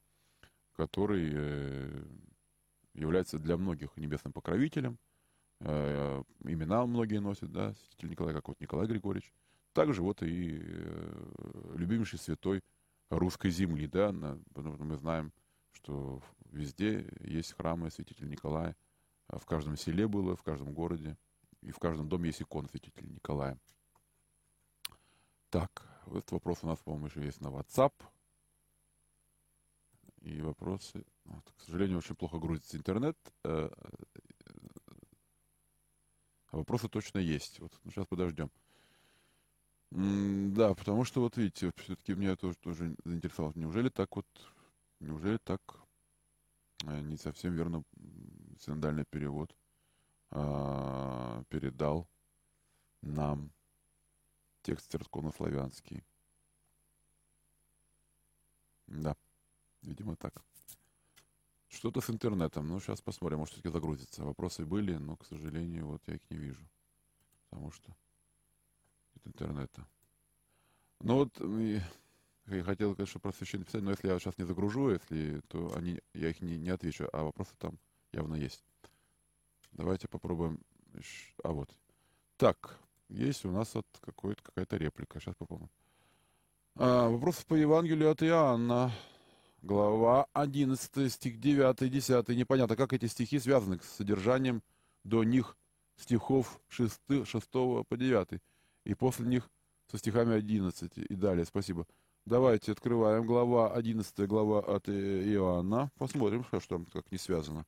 который 0.72 1.31
э, 1.35 2.02
является 2.94 3.38
для 3.38 3.59
многих 3.59 3.94
небесным 3.96 4.33
покровителем, 4.33 4.98
э, 5.61 6.22
имена 6.44 6.87
многие 6.87 7.20
носят, 7.20 7.52
да, 7.52 7.74
святитель 7.74 8.09
Николай, 8.09 8.33
как 8.33 8.48
вот 8.48 8.59
Николай 8.61 8.87
Григорьевич. 8.87 9.35
Также 9.74 10.02
вот 10.02 10.22
и 10.22 10.61
э, 10.62 11.74
любимейший 11.76 12.18
святой 12.18 12.62
русской 13.11 13.50
земли, 13.50 13.87
да, 13.87 14.14
потому 14.54 14.76
что 14.76 14.85
мы 14.85 14.96
знаем, 14.96 15.31
что 15.72 16.22
везде 16.50 17.07
есть 17.20 17.52
храмы 17.52 17.90
святителя 17.90 18.28
Николая. 18.28 18.74
В 19.28 19.44
каждом 19.44 19.76
селе 19.76 20.08
было, 20.08 20.36
в 20.36 20.42
каждом 20.42 20.72
городе, 20.72 21.16
и 21.60 21.70
в 21.70 21.78
каждом 21.78 22.08
доме 22.08 22.28
есть 22.28 22.40
икона 22.40 22.68
святителя 22.68 23.06
Николая. 23.08 23.58
Так, 25.50 25.86
этот 26.06 26.32
вопрос 26.32 26.58
у 26.62 26.66
нас, 26.66 26.78
по-моему, 26.78 27.06
еще 27.06 27.24
есть 27.24 27.40
на 27.40 27.48
WhatsApp. 27.48 27.92
И 30.22 30.40
вопросы. 30.40 31.04
Вот, 31.24 31.44
к 31.56 31.60
сожалению, 31.62 31.98
очень 31.98 32.16
плохо 32.16 32.38
грузится 32.38 32.76
интернет. 32.76 33.16
Э, 33.44 33.70
а 36.50 36.56
вопросы 36.56 36.88
точно 36.88 37.18
есть. 37.18 37.60
Вот 37.60 37.78
ну, 37.84 37.90
сейчас 37.90 38.06
подождем. 38.06 38.50
да, 39.90 40.74
потому 40.74 41.04
что, 41.04 41.20
вот 41.20 41.36
видите, 41.36 41.72
все-таки 41.76 42.14
меня 42.14 42.36
тоже, 42.36 42.56
тоже 42.56 42.96
заинтересовало. 43.04 43.52
Неужели 43.54 43.90
так 43.90 44.16
вот, 44.16 44.26
неужели 45.00 45.38
так 45.38 45.60
э, 46.84 47.00
не 47.00 47.16
совсем 47.16 47.54
верно 47.54 47.84
синодальный 48.61 49.05
перевод 49.05 49.55
а, 50.31 51.42
передал 51.49 52.09
нам 53.03 53.53
текст 54.62 54.90
церковнославянский. 54.90 56.05
Да, 58.87 59.16
видимо 59.83 60.16
так. 60.16 60.42
Что-то 61.68 62.01
с 62.01 62.11
интернетом. 62.11 62.66
Ну, 62.68 62.81
сейчас 62.81 63.03
посмотрим, 63.03 63.38
может, 63.38 63.53
все-таки 63.53 63.73
загрузится. 63.73 64.25
Вопросы 64.25 64.64
были, 64.64 64.94
но, 64.94 65.16
к 65.16 65.27
сожалению, 65.27 65.87
вот 65.87 66.03
я 66.07 66.14
их 66.14 66.31
не 66.31 66.38
вижу. 66.38 66.66
Потому 67.49 67.71
что 67.71 67.94
нет 69.14 69.27
интернета. 69.27 69.87
Ну 71.01 71.14
вот, 71.16 71.38
я 72.47 72.62
хотел, 72.64 72.94
конечно, 72.94 73.21
про 73.21 73.33
священное 73.33 73.66
писание, 73.66 73.85
но 73.85 73.90
если 73.90 74.09
я 74.09 74.18
сейчас 74.18 74.38
не 74.38 74.44
загружу, 74.44 74.90
если, 74.90 75.40
то 75.49 75.75
они, 75.77 76.01
я 76.14 76.31
их 76.31 76.40
не, 76.40 76.59
не 76.59 76.71
отвечу, 76.71 77.09
а 77.12 77.23
вопросы 77.23 77.55
там 77.59 77.79
явно 78.12 78.35
есть. 78.35 78.64
Давайте 79.73 80.09
попробуем. 80.09 80.61
А 81.44 81.53
вот. 81.53 81.71
Так, 82.37 82.79
есть 83.09 83.44
у 83.44 83.51
нас 83.51 83.75
вот 83.75 83.87
какой-то, 84.01 84.42
какая-то 84.42 84.77
реплика. 84.77 85.21
Сейчас 85.21 85.35
попробуем. 85.35 85.71
А, 86.77 87.09
вопрос 87.09 87.44
по 87.44 87.55
Евангелию 87.55 88.11
от 88.11 88.23
Иоанна. 88.23 88.92
Глава 89.62 90.27
11, 90.35 91.12
стих 91.12 91.40
9, 91.40 91.90
10. 91.90 92.29
Непонятно, 92.29 92.77
как 92.77 92.92
эти 92.92 93.07
стихи 93.07 93.38
связаны 93.40 93.81
с 93.81 93.97
содержанием 93.97 94.62
до 95.05 95.25
них 95.25 95.57
стихов 95.97 96.61
6, 96.68 97.27
6 97.27 97.51
по 97.51 97.85
9. 97.90 98.40
И 98.85 98.94
после 98.94 99.27
них 99.27 99.51
со 99.90 99.99
стихами 99.99 100.35
11 100.35 100.92
и 100.97 101.14
далее. 101.14 101.44
Спасибо. 101.44 101.87
Давайте 102.25 102.73
открываем 102.73 103.27
глава 103.27 103.73
11, 103.73 104.29
глава 104.29 104.61
от 104.61 104.88
Иоанна. 104.88 105.90
Посмотрим, 105.97 106.44
что 106.44 106.61
там 106.61 106.85
как 106.87 107.11
не 107.11 107.18
связано. 107.18 107.64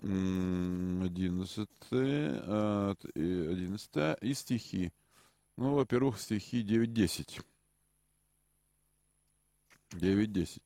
11, 0.00 1.68
11 3.14 4.18
и 4.22 4.34
стихи. 4.34 4.92
Ну, 5.56 5.74
во-первых, 5.74 6.20
стихи 6.20 6.62
9-10. 6.62 7.42
9-10. 9.90 10.60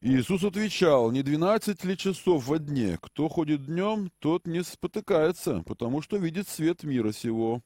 Иисус 0.00 0.44
отвечал, 0.44 1.10
не 1.10 1.24
12 1.24 1.82
ли 1.84 1.96
часов 1.96 2.46
во 2.46 2.60
дне? 2.60 2.98
Кто 3.02 3.28
ходит 3.28 3.66
днем, 3.66 4.12
тот 4.20 4.46
не 4.46 4.62
спотыкается, 4.62 5.64
потому 5.66 6.02
что 6.02 6.18
видит 6.18 6.46
свет 6.48 6.84
мира 6.84 7.10
сего. 7.10 7.62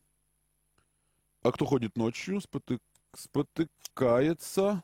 А 1.42 1.52
кто 1.52 1.66
ходит 1.66 1.96
ночью, 1.96 2.40
спотык... 2.40 2.80
спотыкается, 3.14 4.82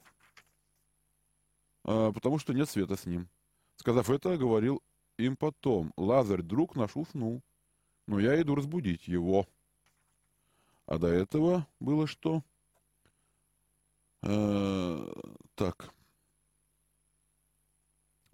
а, 1.84 2.12
потому 2.12 2.38
что 2.38 2.52
нет 2.52 2.68
света 2.68 2.96
с 2.96 3.06
ним. 3.06 3.30
Сказав 3.76 4.10
это, 4.10 4.36
говорил 4.36 4.82
им 5.18 5.36
потом, 5.36 5.92
Лазарь, 5.96 6.42
друг 6.42 6.76
наш, 6.76 6.96
уснул, 6.96 7.42
но 8.06 8.18
я 8.18 8.40
иду 8.40 8.54
разбудить 8.54 9.06
его. 9.08 9.46
А 10.86 10.98
до 10.98 11.08
этого 11.08 11.66
было 11.80 12.06
что? 12.06 12.42
Э, 14.22 15.12
так. 15.54 15.92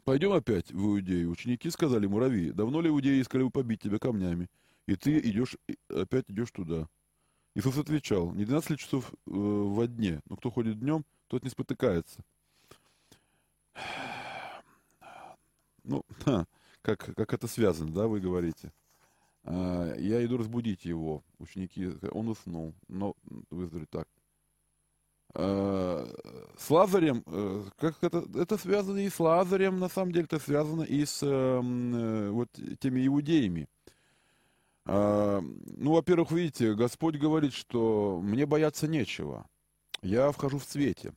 Пойдем 0.05 0.33
опять 0.33 0.71
в 0.71 0.79
Иудею. 0.79 1.31
Ученики 1.31 1.71
сказали 1.71 2.07
муравьи, 2.07 2.53
давно 2.53 2.81
ли 2.81 2.91
иудеи 2.91 3.23
искали 3.23 3.49
побить 3.49 3.81
тебя 3.81 3.99
камнями? 3.99 4.51
И 4.87 4.97
ты 4.97 5.19
идешь, 5.19 5.57
опять 5.89 6.29
идешь 6.29 6.51
туда. 6.51 6.89
Иисус 7.55 7.79
отвечал, 7.79 8.33
не 8.33 8.45
12 8.45 8.79
часов 8.79 9.13
э, 9.13 9.15
во 9.27 9.87
дне, 9.87 10.21
но 10.29 10.37
кто 10.37 10.51
ходит 10.51 10.79
днем, 10.79 11.05
тот 11.29 11.43
не 11.43 11.51
спотыкается. 11.51 12.21
Ну, 15.85 16.05
ха, 16.25 16.47
как, 16.85 17.15
как 17.17 17.33
это 17.33 17.49
связано, 17.49 17.91
да, 17.91 18.07
вы 18.07 18.21
говорите. 18.21 18.71
А, 19.45 19.97
я 19.97 20.25
иду 20.25 20.37
разбудить 20.37 20.85
его, 20.85 21.25
ученики, 21.39 21.91
он 22.13 22.29
уснул, 22.29 22.75
но 22.89 23.17
выздоровеет 23.51 23.91
так. 23.91 24.07
А, 25.35 26.07
с 26.59 26.71
Лазарем, 26.71 27.25
э, 27.27 27.65
как 27.79 27.97
это, 28.03 28.25
это 28.35 28.59
связано 28.59 28.99
и 28.99 29.09
с 29.09 29.19
Лазарем, 29.19 29.81
на 29.81 29.89
самом 29.89 30.13
деле, 30.13 30.27
это 30.27 30.39
связано 30.39 30.83
и 30.83 31.07
с 31.07 31.23
э, 31.23 32.31
вот 32.31 32.51
теми 32.81 33.07
иудеями. 33.07 33.67
А, 34.85 35.41
ну, 35.41 35.93
во-первых, 35.93 36.33
видите, 36.33 36.75
Господь 36.75 37.17
говорит, 37.17 37.55
что 37.55 38.21
мне 38.23 38.45
бояться 38.45 38.87
нечего. 38.87 39.49
Я 40.03 40.31
вхожу 40.33 40.59
в 40.59 40.67
цвете. 40.67 41.15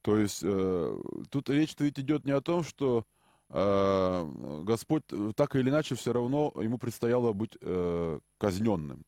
То 0.00 0.16
есть 0.16 0.40
э, 0.42 1.02
тут 1.28 1.50
речь 1.50 1.74
ведь 1.78 1.98
идет 1.98 2.24
не 2.24 2.32
о 2.32 2.40
том, 2.40 2.62
что 2.62 3.04
Господь 3.50 5.04
э, 5.10 5.32
так 5.34 5.56
или 5.56 5.70
иначе 5.70 5.94
все 5.94 6.12
равно 6.12 6.52
ему 6.56 6.76
предстояло 6.76 7.32
быть 7.32 7.56
э, 7.60 8.20
казненным. 8.36 9.04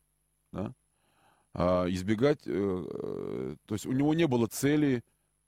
Да? 0.52 0.72
А 1.52 1.86
избегать, 1.88 2.44
то 2.44 3.56
есть 3.70 3.84
у 3.84 3.92
него 3.92 4.14
не 4.14 4.28
было 4.28 4.46
цели, 4.46 5.02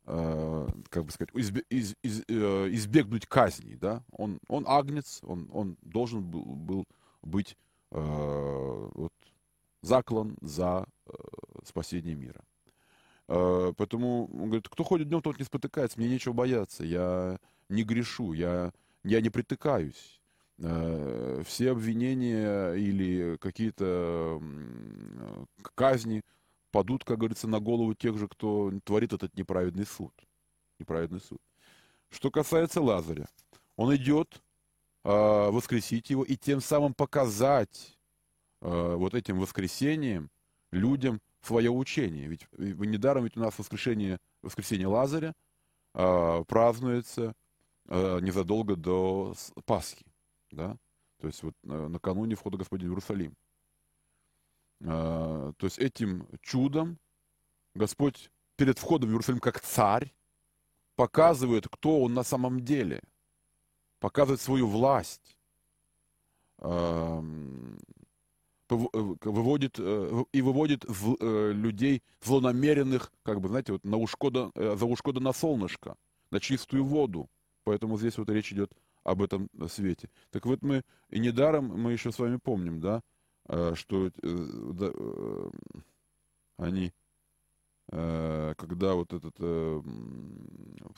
как 0.05 1.05
бы 1.05 1.13
сказать, 1.13 1.31
избе, 1.35 1.63
из, 1.71 1.95
из, 2.03 2.23
избегнуть 2.23 3.27
казни. 3.27 3.77
Да? 3.77 4.03
Он, 4.11 4.41
он 4.49 4.65
агнец, 4.67 5.21
он, 5.23 5.49
он 5.53 5.77
должен 5.81 6.25
был, 6.25 6.45
был 6.45 6.85
быть 7.23 7.57
вот, 7.91 9.13
заклан 9.81 10.37
за 10.41 10.87
спасение 11.65 12.17
мира. 12.17 12.43
Поэтому 13.29 14.29
он 14.33 14.47
говорит, 14.47 14.69
кто 14.69 14.83
ходит 14.83 15.09
днем, 15.09 15.23
тот 15.23 15.39
не 15.39 15.45
спотыкается, 15.45 16.01
мне 16.01 16.09
нечего 16.09 16.33
бояться, 16.33 16.85
я 16.85 17.39
не 17.69 17.85
грешу, 17.85 18.33
я 18.33 18.73
я 19.05 19.21
не 19.21 19.31
притыкаюсь. 19.31 20.21
Э, 20.59 21.43
все 21.45 21.73
обвинения 21.73 22.75
или 22.75 23.37
какие-то 23.39 24.41
казни 25.75 26.23
падут, 26.71 27.05
как 27.05 27.19
говорится, 27.19 27.49
на 27.49 27.59
голову 27.61 27.95
тех 27.95 28.17
же, 28.17 28.29
кто 28.29 28.73
творит 28.85 29.13
этот 29.13 29.37
неправедный 29.37 29.87
суд. 29.87 30.13
Неправедный 30.79 31.21
суд. 31.21 31.41
Что 32.11 32.31
касается 32.31 32.81
Лазаря, 32.81 33.27
он 33.77 33.95
идет 33.97 34.43
э, 35.05 35.09
воскресить 35.09 36.11
его 36.11 36.23
и 36.23 36.37
тем 36.37 36.61
самым 36.61 36.95
показать 36.95 37.99
э, 38.61 38.95
вот 38.97 39.15
этим 39.15 39.41
воскресением 39.41 40.31
людям 40.71 41.21
свое 41.41 41.71
учение. 41.71 42.29
Ведь 42.29 42.47
недаром 42.57 43.25
ведь 43.25 43.37
у 43.37 43.41
нас 43.41 43.59
воскрешение, 43.59 44.19
воскресение 44.43 44.87
Лазаря 44.87 45.35
э, 45.95 46.45
празднуется 46.47 47.31
Э, 47.31 47.42
незадолго 47.89 48.77
до 48.77 49.35
Пасхи, 49.65 50.07
да, 50.51 50.77
то 51.23 51.29
есть 51.29 51.45
вот 51.45 51.55
э, 51.63 51.87
накануне 51.89 52.35
входа 52.35 52.59
Господня 52.59 52.87
в 52.87 52.91
Иерусалим. 52.91 53.37
Э, 54.81 55.53
то 55.57 55.67
есть 55.67 55.79
этим 55.79 56.27
чудом 56.41 56.99
Господь 57.77 58.33
перед 58.57 58.77
входом 58.77 59.09
в 59.09 59.13
Иерусалим 59.13 59.39
как 59.39 59.61
царь 59.61 60.13
показывает, 60.97 61.69
кто 61.69 62.03
он 62.03 62.13
на 62.13 62.25
самом 62.25 62.65
деле, 62.65 63.01
показывает 64.01 64.41
свою 64.41 64.67
власть, 64.67 65.37
эм, 66.59 67.79
выводит 68.69 69.79
и 69.79 70.43
выводит 70.43 70.85
людей 71.21 72.03
злонамеренных, 72.21 73.13
как 73.23 73.41
бы, 73.41 73.49
знаете, 73.49 73.73
вот 73.73 73.85
на 73.85 73.97
ушко 73.97 74.51
за 74.57 74.87
ушко 74.87 75.13
на 75.13 75.33
солнышко, 75.33 75.97
на 76.31 76.41
чистую 76.41 76.85
воду. 76.85 77.29
Поэтому 77.65 77.99
здесь 77.99 78.19
вот 78.19 78.29
речь 78.31 78.53
идет 78.53 78.73
об 79.05 79.23
этом 79.23 79.49
свете. 79.69 80.09
Так 80.31 80.47
вот 80.47 80.63
мы, 80.63 80.83
и 81.11 81.19
недаром 81.19 81.67
мы 81.67 81.93
еще 81.93 82.13
с 82.13 82.19
вами 82.19 82.37
помним, 82.37 82.81
да, 82.81 83.03
э, 83.49 83.75
что 83.75 84.07
э, 84.07 84.11
э, 84.23 85.51
они, 86.59 86.93
когда 87.89 88.95
вот 88.95 89.13
этот, 89.13 89.37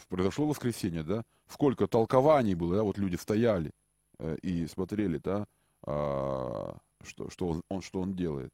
произошло 0.09 0.47
воскресенье, 0.47 1.03
да, 1.03 1.25
сколько 1.49 1.87
толкований 1.87 2.55
было, 2.55 2.77
да, 2.77 2.83
вот 2.83 2.99
люди 2.99 3.17
стояли, 3.17 3.73
э, 4.19 4.37
и 4.43 4.67
смотрели, 4.67 5.19
да, 5.19 5.47
а, 5.87 6.79
что, 7.03 7.29
что, 7.31 7.49
он, 7.49 7.63
он, 7.69 7.83
что 7.83 8.01
он 8.01 8.15
делает. 8.15 8.53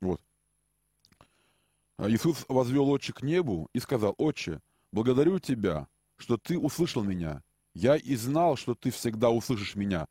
Вот. 0.00 0.20
А 1.96 2.10
Иисус 2.10 2.44
возвел 2.48 2.90
отче 2.90 3.12
к 3.12 3.22
небу 3.22 3.68
и 3.72 3.78
сказал, 3.78 4.14
«Отче, 4.18 4.60
благодарю 4.90 5.38
тебя, 5.38 5.88
что 6.22 6.38
ты 6.38 6.58
услышал 6.58 7.02
меня. 7.02 7.42
Я 7.74 7.96
и 7.96 8.14
знал, 8.14 8.56
что 8.56 8.74
ты 8.74 8.90
всегда 8.90 9.30
услышишь 9.30 9.74
меня». 9.74 10.06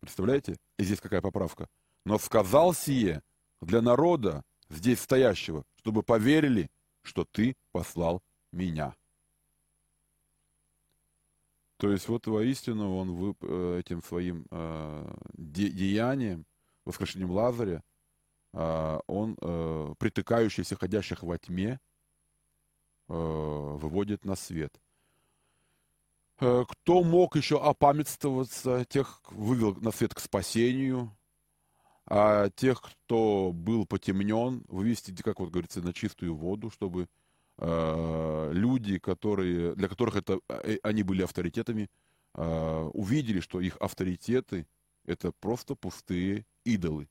Представляете? 0.00 0.56
И 0.78 0.84
здесь 0.84 1.00
какая 1.00 1.22
поправка. 1.22 1.68
«Но 2.04 2.18
сказал 2.18 2.74
сие 2.74 3.22
для 3.60 3.80
народа, 3.80 4.42
здесь 4.68 5.00
стоящего, 5.00 5.64
чтобы 5.76 6.02
поверили, 6.02 6.70
что 7.02 7.24
ты 7.24 7.56
послал 7.72 8.22
меня». 8.52 8.94
То 11.78 11.90
есть 11.90 12.08
вот 12.08 12.26
воистину 12.26 12.96
он 12.96 13.36
э, 13.40 13.80
этим 13.80 14.02
своим 14.02 14.46
э, 14.50 15.14
де, 15.34 15.68
деянием, 15.70 16.46
воскрешением 16.84 17.30
Лазаря, 17.30 17.82
э, 18.52 19.00
он 19.06 19.36
э, 19.40 19.94
притыкающийся, 19.98 20.76
ходящих 20.76 21.22
во 21.22 21.38
тьме, 21.38 21.80
выводит 23.06 24.24
на 24.24 24.34
свет. 24.34 24.80
Э, 26.40 26.64
кто 26.68 27.02
мог 27.04 27.36
еще 27.36 27.60
опамятствоваться, 27.62 28.84
тех 28.84 29.20
вывел 29.30 29.74
на 29.76 29.90
свет 29.90 30.14
к 30.14 30.20
спасению, 30.20 31.16
а 32.06 32.50
тех, 32.50 32.82
кто 32.82 33.52
был 33.52 33.86
потемнен, 33.86 34.64
вывести, 34.68 35.14
как 35.22 35.40
вот 35.40 35.50
говорится, 35.50 35.80
на 35.80 35.92
чистую 35.92 36.34
воду, 36.34 36.70
чтобы 36.70 37.08
Э, 37.56 38.50
люди, 38.52 38.98
которые, 38.98 39.74
для 39.76 39.88
которых 39.88 40.16
это, 40.16 40.40
э, 40.48 40.78
они 40.82 41.02
были 41.02 41.22
авторитетами, 41.22 41.88
э, 42.34 42.90
увидели, 42.92 43.40
что 43.40 43.60
их 43.60 43.76
авторитеты– 43.76 44.66
это 45.06 45.30
просто 45.32 45.76
пустые 45.76 46.46
идолы, 46.64 47.08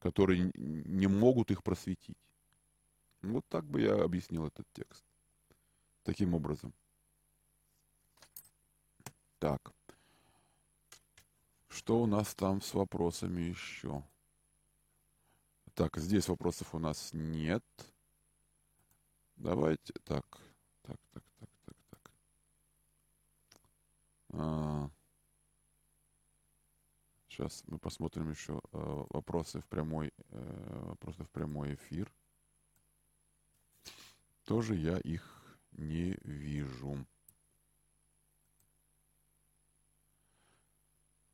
которые 0.00 0.50
не 0.54 1.06
могут 1.06 1.50
их 1.52 1.62
просветить. 1.62 2.16
Вот 3.22 3.44
так 3.48 3.64
бы 3.64 3.82
я 3.82 3.94
объяснил 4.02 4.46
этот 4.46 4.66
текст. 4.72 5.04
Таким 6.02 6.34
образом. 6.34 6.72
Так. 9.38 9.72
Что 11.68 12.00
у 12.02 12.06
нас 12.06 12.34
там 12.34 12.60
с 12.60 12.74
вопросами 12.74 13.42
еще? 13.42 14.02
Так, 15.74 15.96
здесь 15.96 16.28
вопросов 16.28 16.74
у 16.74 16.78
нас 16.78 17.10
нет. 17.12 17.64
Давайте, 19.36 19.92
так, 20.02 20.24
так, 20.82 20.96
так, 21.12 21.22
так, 21.38 21.48
так, 21.64 21.76
так. 21.90 22.12
А, 24.30 24.90
сейчас 27.28 27.62
мы 27.68 27.78
посмотрим 27.78 28.30
еще 28.30 28.60
э, 28.72 29.04
вопросы 29.10 29.60
в 29.60 29.66
прямой, 29.68 30.12
э, 30.30 30.84
вопросы 30.88 31.22
в 31.22 31.30
прямой 31.30 31.74
эфир. 31.74 32.12
Тоже 34.44 34.74
я 34.74 34.98
их 34.98 35.56
не 35.70 36.18
вижу. 36.24 37.06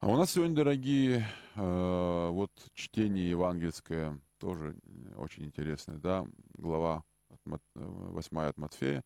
А 0.04 0.06
у 0.06 0.18
нас 0.18 0.32
сегодня, 0.32 0.54
дорогие, 0.54 1.26
э, 1.54 2.28
вот 2.30 2.50
чтение 2.74 3.30
евангельское 3.30 4.20
тоже 4.38 4.76
очень 5.16 5.46
интересное, 5.46 5.96
да, 5.96 6.26
глава 6.58 7.04
8 7.46 8.40
от 8.40 8.58
Матфея, 8.58 9.02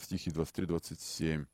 стихи 0.00 0.30
23-27. 0.30 1.46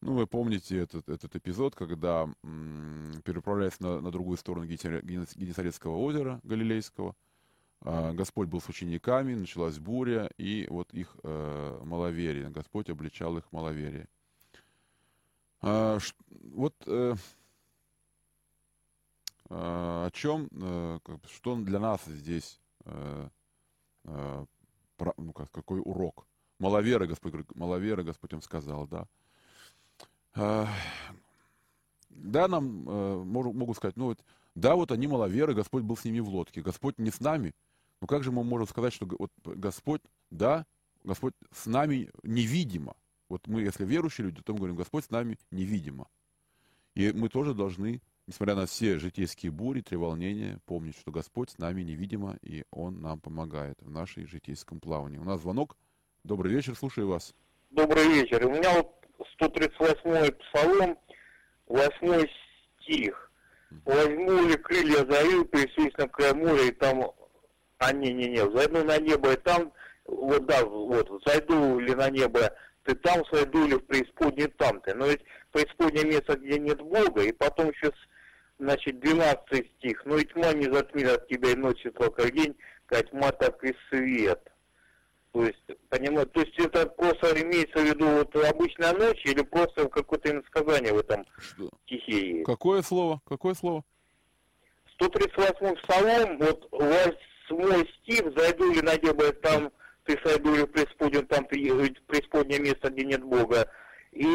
Ну, 0.00 0.14
вы 0.14 0.26
помните 0.26 0.76
этот, 0.76 1.08
этот 1.08 1.36
эпизод, 1.36 1.76
когда, 1.76 2.26
переправляясь 2.42 3.78
на, 3.78 4.00
на 4.00 4.10
другую 4.10 4.38
сторону 4.38 4.66
Генесарецкого 4.66 5.98
озера 5.98 6.40
Галилейского, 6.42 7.14
э, 7.82 8.12
Господь 8.12 8.48
был 8.48 8.60
с 8.60 8.68
учениками, 8.68 9.36
началась 9.36 9.78
буря, 9.78 10.28
и 10.36 10.66
вот 10.68 10.92
их 10.92 11.16
э, 11.22 11.80
маловерие, 11.84 12.50
Господь 12.50 12.90
обличал 12.90 13.38
их 13.38 13.52
маловерие. 13.52 14.08
А, 15.60 15.98
вот 16.28 16.74
э, 16.86 17.14
о 19.54 20.10
чем, 20.12 20.48
э, 20.50 20.98
что 21.26 21.56
для 21.56 21.78
нас 21.78 22.04
здесь 22.06 22.58
э, 22.84 23.28
э, 24.04 24.46
ну, 25.16 25.32
как, 25.32 25.50
какой 25.50 25.80
урок. 25.80 26.26
Маловера, 26.58 27.06
Господь, 27.06 27.34
маловера, 27.54 28.02
Господь 28.02 28.32
им 28.32 28.40
сказал, 28.40 28.86
да. 28.86 29.06
Да, 30.34 32.48
нам 32.48 32.88
э, 32.88 33.24
могут 33.24 33.76
сказать, 33.76 33.96
ну 33.96 34.06
вот, 34.06 34.24
да, 34.54 34.74
вот 34.74 34.92
они 34.92 35.06
маловеры, 35.06 35.54
Господь 35.54 35.82
был 35.82 35.96
с 35.96 36.04
ними 36.04 36.20
в 36.20 36.28
лодке, 36.28 36.62
Господь 36.62 36.98
не 36.98 37.10
с 37.10 37.20
нами. 37.20 37.54
Но 38.00 38.06
как 38.06 38.22
же 38.22 38.32
мы 38.32 38.44
можем 38.44 38.68
сказать, 38.68 38.92
что 38.92 39.08
вот 39.18 39.30
Господь, 39.44 40.02
да, 40.30 40.66
Господь 41.04 41.34
с 41.52 41.66
нами 41.66 42.10
невидимо. 42.22 42.96
Вот 43.28 43.46
мы, 43.46 43.62
если 43.62 43.84
верующие 43.84 44.26
люди, 44.26 44.42
то 44.42 44.52
мы 44.52 44.58
говорим, 44.58 44.76
Господь 44.76 45.04
с 45.04 45.10
нами 45.10 45.38
невидимо. 45.50 46.08
И 46.94 47.12
мы 47.12 47.28
тоже 47.28 47.54
должны 47.54 48.00
несмотря 48.26 48.54
на 48.54 48.66
все 48.66 48.98
житейские 48.98 49.52
бури, 49.52 49.80
треволнения, 49.80 50.60
помнить, 50.66 50.96
что 50.98 51.10
Господь 51.10 51.50
с 51.50 51.58
нами 51.58 51.82
невидимо, 51.82 52.36
и 52.42 52.64
Он 52.70 53.00
нам 53.00 53.20
помогает 53.20 53.80
в 53.80 53.90
нашей 53.90 54.26
житейском 54.26 54.80
плавании. 54.80 55.18
У 55.18 55.24
нас 55.24 55.40
звонок. 55.40 55.76
Добрый 56.24 56.52
вечер, 56.52 56.76
слушаю 56.76 57.08
вас. 57.08 57.34
Добрый 57.70 58.06
вечер. 58.06 58.46
У 58.46 58.50
меня 58.50 58.74
вот 58.74 58.92
138-й 59.40 60.32
псалом, 60.32 60.98
8 61.66 62.26
стих. 62.80 63.30
Возьму 63.84 64.48
ли 64.48 64.56
крылья 64.56 65.04
зарю, 65.08 65.44
пересусь 65.46 65.96
на 65.96 66.08
край 66.08 66.34
моря, 66.34 66.68
и 66.68 66.72
там... 66.72 67.10
А, 67.78 67.92
не-не-не, 67.92 68.48
зайду 68.52 68.84
на 68.84 68.98
небо, 68.98 69.32
и 69.32 69.36
там... 69.36 69.72
Вот, 70.06 70.46
да, 70.46 70.64
вот, 70.64 71.08
зайду 71.24 71.78
ли 71.78 71.94
на 71.94 72.10
небо, 72.10 72.52
ты 72.84 72.94
там, 72.96 73.24
сойду 73.26 73.66
ли 73.66 73.76
в 73.76 73.86
преисподней 73.86 74.48
там 74.48 74.80
ты. 74.80 74.94
Но 74.94 75.06
ведь 75.06 75.22
преисподнее 75.52 76.04
место, 76.04 76.36
где 76.36 76.58
нет 76.58 76.80
Бога, 76.80 77.22
и 77.22 77.32
потом 77.32 77.70
еще 77.70 77.92
значит, 78.62 79.00
12 79.00 79.70
стих. 79.78 80.02
«Но 80.06 80.16
и 80.16 80.24
тьма 80.24 80.52
не 80.52 80.72
затмит 80.72 81.08
от 81.08 81.28
тебя 81.28 81.50
и 81.50 81.56
ночь 81.56 81.80
светло, 81.82 82.10
как 82.10 82.32
день, 82.32 82.56
как 82.86 83.10
тьма, 83.10 83.32
так 83.32 83.62
и 83.64 83.74
свет». 83.88 84.40
То 85.32 85.44
есть, 85.44 85.64
понимаете, 85.88 86.30
то 86.30 86.40
есть 86.40 86.58
это 86.58 86.86
просто 86.86 87.40
имеется 87.40 87.78
в 87.78 87.84
виду 87.84 88.06
вот 88.06 88.36
обычная 88.36 88.92
ночь 88.92 89.24
или 89.24 89.42
просто 89.42 89.88
какое-то 89.88 90.30
иносказание 90.30 90.92
в 90.92 90.98
этом 90.98 91.24
Что? 91.38 91.70
стихе 91.86 92.34
есть? 92.34 92.44
Какое 92.44 92.82
слово? 92.82 93.22
Какое 93.26 93.54
слово? 93.54 93.82
138 94.94 95.76
псалом, 95.76 96.38
вот 96.38 96.68
8 96.70 97.86
стих, 98.02 98.32
«Зайду 98.36 98.72
ли 98.72 98.82
на 98.82 98.94
небо, 98.96 99.32
там 99.32 99.72
ты 100.04 100.18
сойду 100.22 100.54
ли 100.54 100.66
преисподнем, 100.66 101.26
там 101.26 101.46
преисподнее 101.46 102.60
место, 102.60 102.90
где 102.90 103.04
нет 103.06 103.22
Бога». 103.22 103.70
И, 104.12 104.26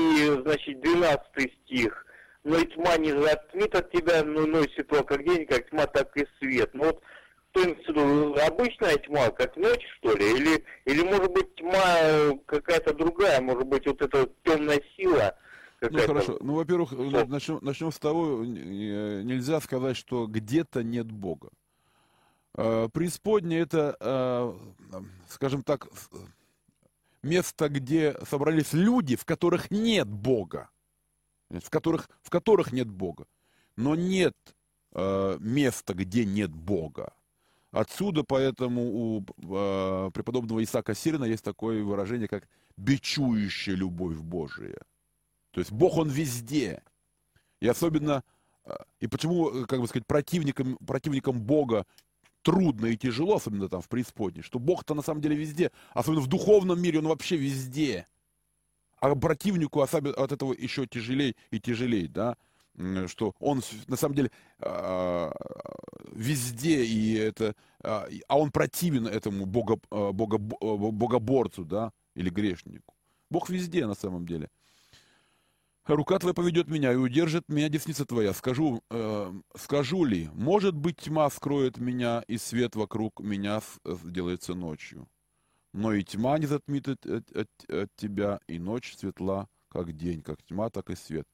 значит, 0.41 0.81
12 0.81 1.53
стих, 1.63 2.06
но 2.47 2.57
и 2.59 2.65
тьма 2.65 2.97
не 2.97 3.11
затмит 3.11 3.75
от 3.75 3.91
тебя, 3.91 4.23
но 4.23 4.41
ну, 4.41 4.47
ночь 4.47 4.73
светло, 4.73 5.03
как 5.03 5.21
день, 5.23 5.45
как 5.45 5.69
тьма, 5.69 5.85
так 5.85 6.15
и 6.15 6.25
свет. 6.39 6.73
Ну 6.73 6.85
вот 6.85 7.03
что 7.83 8.35
обычная 8.45 8.95
тьма, 8.97 9.29
как 9.31 9.57
ночь, 9.57 9.83
что 9.97 10.15
ли? 10.15 10.31
Или, 10.31 10.63
или 10.85 11.03
может 11.03 11.31
быть 11.33 11.53
тьма 11.55 12.37
какая-то 12.45 12.93
другая, 12.93 13.41
может 13.41 13.67
быть 13.67 13.85
вот 13.85 14.01
эта 14.01 14.29
темная 14.43 14.81
сила? 14.95 15.35
Ну 15.81 15.99
хорошо, 15.99 16.37
ну 16.39 16.55
во-первых, 16.55 16.93
начнем, 16.93 17.59
начнем 17.61 17.91
с 17.91 17.99
того, 17.99 18.45
нельзя 18.45 19.59
сказать, 19.59 19.97
что 19.97 20.25
где-то 20.25 20.83
нет 20.83 21.11
Бога. 21.11 21.49
А, 22.55 22.87
преисподняя 22.87 23.63
это, 23.63 23.97
а, 23.99 24.57
скажем 25.27 25.63
так, 25.63 25.87
место, 27.23 27.67
где 27.67 28.15
собрались 28.25 28.71
люди, 28.71 29.17
в 29.17 29.25
которых 29.25 29.69
нет 29.69 30.07
Бога 30.07 30.69
в 31.49 31.69
которых, 31.69 32.09
в 32.21 32.29
которых 32.29 32.71
нет 32.71 32.89
Бога. 32.89 33.25
Но 33.75 33.95
нет 33.95 34.35
э, 34.93 35.37
места, 35.39 35.93
где 35.93 36.25
нет 36.25 36.51
Бога. 36.51 37.13
Отсюда 37.71 38.23
поэтому 38.23 38.81
у 38.81 39.19
э, 39.21 40.11
преподобного 40.13 40.63
Исаака 40.63 40.95
Сирина 40.95 41.25
есть 41.25 41.43
такое 41.43 41.83
выражение, 41.83 42.27
как 42.27 42.47
«бичующая 42.77 43.75
любовь 43.75 44.17
Божия». 44.17 44.79
То 45.51 45.59
есть 45.59 45.71
Бог, 45.71 45.97
Он 45.97 46.09
везде. 46.09 46.81
И 47.59 47.67
особенно, 47.67 48.23
э, 48.65 48.75
и 48.99 49.07
почему, 49.07 49.49
э, 49.49 49.65
как 49.65 49.81
бы 49.81 49.87
сказать, 49.87 50.07
противникам, 50.07 50.77
противникам 50.77 51.41
Бога 51.41 51.85
трудно 52.41 52.87
и 52.87 52.97
тяжело, 52.97 53.35
особенно 53.35 53.67
там 53.67 53.81
в 53.81 53.89
преисподней, 53.89 54.41
что 54.41 54.59
Бог-то 54.59 54.95
на 54.95 55.01
самом 55.01 55.21
деле 55.21 55.35
везде, 55.35 55.71
особенно 55.93 56.21
в 56.21 56.27
духовном 56.27 56.81
мире, 56.81 56.99
Он 56.99 57.07
вообще 57.07 57.35
везде 57.35 58.07
а 58.99 59.15
противнику 59.15 59.81
от 59.81 59.93
этого 59.93 60.53
еще 60.53 60.87
тяжелее 60.87 61.35
и 61.51 61.59
тяжелее, 61.59 62.07
да, 62.07 62.35
что 63.07 63.33
он 63.39 63.61
на 63.87 63.95
самом 63.95 64.15
деле 64.15 64.31
а, 64.59 65.31
везде 66.11 66.83
и 66.83 67.13
это, 67.13 67.55
а, 67.83 68.07
а 68.27 68.37
он 68.37 68.51
противен 68.51 69.07
этому 69.07 69.45
бога, 69.45 69.79
а, 69.89 70.11
бога, 70.11 70.37
богоборцу, 70.37 71.65
да, 71.65 71.91
или 72.15 72.29
грешнику. 72.29 72.93
Бог 73.29 73.49
везде 73.49 73.85
на 73.85 73.95
самом 73.95 74.25
деле. 74.25 74.49
Рука 75.85 76.19
твоя 76.19 76.33
поведет 76.33 76.67
меня 76.67 76.91
и 76.91 76.97
удержит 76.97 77.47
меня 77.47 77.69
десница 77.69 78.05
твоя. 78.05 78.33
Скажу, 78.33 78.83
э, 78.89 79.33
скажу 79.55 80.03
ли, 80.03 80.29
может 80.33 80.75
быть, 80.75 80.97
тьма 80.97 81.29
скроет 81.29 81.77
меня, 81.77 82.25
и 82.27 82.37
свет 82.37 82.75
вокруг 82.75 83.21
меня 83.21 83.61
сделается 83.85 84.53
ночью. 84.53 85.07
Но 85.77 85.93
и 85.93 86.03
тьма 86.03 86.39
не 86.39 86.47
затмит 86.47 86.87
от, 86.87 87.05
от, 87.05 87.27
от, 87.69 87.89
тебя, 87.95 88.39
и 88.47 88.57
ночь 88.57 88.95
светла, 88.97 89.47
как 89.69 89.95
день, 89.95 90.23
как 90.23 90.41
тьма, 90.43 90.69
так 90.69 90.89
и 90.89 90.95
свет. 90.95 91.25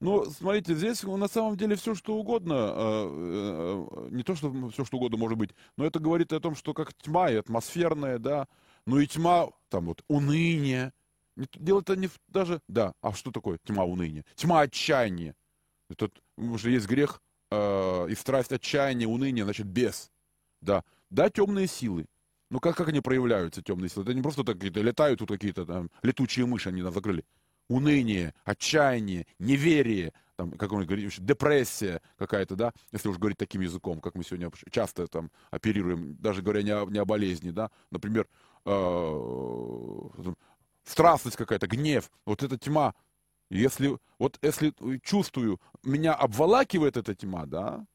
Ну, 0.00 0.24
смотрите, 0.26 0.74
здесь 0.74 1.04
на 1.04 1.28
самом 1.28 1.56
деле 1.56 1.76
все, 1.76 1.94
что 1.94 2.16
угодно, 2.16 2.72
э, 2.74 3.08
э, 3.08 4.08
не 4.10 4.24
то, 4.24 4.34
что 4.34 4.52
все, 4.70 4.84
что 4.84 4.96
угодно 4.96 5.18
может 5.18 5.38
быть, 5.38 5.50
но 5.76 5.86
это 5.86 6.00
говорит 6.00 6.32
о 6.32 6.40
том, 6.40 6.56
что 6.56 6.74
как 6.74 6.92
тьма 6.94 7.30
и 7.30 7.36
атмосферная, 7.36 8.18
да, 8.18 8.48
ну 8.86 8.98
и 8.98 9.06
тьма, 9.06 9.48
там 9.68 9.86
вот, 9.86 10.02
уныние, 10.08 10.92
Дело-то 11.36 11.96
не 11.96 12.08
даже... 12.28 12.60
Да, 12.68 12.92
а 13.00 13.12
что 13.12 13.32
такое 13.32 13.58
тьма 13.64 13.84
уныния? 13.84 14.24
Тьма 14.36 14.60
отчаяния. 14.60 15.34
Это, 15.90 16.08
уже 16.36 16.70
есть 16.70 16.86
грех 16.86 17.20
э, 17.50 18.08
и 18.08 18.14
страсть 18.14 18.52
отчаяния, 18.52 19.08
уныния, 19.08 19.44
значит, 19.44 19.66
без. 19.66 20.10
Да, 20.60 20.84
да, 21.10 21.28
темные 21.30 21.66
силы. 21.66 22.06
Ну 22.50 22.60
как, 22.60 22.76
как 22.76 22.88
они 22.88 23.00
проявляются, 23.00 23.62
темные 23.62 23.88
силы? 23.88 24.04
Это 24.04 24.14
не 24.14 24.22
просто 24.22 24.44
так 24.44 24.56
какие-то 24.56 24.80
летают 24.80 25.18
тут 25.18 25.28
какие-то 25.28 25.64
там 25.64 25.90
летучие 26.02 26.46
мыши, 26.46 26.68
они 26.68 26.82
нас 26.82 26.94
закрыли. 26.94 27.24
Уныние, 27.68 28.34
отчаяние, 28.44 29.26
неверие, 29.38 30.12
там, 30.36 30.50
как 30.52 30.72
он 30.72 30.84
говорит, 30.84 31.12
депрессия 31.18 32.02
какая-то, 32.18 32.56
да, 32.56 32.72
если 32.92 33.08
уж 33.08 33.18
говорить 33.18 33.38
таким 33.38 33.60
языком, 33.60 34.00
как 34.00 34.14
мы 34.14 34.24
сегодня 34.24 34.50
часто 34.70 35.06
там 35.06 35.30
оперируем, 35.50 36.16
даже 36.16 36.42
говоря 36.42 36.62
не 36.62 36.70
о, 36.70 36.84
не 36.86 36.98
о 36.98 37.04
болезни, 37.04 37.50
да, 37.50 37.70
например, 37.90 38.26
э, 38.66 40.34
страстность 40.84 41.36
какая-то, 41.36 41.66
гнев, 41.66 42.10
вот 42.26 42.42
эта 42.42 42.58
тьма. 42.58 42.94
Если, 43.50 43.96
вот 44.18 44.38
если 44.42 44.74
чувствую, 45.02 45.60
меня 45.82 46.14
обволакивает 46.14 46.96
эта 46.96 47.14
тьма, 47.14 47.46
да, 47.46 47.86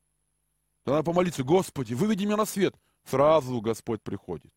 то 0.84 0.92
надо 0.92 1.04
помолиться, 1.04 1.44
Господи, 1.44 1.94
выведи 1.94 2.26
меня 2.26 2.38
на 2.38 2.46
свет. 2.46 2.76
Сразу 3.10 3.60
Господь 3.62 4.02
приходит. 4.02 4.52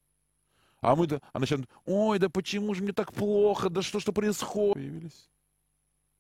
А 0.81 0.97
мы, 0.97 1.07
а 1.33 1.39
начинаем, 1.39 1.67
ой, 1.87 2.19
да 2.19 2.29
почему 2.29 2.75
же 2.75 2.83
мне 2.83 2.93
так 2.93 3.13
плохо, 3.13 3.71
да 3.71 3.83
что 3.83 4.01
что 4.01 4.13
происходит? 4.13 4.75
Появились, 4.75 5.31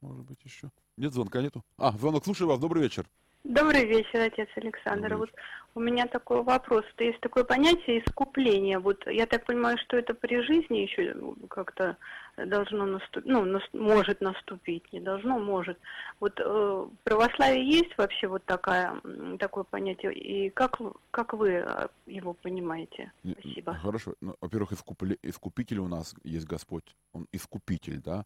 может 0.00 0.24
быть, 0.24 0.38
еще. 0.44 0.70
Нет 0.96 1.12
звонка, 1.12 1.42
нету? 1.42 1.64
А, 1.76 1.92
звонок, 1.92 2.24
слушаю 2.24 2.48
вас, 2.48 2.60
добрый 2.60 2.82
вечер. 2.82 3.06
Добрый 3.44 3.84
вечер, 3.84 4.20
отец 4.20 4.48
Александр. 4.54 5.16
Вот 5.16 5.30
у 5.74 5.80
меня 5.80 6.06
такой 6.06 6.44
вопрос. 6.44 6.84
То 6.94 7.02
есть 7.02 7.18
такое 7.20 7.42
понятие 7.42 8.04
искупления. 8.04 8.78
Вот 8.78 9.04
я 9.08 9.26
так 9.26 9.44
понимаю, 9.44 9.78
что 9.78 9.96
это 9.96 10.14
при 10.14 10.40
жизни 10.42 10.78
еще 10.78 11.16
как-то 11.50 11.96
должно 12.36 12.86
наступить, 12.86 13.30
ну, 13.30 13.44
нас, 13.44 13.62
может 13.72 14.20
наступить, 14.20 14.92
не 14.92 15.00
должно, 15.00 15.38
может. 15.38 15.78
Вот 16.20 16.38
э, 16.40 16.44
в 16.44 16.90
православии 17.04 17.62
есть 17.62 17.96
вообще 17.98 18.26
вот 18.28 18.44
такая, 18.44 19.00
такое 19.38 19.64
понятие, 19.64 20.14
и 20.14 20.50
как, 20.50 20.80
как 21.10 21.34
вы 21.34 21.50
э, 21.50 21.88
его 22.06 22.34
понимаете? 22.34 23.12
Спасибо. 23.38 23.74
Хорошо. 23.74 24.14
Ну, 24.20 24.36
во-первых, 24.40 24.72
искупли, 24.72 25.18
искупитель 25.22 25.78
у 25.78 25.88
нас 25.88 26.14
есть 26.24 26.46
Господь, 26.46 26.96
Он 27.12 27.26
искупитель, 27.32 28.00
да, 28.00 28.24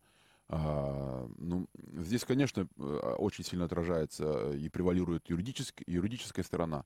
а, 0.48 1.28
ну, 1.38 1.66
здесь, 1.94 2.24
конечно, 2.24 2.68
э, 2.78 2.82
очень 3.18 3.44
сильно 3.44 3.64
отражается 3.64 4.52
и 4.52 4.68
превалирует 4.68 5.28
юридическая, 5.28 5.84
юридическая 5.88 6.44
сторона, 6.44 6.84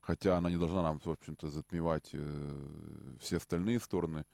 хотя 0.00 0.36
она 0.36 0.48
не 0.48 0.56
должна 0.56 0.82
нам, 0.82 1.00
в 1.00 1.08
общем-то, 1.08 1.48
затмевать 1.48 2.10
э, 2.12 3.16
все 3.20 3.38
остальные 3.38 3.80
стороны 3.80 4.24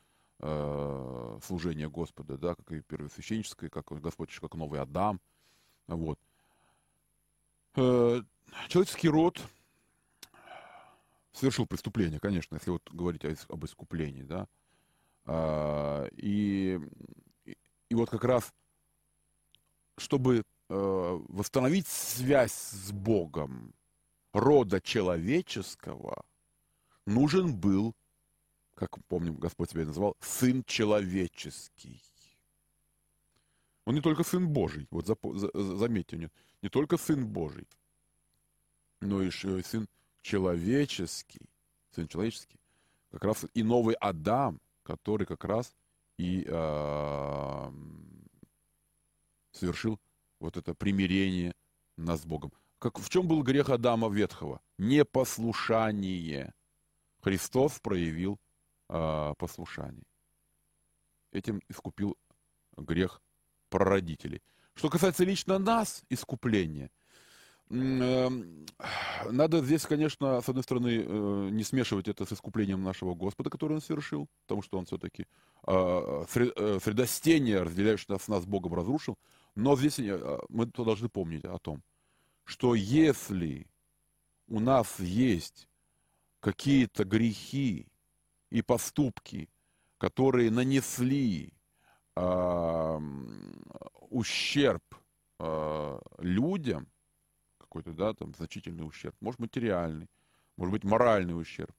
э, 0.41 1.39
служения 1.45 1.89
Господа, 1.89 2.37
да, 2.37 2.55
как 2.55 2.72
и 2.72 2.80
первосвященническое, 2.80 3.70
как 3.70 3.87
Господь, 4.01 4.34
как 4.39 4.55
новый 4.55 4.80
Адам, 4.80 5.20
вот. 5.87 6.18
Э, 7.76 8.22
человеческий 8.68 9.09
род 9.09 9.41
совершил 11.32 11.66
преступление, 11.66 12.20
конечно, 12.20 12.55
если 12.57 12.70
вот 12.70 12.82
говорить 12.91 13.24
об 13.49 13.64
искуплении, 13.64 14.22
да, 14.22 14.49
а, 15.26 16.07
и, 16.12 16.80
и 17.89 17.95
вот 17.95 18.09
как 18.09 18.24
раз 18.24 18.53
чтобы 19.99 20.43
э, 20.68 21.20
восстановить 21.28 21.87
связь 21.87 22.53
с 22.53 22.93
Богом 22.93 23.72
рода 24.32 24.80
человеческого, 24.80 26.22
нужен 27.07 27.55
был, 27.57 27.95
как 28.77 29.03
помним, 29.07 29.37
Господь 29.37 29.70
себя 29.70 29.87
называл, 29.87 30.16
Сын 30.20 30.62
Человеческий. 30.64 32.01
Он 33.87 33.95
не 33.95 34.01
только 34.01 34.22
Сын 34.22 34.49
Божий, 34.49 34.87
вот 34.91 35.07
заметьте, 35.07 36.16
нет, 36.16 36.33
не 36.62 36.68
только 36.68 36.99
Сын 36.99 37.27
Божий, 37.27 37.66
но 39.01 39.22
и 39.22 39.31
Сын 39.31 39.89
Человеческий. 40.22 41.49
Сын 41.95 42.07
Человеческий. 42.07 42.59
Как 43.11 43.24
раз 43.24 43.47
и 43.55 43.62
новый 43.62 43.95
Адам, 43.95 44.61
который 44.83 45.27
как 45.27 45.45
раз 45.45 45.74
и 46.18 46.45
э, 46.47 47.72
совершил 49.53 49.99
вот 50.39 50.57
это 50.57 50.74
примирение 50.74 51.55
нас 51.97 52.22
с 52.22 52.27
Богом. 52.27 52.53
Как, 52.79 52.99
в 52.99 53.09
чем 53.09 53.27
был 53.27 53.43
грех 53.43 53.70
Адама 53.70 54.11
Ветхого? 54.11 54.61
Непослушание. 54.77 56.53
Христос 57.20 57.81
проявил 57.81 58.39
э, 58.89 59.34
послушание. 59.39 60.05
Этим 61.32 61.61
искупил 61.68 62.16
грех 62.76 63.20
прародителей. 63.68 64.43
Что 64.74 64.89
касается 64.89 65.24
лично 65.24 65.59
нас, 65.59 66.03
искупления, 66.11 66.91
э, 67.70 68.28
надо 69.30 69.64
здесь, 69.64 69.87
конечно, 69.87 70.41
с 70.41 70.49
одной 70.49 70.62
стороны, 70.62 71.05
э, 71.05 71.49
не 71.51 71.64
смешивать 71.64 72.09
это 72.09 72.24
с 72.24 72.32
искуплением 72.32 72.82
нашего 72.82 73.14
Господа, 73.14 73.51
который 73.51 73.74
он 73.74 73.80
совершил, 73.80 74.28
потому 74.43 74.62
что 74.62 74.78
он 74.78 74.87
все-таки 74.87 75.26
э, 75.66 76.24
средостение, 76.28 77.62
разделяющее 77.62 78.07
нас, 78.09 78.28
нас 78.28 78.45
Богом, 78.45 78.74
разрушил. 78.74 79.18
Но 79.55 79.76
здесь 79.76 79.99
э, 79.99 80.39
мы 80.49 80.66
должны 80.66 81.09
помнить 81.09 81.45
о 81.45 81.59
том, 81.59 81.82
что 82.45 82.74
если 82.74 83.66
у 84.49 84.61
нас 84.61 85.01
есть 85.01 85.68
какие-то 86.41 87.05
грехи 87.05 87.89
и 88.57 88.62
поступки, 88.62 89.50
которые 89.98 90.50
нанесли 90.50 91.52
э, 92.16 93.00
ущерб 94.09 94.82
э, 95.38 95.98
людям, 96.18 96.88
какой-то, 97.59 97.92
да, 97.92 98.14
там, 98.14 98.34
значительный 98.34 98.86
ущерб, 98.86 99.14
может, 99.20 99.40
материальный, 99.40 100.09
может 100.57 100.72
быть, 100.72 100.84
моральный 100.84 101.38
ущерб, 101.38 101.76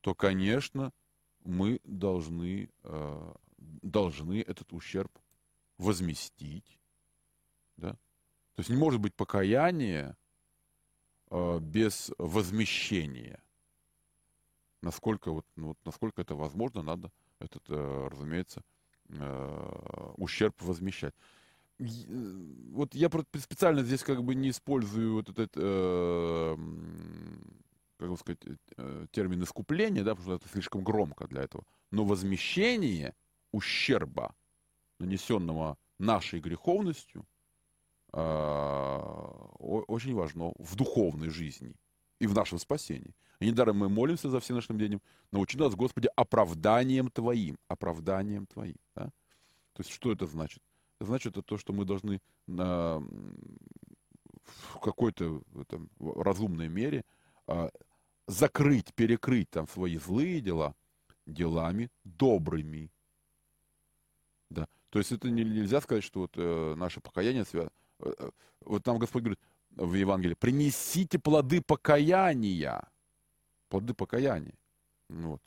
то, 0.00 0.14
конечно, 0.14 0.92
мы 1.44 1.78
должны, 1.84 2.70
э, 2.84 3.34
должны 3.58 4.40
этот 4.40 4.72
ущерб 4.72 5.12
возместить, 5.76 6.80
да? 7.76 7.92
То 8.54 8.60
есть 8.60 8.70
не 8.70 8.76
может 8.76 9.00
быть 9.00 9.14
покаяния 9.14 10.16
э, 11.30 11.58
без 11.58 12.12
возмещения. 12.16 13.43
Насколько, 14.84 15.32
вот, 15.32 15.46
ну, 15.56 15.68
вот, 15.68 15.78
насколько 15.86 16.20
это 16.20 16.34
возможно, 16.34 16.82
надо 16.82 17.10
этот, 17.38 17.62
э, 17.68 18.08
разумеется, 18.10 18.60
э, 19.08 20.12
ущерб 20.18 20.60
возмещать. 20.60 21.14
Э, 21.78 21.86
вот 22.70 22.94
я 22.94 23.08
специально 23.38 23.82
здесь 23.82 24.02
как 24.02 24.22
бы 24.22 24.34
не 24.34 24.50
использую 24.50 25.14
вот 25.14 25.30
этот, 25.30 25.52
э, 25.56 26.56
как 27.96 28.10
бы 28.10 28.16
сказать, 28.18 28.40
э, 28.76 29.06
термин 29.10 29.42
искупления, 29.42 30.04
да, 30.04 30.14
потому 30.14 30.36
что 30.36 30.44
это 30.44 30.52
слишком 30.52 30.84
громко 30.84 31.26
для 31.28 31.44
этого. 31.44 31.64
Но 31.90 32.04
возмещение 32.04 33.14
ущерба, 33.52 34.34
нанесенного 34.98 35.78
нашей 35.98 36.40
греховностью, 36.40 37.24
а, 38.12 38.98
очень 39.88 40.14
важно 40.14 40.52
в 40.58 40.76
духовной 40.76 41.30
жизни 41.30 41.74
и 42.24 42.26
в 42.26 42.34
нашем 42.34 42.58
спасении. 42.58 43.14
И 43.40 43.46
недаром 43.46 43.76
мы 43.76 43.88
молимся 43.88 44.30
за 44.30 44.40
все 44.40 44.54
нашим 44.54 44.78
детям. 44.78 45.02
Научи 45.30 45.58
нас, 45.58 45.74
Господи, 45.74 46.08
оправданием 46.16 47.10
Твоим. 47.10 47.58
Оправданием 47.68 48.46
Твоим. 48.46 48.76
Да? 48.94 49.10
То 49.74 49.80
есть, 49.80 49.90
что 49.90 50.10
это 50.10 50.26
значит? 50.26 50.62
Значит 51.00 51.32
это 51.32 51.42
то, 51.42 51.58
что 51.58 51.74
мы 51.74 51.84
должны 51.84 52.22
на, 52.46 53.02
в 54.42 54.78
какой-то 54.80 55.42
там, 55.68 55.90
разумной 55.98 56.68
мере 56.68 57.04
а, 57.46 57.70
закрыть, 58.26 58.94
перекрыть 58.94 59.50
там 59.50 59.68
свои 59.68 59.98
злые 59.98 60.40
дела 60.40 60.74
делами 61.26 61.90
добрыми. 62.04 62.90
Да. 64.48 64.66
То 64.88 64.98
есть 64.98 65.12
это 65.12 65.28
нельзя 65.28 65.80
сказать, 65.82 66.04
что 66.04 66.20
вот 66.20 66.32
э, 66.36 66.74
наше 66.76 67.00
покаяние 67.00 67.44
связано 67.44 67.72
Э, 68.00 68.12
э, 68.18 68.30
вот 68.64 68.82
там 68.82 68.98
Господь 68.98 69.22
говорит 69.22 69.40
в 69.76 69.94
Евангелии, 69.94 70.34
принесите 70.34 71.18
плоды 71.18 71.60
покаяния. 71.60 72.82
Плоды 73.68 73.94
покаяния. 73.94 74.54
Ну 75.08 75.30
вот. 75.32 75.42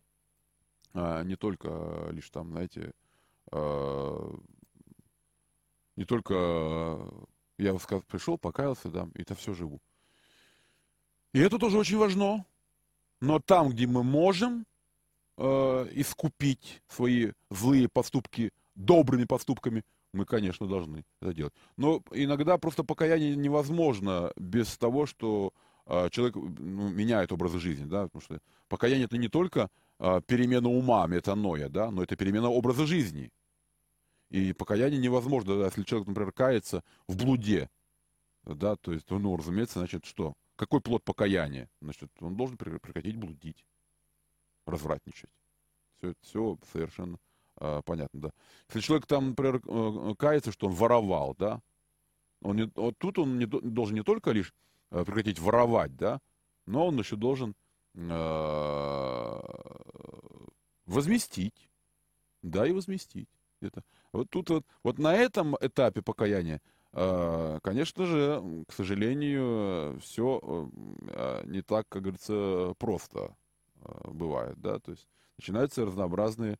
А 0.94 1.24
не 1.24 1.36
только 1.36 2.10
лишь 2.12 2.30
там, 2.30 2.52
знаете, 2.52 2.92
э, 3.52 4.32
Не 5.96 6.06
только 6.06 6.34
э, 6.36 7.10
я 7.58 7.74
пришел, 7.74 8.38
покаялся, 8.38 8.90
да, 8.90 9.08
и 9.16 9.22
это 9.22 9.36
все 9.36 9.54
живу. 9.54 9.80
И 11.34 11.40
это 11.40 11.58
тоже 11.58 11.78
очень 11.78 11.98
важно. 11.98 12.46
Но 13.20 13.40
там, 13.40 13.70
где 13.70 13.88
мы 13.88 14.04
можем 14.04 14.66
э, 15.38 15.88
искупить 15.94 16.82
свои 16.88 17.32
злые 17.50 17.90
поступки 17.90 18.52
добрыми 18.76 19.26
поступками, 19.26 19.84
мы, 20.18 20.26
конечно, 20.26 20.68
должны 20.68 21.06
это 21.22 21.34
делать. 21.34 21.54
Но 21.78 22.02
иногда 22.12 22.58
просто 22.58 22.84
покаяние 22.84 23.36
невозможно 23.36 24.32
без 24.36 24.78
того, 24.78 25.06
что 25.06 25.54
э, 25.86 26.10
человек 26.12 26.36
ну, 26.36 26.90
меняет 26.90 27.32
образ 27.32 27.54
жизни, 27.54 27.86
да, 27.86 28.04
потому 28.04 28.22
что 28.22 28.40
покаяние 28.68 29.06
это 29.06 29.18
не 29.18 29.30
только 29.30 29.70
э, 30.00 30.22
перемена 30.26 30.70
ума, 30.70 31.08
метаноя, 31.08 31.70
да, 31.70 31.92
но 31.92 32.04
это 32.04 32.16
перемена 32.16 32.50
образа 32.50 32.86
жизни. 32.86 33.32
И 34.30 34.54
покаяние 34.54 35.00
невозможно, 35.00 35.58
да, 35.58 35.66
если 35.66 35.84
человек, 35.84 36.08
например, 36.08 36.32
кается 36.32 36.84
в 37.08 37.16
блуде, 37.16 37.70
да, 38.44 38.76
то 38.76 38.92
есть, 38.92 39.10
ну, 39.10 39.38
разумеется, 39.38 39.80
значит, 39.80 40.06
что? 40.06 40.34
Какой 40.56 40.82
плод 40.82 41.04
покаяния? 41.04 41.70
Значит, 41.82 42.10
он 42.20 42.36
должен 42.36 42.58
прекратить 42.58 43.16
блудить, 43.16 43.64
развратничать. 44.66 45.30
Все, 45.98 46.14
все 46.22 46.58
совершенно 46.72 47.20
понятно, 47.86 48.20
да. 48.20 48.30
Если 48.68 48.82
человек 48.82 49.06
там, 49.08 49.30
например, 49.30 49.62
э, 49.66 50.16
кается, 50.18 50.52
что 50.52 50.68
он 50.68 50.74
воровал, 50.74 51.36
да, 51.38 51.62
он 52.42 52.56
не, 52.58 52.72
вот 52.76 52.98
тут 52.98 53.18
он 53.20 53.40
не, 53.40 53.46
должен 53.46 53.96
не 53.96 54.04
только 54.04 54.32
лишь 54.32 54.54
э, 54.92 55.04
прекратить 55.04 55.40
воровать, 55.40 55.96
да, 55.96 56.20
но 56.66 56.88
он 56.88 57.00
еще 57.00 57.16
должен 57.16 57.56
э, 57.96 59.40
возместить, 60.86 61.70
да, 62.42 62.68
и 62.68 62.72
возместить 62.72 63.30
это. 63.62 63.84
Вот 64.12 64.30
тут 64.30 64.50
вот, 64.50 64.66
вот 64.84 65.00
на 65.00 65.16
этом 65.16 65.56
этапе 65.60 66.02
покаяния 66.02 66.62
а, 66.94 67.60
конечно 67.62 68.06
же, 68.06 68.44
к 68.68 68.74
сожалению, 68.74 70.00
все 70.00 70.42
а, 71.10 71.44
не 71.46 71.62
так, 71.62 71.88
как 71.90 72.02
говорится, 72.04 72.74
просто 72.80 73.36
а, 73.84 74.10
бывает, 74.10 74.60
да, 74.60 74.80
то 74.80 74.92
есть 74.92 75.08
начинаются 75.38 75.86
разнообразные 75.86 76.58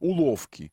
уловки. 0.00 0.72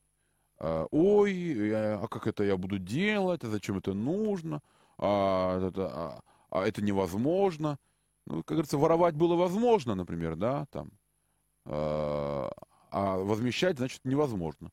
Ой, 0.60 1.72
а 1.74 2.08
как 2.08 2.28
это 2.28 2.44
я 2.44 2.58
буду 2.58 2.80
делать, 2.80 3.44
а 3.44 3.50
зачем 3.50 3.78
это 3.78 3.94
нужно, 3.94 4.62
а 4.98 5.68
это, 5.68 5.88
а, 5.88 6.22
а 6.50 6.68
это 6.68 6.82
невозможно. 6.82 7.78
Ну, 8.26 8.44
как 8.44 8.58
говорится, 8.58 8.78
воровать 8.78 9.16
было 9.16 9.36
возможно, 9.36 9.96
например, 9.96 10.36
да, 10.36 10.66
там, 10.72 10.92
а 11.66 12.50
возмещать, 12.92 13.78
значит, 13.78 14.02
невозможно. 14.04 14.72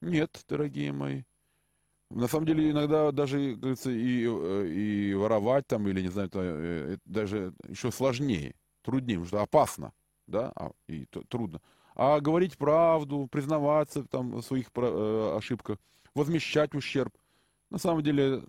Нет, 0.00 0.44
дорогие 0.48 0.92
мои, 0.92 1.22
на 2.10 2.28
самом 2.28 2.46
деле, 2.46 2.70
иногда 2.70 3.10
даже, 3.10 3.52
как 3.52 3.60
говорится, 3.60 3.90
и, 3.90 4.24
э, 4.28 4.66
и 4.68 5.14
воровать 5.14 5.66
там, 5.66 5.88
или, 5.88 6.02
не 6.02 6.08
знаю, 6.08 6.28
это, 6.28 7.00
даже 7.04 7.54
еще 7.66 7.90
сложнее, 7.90 8.54
труднее, 8.82 9.16
потому 9.16 9.26
что 9.26 9.42
опасно, 9.42 9.92
да, 10.26 10.52
а, 10.54 10.70
и 10.86 11.06
трудно. 11.06 11.60
А 11.94 12.20
говорить 12.20 12.58
правду, 12.58 13.28
признаваться 13.30 14.04
там 14.04 14.32
в 14.32 14.42
своих 14.42 14.66
э, 14.74 15.34
ошибках, 15.36 15.78
возмещать 16.14 16.74
ущерб, 16.74 17.12
на 17.70 17.78
самом 17.78 18.02
деле 18.02 18.42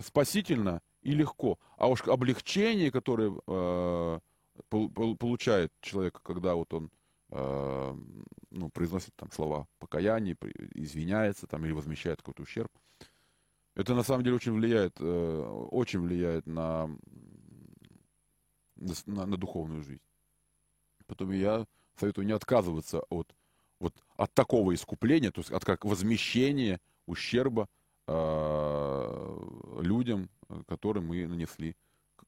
спасительно 0.00 0.80
и 1.02 1.12
легко. 1.12 1.58
А 1.76 1.88
уж 1.88 2.02
облегчение, 2.02 2.90
которое 2.90 3.32
э, 3.46 4.20
получает 4.68 5.72
человек, 5.80 6.20
когда 6.22 6.54
вот 6.54 6.72
он 6.74 6.90
э, 7.30 7.96
ну, 8.50 8.68
произносит 8.70 9.14
там 9.16 9.30
слова 9.30 9.66
покаяния, 9.78 10.36
извиняется 10.74 11.46
там 11.46 11.64
или 11.64 11.72
возмещает 11.72 12.18
какой-то 12.18 12.42
ущерб, 12.42 12.70
это 13.74 13.94
на 13.94 14.02
самом 14.02 14.24
деле 14.24 14.36
очень 14.36 14.52
влияет, 14.52 14.96
э, 15.00 15.66
очень 15.70 16.00
влияет 16.00 16.46
на, 16.46 16.90
на, 18.76 19.26
на 19.26 19.36
духовную 19.36 19.82
жизнь. 19.82 20.02
Потом 21.06 21.30
я 21.30 21.66
советую 21.96 22.26
не 22.26 22.32
отказываться 22.32 23.00
от, 23.08 23.34
вот, 23.78 23.94
от 24.16 24.32
такого 24.34 24.74
искупления, 24.74 25.30
то 25.30 25.40
есть 25.40 25.50
от 25.50 25.64
как 25.64 25.84
возмещения 25.84 26.80
ущерба 27.06 27.68
э, 28.06 29.80
людям, 29.80 30.28
которым 30.66 31.06
мы 31.06 31.26
нанесли 31.26 31.76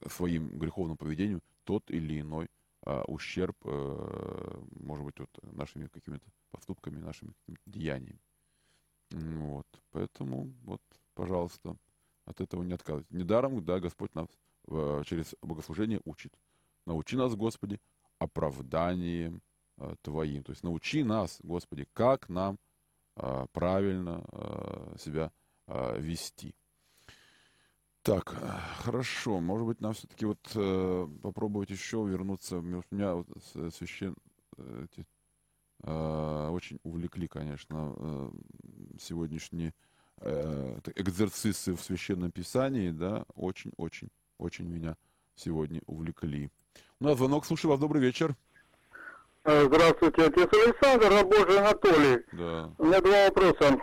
своим 0.06 0.48
греховным 0.58 0.96
поведением 0.96 1.42
тот 1.64 1.90
или 1.90 2.20
иной 2.20 2.48
э, 2.86 3.02
ущерб, 3.06 3.56
э, 3.64 4.62
может 4.80 5.04
быть, 5.04 5.18
вот 5.18 5.30
нашими 5.54 5.86
какими-то 5.86 6.26
поступками, 6.50 6.98
нашими 6.98 7.32
деяниями. 7.66 8.20
Вот. 9.10 9.66
Поэтому 9.90 10.52
вот 10.64 10.82
пожалуйста, 11.14 11.76
от 12.26 12.40
этого 12.40 12.62
не 12.62 12.74
отказывайтесь. 12.74 13.12
Недаром, 13.12 13.64
да, 13.64 13.80
Господь 13.80 14.14
нас 14.14 14.28
э, 14.68 15.02
через 15.06 15.34
богослужение 15.42 16.00
учит. 16.04 16.32
Научи 16.86 17.16
нас, 17.16 17.34
Господи, 17.34 17.80
оправданием 18.18 19.42
Твоим. 20.02 20.42
То 20.44 20.52
есть 20.52 20.62
научи 20.62 21.02
нас, 21.02 21.40
Господи, 21.42 21.88
как 21.92 22.28
нам 22.28 22.58
э, 23.16 23.46
правильно 23.52 24.24
э, 24.30 24.96
себя 24.98 25.32
э, 25.66 26.00
вести. 26.00 26.54
Так, 28.02 28.34
хорошо. 28.78 29.40
Может 29.40 29.66
быть, 29.66 29.80
нам 29.80 29.94
все-таки 29.94 30.26
вот 30.26 30.38
э, 30.54 31.08
попробовать 31.22 31.70
еще 31.70 32.06
вернуться. 32.06 32.58
У 32.58 32.62
меня 32.62 33.14
вот 33.14 33.26
священ... 33.74 34.14
Эти, 34.56 35.06
э, 35.82 36.48
очень 36.52 36.78
увлекли, 36.84 37.26
конечно, 37.26 37.94
э, 37.96 38.30
сегодняшние 39.00 39.74
э, 40.18 40.78
экзерцисы 40.94 41.74
в 41.74 41.80
Священном 41.80 42.30
Писании, 42.30 42.90
да, 42.90 43.24
очень-очень, 43.34 44.10
очень 44.38 44.66
меня 44.68 44.96
сегодня 45.34 45.80
увлекли. 45.86 46.50
Ну, 47.00 47.10
а 47.10 47.16
звонок, 47.16 47.44
слушаю 47.44 47.72
вас, 47.72 47.80
добрый 47.80 48.00
вечер. 48.00 48.36
Э, 49.46 49.64
здравствуйте, 49.66 50.24
отец 50.24 50.48
Александр, 50.52 51.10
рабочий 51.10 51.58
Анатолий. 51.58 52.24
Да. 52.32 52.70
У 52.78 52.86
меня 52.86 53.00
два 53.02 53.24
вопроса. 53.26 53.78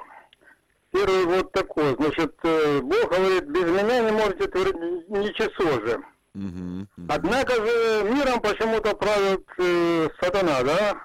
Первый 0.91 1.26
вот 1.26 1.51
такой, 1.51 1.95
значит, 1.97 2.36
э, 2.43 2.82
Бог 2.82 3.09
говорит, 3.09 3.45
без 3.45 3.66
меня 3.66 3.99
не 4.01 4.12
можете 4.12 4.47
творить 4.47 4.76
ничего 5.07 5.86
же. 5.86 6.03
Угу, 6.34 6.88
угу. 6.97 7.07
Однако 7.09 7.53
же 7.53 8.03
миром 8.09 8.41
почему-то 8.41 8.95
правит 8.95 9.45
э, 9.59 10.09
сатана, 10.20 10.64
да, 10.64 10.97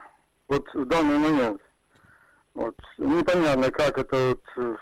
вот 0.49 0.67
в 0.73 0.87
данный 0.87 1.19
момент. 1.19 1.61
Вот 2.55 2.77
непонятно, 2.97 3.71
как 3.71 3.99
это 3.99 4.17
вот 4.17 4.43
э, 4.57 4.77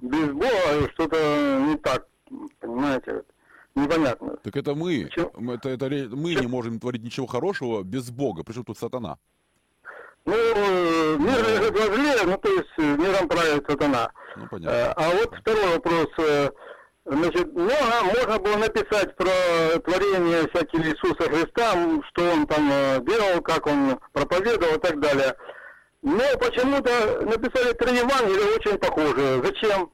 без 0.00 0.30
Бога 0.30 0.90
что-то 0.94 1.60
не 1.68 1.76
так, 1.76 2.06
понимаете, 2.60 3.24
непонятно. 3.74 4.36
Так 4.42 4.56
это 4.56 4.74
мы, 4.74 5.08
это, 5.54 5.68
это, 5.68 5.88
мы 6.16 6.34
не 6.34 6.46
можем 6.46 6.80
творить 6.80 7.02
ничего 7.02 7.26
хорошего 7.26 7.82
без 7.82 8.10
Бога, 8.10 8.42
причем 8.44 8.64
тут 8.64 8.78
сатана. 8.78 9.18
Ну, 10.24 10.34
э, 10.34 11.16
мир 11.18 11.38
лежит 11.40 11.72
возле, 11.72 12.22
ну, 12.24 12.38
то 12.38 12.48
есть 12.48 12.68
э, 12.78 12.82
миром 12.96 13.28
правит 13.28 13.64
сатана. 13.68 14.12
Ну, 14.36 14.46
понятно. 14.48 14.76
Э, 14.76 14.92
а 14.96 15.10
вот 15.10 15.34
второй 15.40 15.74
вопрос. 15.74 16.08
Значит, 17.04 17.52
много 17.52 18.04
можно 18.04 18.38
было 18.38 18.56
написать 18.58 19.16
про 19.16 19.80
творение 19.80 20.48
всякие 20.48 20.92
Иисуса 20.92 21.28
Христа, 21.28 21.72
что 22.08 22.30
он 22.30 22.46
там 22.46 23.04
делал, 23.04 23.42
как 23.42 23.66
он 23.66 23.98
проповедовал 24.12 24.76
и 24.76 24.80
так 24.80 25.00
далее. 25.00 25.34
Но 26.02 26.22
почему-то 26.38 27.22
написали 27.22 27.72
три 27.72 27.96
Евангелия 27.96 28.56
очень 28.56 28.78
похожие. 28.78 29.42
Зачем? 29.42 29.90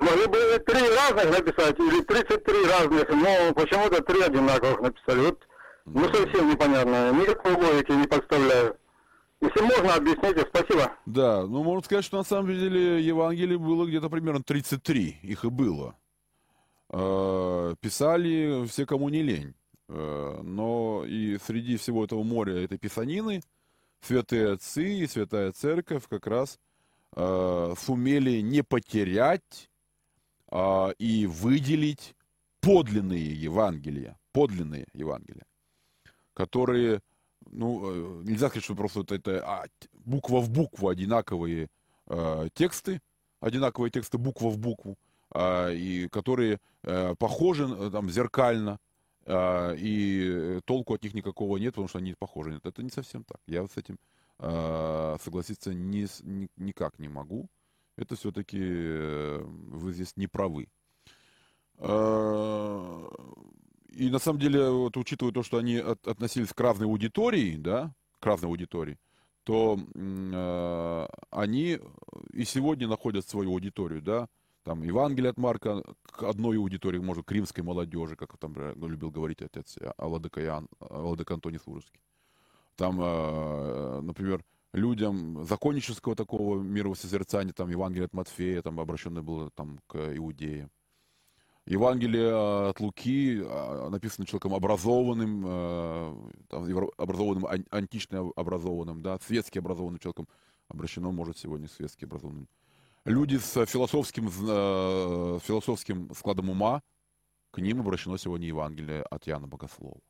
Могли 0.00 0.26
бы 0.26 0.58
три 0.66 0.80
разных 0.80 1.38
написать, 1.38 1.78
или 1.78 2.02
33 2.02 2.54
разных, 2.66 3.08
но 3.10 3.54
почему-то 3.54 4.02
три 4.02 4.22
одинаковых 4.22 4.80
написали. 4.80 5.20
Вот, 5.26 5.48
ну, 5.84 6.04
совсем 6.04 6.50
непонятно. 6.50 7.12
Никакой 7.12 7.54
логики 7.54 7.92
не 7.92 8.06
подставляю. 8.06 8.76
Если 9.40 9.60
можно, 9.60 9.94
объясните. 9.94 10.46
Спасибо. 10.48 10.92
Да, 11.06 11.46
ну, 11.46 11.62
можно 11.62 11.84
сказать, 11.84 12.04
что 12.04 12.18
на 12.18 12.24
самом 12.24 12.48
деле 12.48 13.02
Евангелий 13.02 13.56
было 13.56 13.86
где-то 13.86 14.08
примерно 14.08 14.42
33. 14.42 15.20
Их 15.22 15.44
и 15.44 15.48
было. 15.48 15.96
Э, 16.90 17.74
писали 17.80 18.66
все, 18.66 18.86
кому 18.86 19.08
не 19.08 19.22
лень. 19.22 19.54
Э, 19.88 20.40
но 20.42 21.04
и 21.06 21.38
среди 21.38 21.76
всего 21.76 22.04
этого 22.04 22.22
моря 22.22 22.64
этой 22.64 22.78
писанины– 22.78 23.42
святые 24.00 24.52
отцы 24.52 24.84
и 24.84 25.06
святая 25.06 25.52
церковь 25.52 26.04
как 26.08 26.26
раз 26.26 26.58
э, 27.14 27.74
сумели 27.78 28.40
не 28.40 28.62
потерять 28.62 29.69
э, 30.50 30.92
и 30.98 31.26
выделить 31.26 32.14
подлинные 32.60 33.32
Евангелия, 33.34 34.18
подлинные 34.32 34.86
Евангелия, 34.92 35.44
которые, 36.34 37.00
ну, 37.50 38.20
э, 38.20 38.22
нельзя 38.24 38.48
сказать, 38.48 38.64
что 38.64 38.74
просто 38.74 39.00
вот 39.00 39.12
это 39.12 39.42
а, 39.46 39.64
буква 39.92 40.40
в 40.40 40.50
букву 40.50 40.88
одинаковые 40.88 41.68
э, 42.06 42.48
тексты, 42.54 43.00
одинаковые 43.40 43.90
тексты 43.90 44.18
буква 44.18 44.48
в 44.48 44.58
букву, 44.58 44.96
э, 45.34 45.74
и 45.74 46.08
которые 46.08 46.60
э, 46.82 47.14
похожи 47.18 47.64
э, 47.64 47.90
там 47.90 48.10
зеркально, 48.10 48.78
а, 49.26 49.74
и 49.74 50.60
толку 50.64 50.94
от 50.94 51.02
них 51.02 51.14
никакого 51.14 51.56
нет, 51.58 51.74
потому 51.74 51.88
что 51.88 51.98
они 51.98 52.14
похожи. 52.18 52.50
Нет, 52.50 52.66
это 52.66 52.82
не 52.82 52.90
совсем 52.90 53.24
так. 53.24 53.40
Я 53.46 53.66
с 53.66 53.76
этим 53.76 53.98
а, 54.38 55.16
согласиться 55.22 55.74
не, 55.74 56.06
никак 56.56 56.98
не 56.98 57.08
могу. 57.08 57.48
Это 57.96 58.16
все-таки 58.16 58.58
вы 58.58 59.92
здесь 59.92 60.16
не 60.16 60.26
правы. 60.26 60.68
А, 61.78 63.10
и 63.88 64.10
на 64.10 64.18
самом 64.18 64.38
деле, 64.38 64.70
вот 64.70 64.96
учитывая 64.96 65.32
то, 65.32 65.42
что 65.42 65.58
они 65.58 65.76
от, 65.76 66.06
относились 66.06 66.52
к 66.52 66.60
разной 66.60 66.86
аудитории, 66.86 67.56
да, 67.56 67.94
к 68.20 68.26
разной 68.26 68.50
аудитории, 68.50 68.98
то 69.44 69.78
э, 69.94 71.08
они 71.30 71.80
и 72.32 72.44
сегодня 72.44 72.86
находят 72.86 73.26
свою 73.26 73.52
аудиторию, 73.52 74.02
да, 74.02 74.28
там 74.62 74.82
Евангелие 74.82 75.30
от 75.30 75.38
Марка 75.38 75.82
к 76.02 76.22
одной 76.22 76.58
аудитории, 76.58 76.98
может, 76.98 77.24
к 77.24 77.32
римской 77.32 77.64
молодежи, 77.64 78.14
как 78.14 78.36
там 78.36 78.54
любил 78.54 79.10
говорить 79.10 79.40
отец 79.40 79.78
Владыка, 79.96 80.42
Иоанн, 80.44 80.68
Владыка 80.78 81.34
Антоний 81.34 81.58
Сурожский. 81.58 82.00
Там, 82.76 83.00
э, 83.00 84.00
например, 84.02 84.44
людям 84.72 85.44
законнического 85.44 86.14
такого 86.14 86.60
мировосозерцания, 86.60 87.52
там 87.52 87.68
Евангелие 87.70 88.06
от 88.06 88.12
Матфея, 88.12 88.62
там 88.62 88.78
обращенное 88.80 89.22
было 89.22 89.50
там 89.50 89.78
к 89.86 89.96
иудеям. 90.16 90.70
Евангелие 91.66 92.68
от 92.70 92.80
Луки 92.80 93.40
э, 93.40 93.88
написано 93.90 94.26
человеком 94.26 94.54
образованным, 94.54 95.44
э, 95.46 96.14
там, 96.48 96.90
образованным, 96.96 97.46
антично 97.70 98.30
образованным, 98.34 99.02
да, 99.02 99.18
светски 99.20 99.58
образованным 99.58 99.98
человеком, 99.98 100.26
обращено, 100.68 101.12
может, 101.12 101.38
сегодня 101.38 101.68
светски 101.68 102.04
образованным 102.04 102.48
люди 103.04 103.36
с 103.36 103.66
философским, 103.66 104.30
философским 104.30 106.12
складом 106.14 106.50
ума, 106.50 106.82
к 107.50 107.58
ним 107.58 107.80
обращено 107.80 108.16
сегодня 108.16 108.46
Евангелие 108.46 109.02
от 109.02 109.26
Яна 109.26 109.46
Богослова. 109.46 110.00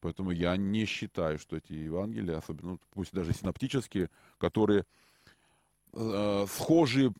Поэтому 0.00 0.30
я 0.30 0.56
не 0.56 0.84
считаю, 0.84 1.38
что 1.38 1.56
эти 1.56 1.72
Евангелия, 1.72 2.38
особенно, 2.38 2.72
ну, 2.72 2.80
пусть 2.90 3.12
даже 3.12 3.32
синоптические, 3.32 4.10
которые 4.38 4.84
э, 5.92 6.46
схожи 6.48 7.12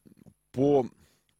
по, 0.53 0.87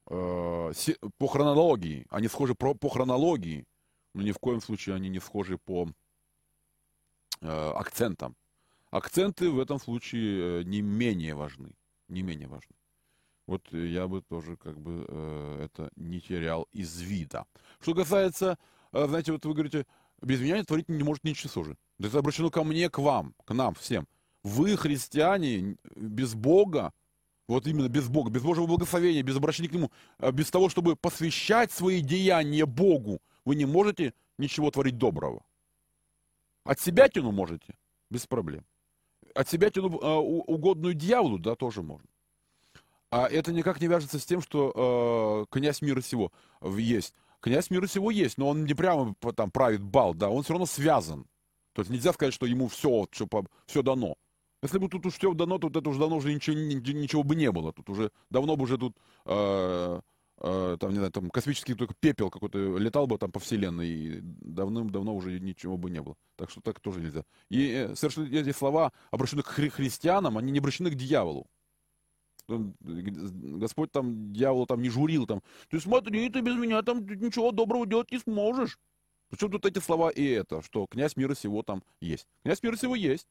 э, 0.07 0.73
по 1.19 1.27
хронологии, 1.27 2.07
они 2.11 2.29
схожи 2.29 2.55
по, 2.55 2.75
по 2.75 2.89
хронологии, 2.89 3.67
но 4.15 4.23
ни 4.23 4.33
в 4.33 4.39
коем 4.39 4.61
случае 4.61 4.97
они 4.97 5.09
не 5.09 5.21
схожи 5.21 5.59
по 5.59 5.89
э, 7.41 7.73
акцентам. 7.75 8.35
Акценты 8.91 9.51
в 9.51 9.61
этом 9.61 9.79
случае 9.79 10.61
э, 10.61 10.63
не 10.65 10.81
менее 10.81 11.35
важны, 11.35 11.75
не 12.09 12.23
менее 12.23 12.49
важны. 12.49 12.75
Вот 13.47 13.73
я 13.73 14.09
бы 14.09 14.23
тоже 14.23 14.57
как 14.57 14.81
бы 14.81 15.05
э, 15.07 15.65
это 15.65 15.91
не 15.97 16.21
терял 16.21 16.67
из 16.73 17.01
вида. 17.01 17.47
Что 17.81 17.95
касается, 17.95 18.59
э, 18.93 19.07
знаете, 19.07 19.33
вот 19.33 19.45
вы 19.45 19.53
говорите, 19.53 19.87
без 20.23 20.41
меня 20.41 20.63
творить 20.65 20.89
не 20.89 21.03
может 21.03 21.25
ничего 21.25 21.65
же. 21.65 21.77
Это 21.99 22.19
обращено 22.19 22.51
ко 22.51 22.65
мне, 22.65 22.91
к 22.91 22.99
вам, 22.99 23.35
к 23.45 23.55
нам 23.55 23.75
всем. 23.75 24.07
Вы, 24.43 24.77
христиане, 24.77 25.77
без 25.97 26.35
Бога, 26.35 26.93
вот 27.49 27.67
именно 27.67 27.89
без 27.89 28.09
Бога, 28.09 28.31
без 28.31 28.43
Божьего 28.43 28.67
благословения, 28.67 29.23
без 29.23 29.37
обращения 29.37 29.69
к 29.69 29.73
Нему, 29.73 29.91
э, 30.19 30.31
без 30.31 30.51
того, 30.51 30.69
чтобы 30.69 30.97
посвящать 30.97 31.73
свои 31.73 32.01
деяния 32.01 32.67
Богу, 32.67 33.21
вы 33.45 33.57
не 33.57 33.67
можете 33.67 34.15
ничего 34.39 34.71
творить 34.71 34.99
доброго. 34.99 35.45
От 36.65 36.81
себя 36.81 37.09
тяну 37.09 37.33
можете, 37.33 37.75
без 38.11 38.27
проблем. 38.27 38.65
От 39.35 39.49
себя 39.49 39.71
тяну 39.71 39.99
э, 39.99 40.15
угодную 40.47 40.95
дьяволу, 40.95 41.39
да, 41.39 41.55
тоже 41.55 41.83
можно. 41.83 42.09
А 43.11 43.29
это 43.29 43.53
никак 43.53 43.81
не 43.81 43.87
вяжется 43.87 44.19
с 44.19 44.27
тем, 44.27 44.43
что 44.43 45.47
э, 45.49 45.53
князь 45.55 45.81
мира 45.81 46.01
сего 46.01 46.33
есть. 46.63 47.15
Князь 47.41 47.71
мира 47.71 47.87
сего 47.87 48.11
есть, 48.11 48.39
но 48.39 48.49
он 48.49 48.65
не 48.65 48.75
прямо 48.75 49.15
там 49.35 49.51
правит 49.51 49.83
бал, 49.83 50.15
да, 50.15 50.31
он 50.31 50.43
все 50.43 50.55
равно 50.55 50.67
связан. 50.67 51.27
То 51.73 51.83
есть 51.83 51.91
нельзя 51.91 52.13
сказать, 52.13 52.35
что 52.35 52.47
ему 52.47 52.69
все, 52.69 53.07
все, 53.13 53.29
все 53.67 53.83
дано. 53.83 54.17
Если 54.63 54.79
бы 54.79 54.89
тут 54.89 55.07
уж 55.07 55.15
все 55.15 55.35
дано, 55.35 55.59
то 55.59 55.69
это 55.69 55.89
уже 55.89 55.99
давно 55.99 56.17
уже 56.17 56.33
ничего, 56.33 56.57
ничего 56.57 57.23
бы 57.23 57.37
не 57.37 57.53
было. 57.53 57.73
Тут 57.73 57.91
уже 57.91 58.11
давно 58.31 58.57
бы 58.57 58.65
уже 58.65 58.79
тут 58.79 58.97
э, 59.27 60.01
э, 60.41 60.77
там, 60.81 60.91
не 60.91 60.97
знаю, 60.97 61.13
там 61.13 61.31
космический 61.31 61.75
только 61.75 61.95
пепел 62.01 62.31
какой-то 62.31 62.79
летал 62.79 63.07
бы 63.07 63.19
там 63.19 63.31
по 63.31 63.39
вселенной, 63.39 63.89
и 63.89 64.21
давным-давно 64.23 65.15
уже 65.15 65.39
ничего 65.39 65.77
бы 65.77 65.91
не 65.91 66.01
было. 66.01 66.17
Так 66.37 66.51
что 66.51 66.63
так 66.63 66.81
тоже 66.81 67.01
нельзя. 67.01 67.25
И 67.51 67.71
э, 67.71 67.95
совершенно 67.95 68.27
эти 68.27 68.53
слова, 68.53 68.93
обращены 69.11 69.43
к 69.43 69.59
хри- 69.59 69.69
христианам, 69.69 70.39
они 70.39 70.53
не 70.53 70.59
обращены 70.59 70.91
к 70.91 70.95
дьяволу. 70.95 71.47
Господь 72.49 73.93
там, 73.93 74.33
дьявол 74.33 74.67
там 74.67 74.83
не 74.83 74.89
журил 74.89 75.27
там. 75.27 75.43
Ты 75.69 75.81
смотри, 75.81 76.29
ты 76.31 76.41
без 76.41 76.57
меня 76.57 76.83
там 76.83 77.07
ничего 77.07 77.53
доброго 77.53 77.87
делать 77.87 78.11
не 78.13 78.19
сможешь. 78.19 78.79
Причем 79.29 79.51
тут 79.51 79.67
эти 79.67 79.79
слова 79.81 80.11
и 80.11 80.25
это, 80.25 80.63
что 80.63 80.87
князь 80.87 81.17
мира 81.17 81.35
сего 81.35 81.63
там 81.63 81.83
есть. 82.01 82.29
Князь 82.43 82.63
мира 82.63 82.77
сего 82.77 82.95
есть. 82.95 83.27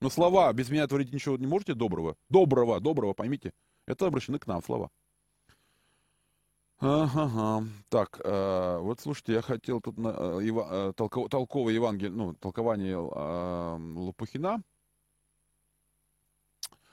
Но 0.00 0.10
слова 0.10 0.52
«без 0.52 0.68
меня 0.70 0.86
творить 0.86 1.12
ничего 1.12 1.36
не 1.36 1.46
можете» 1.46 1.74
доброго, 1.74 2.16
доброго, 2.28 2.80
доброго, 2.80 3.12
поймите, 3.12 3.52
это 3.86 4.06
обращены 4.06 4.40
к 4.40 4.48
нам 4.48 4.62
слова. 4.62 4.90
Ага, 6.80 7.64
так, 7.88 8.20
э, 8.24 8.78
вот 8.80 8.98
слушайте, 8.98 9.34
я 9.34 9.42
хотел 9.42 9.80
тут 9.80 9.98
на, 9.98 10.08
э, 10.08 10.40
э, 10.42 10.92
толков, 10.96 11.30
толковое 11.30 11.74
Евангелие, 11.74 12.10
ну, 12.10 12.34
толкование 12.34 12.94
э, 12.94 13.78
Лопухина 13.94 14.60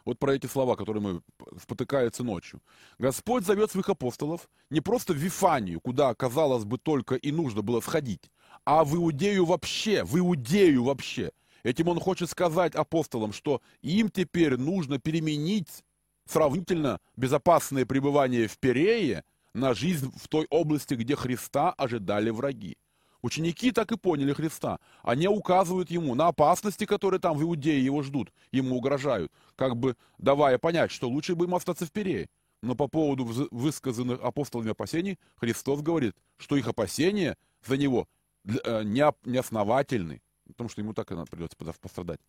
вот 0.10 0.20
про 0.20 0.36
эти 0.36 0.47
слова, 0.47 0.76
которые 0.76 1.01
мы 1.01 1.22
спотыкаются 1.62 2.24
ночью. 2.24 2.62
Господь 2.97 3.45
зовет 3.45 3.72
своих 3.72 3.89
апостолов 3.89 4.49
не 4.70 4.82
просто 4.82 5.14
в 5.14 5.18
Вифанию, 5.18 5.80
куда, 5.80 6.14
казалось 6.16 6.66
бы, 6.66 6.78
только 6.78 7.16
и 7.16 7.32
нужно 7.32 7.62
было 7.62 7.80
сходить, 7.80 8.32
а 8.66 8.84
в 8.84 8.95
Иудею 8.95 9.45
вообще, 9.45 10.03
в 10.03 10.18
Иудею 10.18 10.84
вообще. 10.84 11.32
Этим 11.64 11.89
он 11.89 11.99
хочет 11.99 12.30
сказать 12.30 12.76
апостолам, 12.76 13.34
что 13.34 13.62
им 13.82 14.10
теперь 14.10 14.57
нужно 14.57 14.97
переменить 14.97 15.84
сравнительно 16.26 16.99
безопасное 17.16 17.86
пребывание 17.86 18.47
в 18.47 18.57
Перее 18.57 19.24
на 19.53 19.74
жизнь 19.74 20.12
в 20.16 20.28
той 20.28 20.47
области, 20.49 20.95
где 20.95 21.16
Христа 21.16 21.72
ожидали 21.72 22.30
враги. 22.30 22.78
Ученики 23.22 23.72
так 23.72 23.91
и 23.91 23.97
поняли 23.97 24.34
Христа. 24.34 24.80
Они 25.03 25.28
указывают 25.28 25.91
ему 25.91 26.15
на 26.15 26.28
опасности, 26.28 26.86
которые 26.86 27.20
там 27.20 27.38
в 27.38 27.43
Иудее 27.43 27.84
его 27.84 28.01
ждут, 28.01 28.32
ему 28.51 28.78
угрожают, 28.78 29.32
как 29.55 29.76
бы 29.76 29.97
давая 30.17 30.57
понять, 30.57 30.91
что 30.91 31.09
лучше 31.09 31.36
бы 31.36 31.45
им 31.45 31.55
остаться 31.55 31.86
в 31.86 31.91
Перее. 31.91 32.30
Но 32.61 32.76
по 32.76 32.88
поводу 32.88 33.26
высказанных 33.51 34.22
апостолами 34.22 34.72
опасений, 34.72 35.17
Христос 35.38 35.82
говорит, 35.82 36.15
что 36.38 36.57
их 36.57 36.67
опасения 36.67 37.38
за 37.65 37.78
него 37.78 38.07
э, 38.45 38.84
неосновательны, 38.84 40.22
потому 40.47 40.70
что 40.70 40.82
ему 40.82 40.93
так 40.93 41.11
и 41.11 41.15
придется 41.26 41.57
пострадать. 41.80 42.20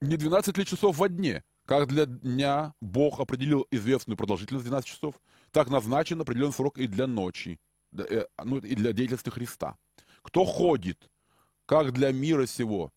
Не 0.00 0.16
12 0.16 0.56
ли 0.58 0.66
часов 0.66 0.98
во 0.98 1.08
дне, 1.08 1.44
как 1.64 1.88
для 1.88 2.06
дня 2.06 2.74
Бог 2.80 3.20
определил 3.20 3.66
известную 3.70 4.16
продолжительность 4.16 4.64
12 4.64 4.88
часов, 4.88 5.14
так 5.52 5.68
назначен 5.68 6.20
определенный 6.20 6.52
срок 6.52 6.78
и 6.78 6.86
для 6.86 7.06
ночи. 7.06 7.58
Э, 7.92 8.26
ну, 8.44 8.58
и 8.58 8.74
для 8.74 8.92
деятельности 8.92 9.30
Христа. 9.30 9.76
Кто 10.22 10.44
ходит, 10.44 11.10
как 11.66 11.92
для 11.92 12.12
мира 12.12 12.46
сего, 12.46 12.92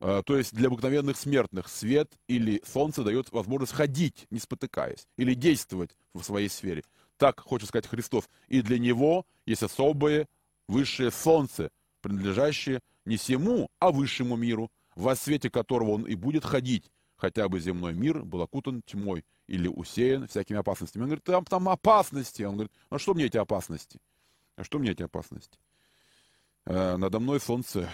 э, 0.00 0.22
то 0.24 0.36
есть 0.36 0.54
для 0.54 0.68
обыкновенных 0.68 1.16
смертных, 1.16 1.68
свет 1.68 2.12
или 2.26 2.62
солнце 2.66 3.02
дает 3.02 3.30
возможность 3.32 3.72
ходить, 3.72 4.26
не 4.30 4.38
спотыкаясь, 4.38 5.06
или 5.16 5.34
действовать 5.34 5.96
в 6.14 6.22
своей 6.22 6.48
сфере. 6.48 6.84
Так 7.16 7.40
хочет 7.40 7.68
сказать 7.68 7.86
Христос. 7.86 8.28
И 8.48 8.62
для 8.62 8.78
него 8.78 9.26
есть 9.46 9.62
особое 9.62 10.26
высшее 10.68 11.10
солнце, 11.10 11.70
принадлежащее 12.00 12.80
не 13.04 13.16
всему, 13.16 13.68
а 13.80 13.90
высшему 13.90 14.36
миру, 14.36 14.70
во 14.94 15.16
свете 15.16 15.50
которого 15.50 15.92
он 15.92 16.02
и 16.04 16.14
будет 16.14 16.44
ходить, 16.44 16.90
хотя 17.16 17.48
бы 17.48 17.60
земной 17.60 17.94
мир 17.94 18.24
был 18.24 18.42
окутан 18.42 18.82
тьмой 18.82 19.24
или 19.46 19.66
усеян 19.66 20.28
всякими 20.28 20.58
опасностями. 20.58 21.02
Он 21.02 21.08
говорит, 21.08 21.24
там, 21.24 21.44
там 21.44 21.68
опасности. 21.68 22.42
Он 22.42 22.54
говорит, 22.54 22.72
а 22.90 22.98
что 22.98 23.14
мне 23.14 23.24
эти 23.24 23.36
опасности? 23.36 23.98
А 24.58 24.64
что 24.64 24.80
мне 24.80 24.90
эти 24.90 25.04
опасности? 25.04 25.56
Э, 26.66 26.96
надо 26.96 27.20
мной 27.20 27.38
солнце, 27.38 27.88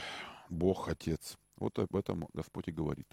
Бог, 0.49 0.89
Отец. 0.89 1.37
Вот 1.57 1.79
об 1.79 1.95
этом 1.95 2.27
Господь 2.33 2.69
и 2.69 2.73
говорит. 2.73 3.07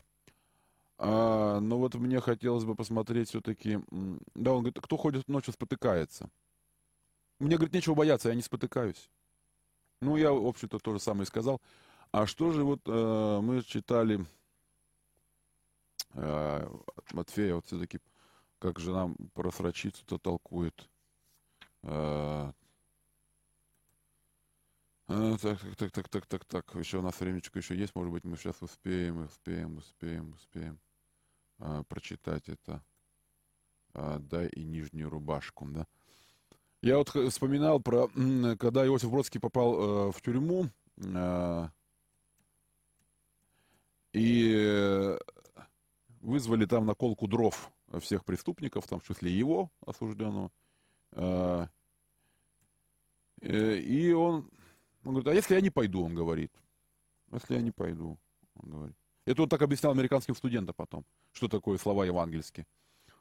А, 0.97 1.59
но 1.59 1.77
вот 1.77 1.95
мне 1.95 2.21
хотелось 2.21 2.63
бы 2.63 2.75
посмотреть 2.75 3.27
все-таки... 3.27 3.79
Да, 4.35 4.53
он 4.53 4.59
говорит, 4.59 4.79
кто 4.81 4.95
ходит 4.95 5.27
ночью, 5.27 5.51
спотыкается. 5.51 6.29
Мне, 7.39 7.57
говорит, 7.57 7.73
нечего 7.73 7.93
бояться, 7.93 8.29
я 8.29 8.35
не 8.35 8.41
спотыкаюсь. 8.41 9.09
Ну, 9.99 10.15
я, 10.15 10.31
в 10.31 10.47
общем-то, 10.47 10.79
то 10.79 10.93
же 10.93 11.01
самое 11.01 11.25
сказал. 11.25 11.61
А 12.13 12.27
что 12.27 12.53
же 12.53 12.63
вот 12.63 12.79
э, 12.85 13.39
мы 13.41 13.63
читали 13.63 14.25
э, 16.13 16.69
Матфея, 17.11 17.55
вот 17.55 17.65
все-таки 17.65 17.99
как 18.59 18.79
же 18.79 18.93
нам 18.93 19.17
про 19.33 19.51
срочицу-то 19.51 20.19
толкует. 20.19 20.89
А, 21.83 22.53
а, 25.11 25.37
так, 25.37 25.59
так, 25.77 25.91
так, 25.91 26.09
так, 26.09 26.25
так, 26.25 26.45
так. 26.45 26.75
Еще 26.75 26.97
у 26.99 27.01
нас 27.01 27.19
времечко 27.19 27.59
еще 27.59 27.75
есть. 27.75 27.95
Может 27.95 28.11
быть, 28.11 28.23
мы 28.23 28.37
сейчас 28.37 28.61
успеем, 28.61 29.25
успеем, 29.25 29.77
успеем, 29.77 30.33
успеем 30.33 30.79
а, 31.59 31.83
прочитать 31.83 32.49
это. 32.49 32.83
А, 33.93 34.19
дай 34.19 34.47
и 34.47 34.63
нижнюю 34.63 35.09
рубашку, 35.09 35.65
да. 35.65 35.87
Я 36.81 36.97
вот 36.97 37.09
вспоминал 37.09 37.79
про, 37.79 38.07
когда 38.57 38.85
Иосиф 38.87 39.11
Бродский 39.11 39.39
попал 39.39 40.09
э, 40.09 40.11
в 40.11 40.19
тюрьму, 40.19 40.67
э, 40.97 41.67
и 44.13 45.17
вызвали 46.21 46.65
там 46.65 46.85
наколку 46.87 47.27
дров 47.27 47.71
всех 47.99 48.25
преступников, 48.25 48.87
там 48.87 48.99
в 48.99 49.07
числе 49.07 49.31
его 49.31 49.71
осужденного. 49.85 50.51
Э, 51.13 51.67
э, 53.41 53.77
и 53.77 54.11
он, 54.13 54.49
он 55.03 55.13
говорит, 55.13 55.27
а 55.27 55.33
если 55.33 55.55
я 55.55 55.61
не 55.61 55.69
пойду, 55.69 56.03
он 56.03 56.15
говорит. 56.15 56.51
Если 57.31 57.55
я 57.55 57.61
не 57.61 57.71
пойду, 57.71 58.19
он 58.55 58.69
говорит. 58.69 58.95
Это 59.25 59.43
он 59.43 59.49
так 59.49 59.61
объяснял 59.61 59.91
американским 59.91 60.35
студентам 60.35 60.75
потом, 60.75 61.05
что 61.31 61.47
такое 61.47 61.77
слова 61.77 62.05
евангельские. 62.05 62.67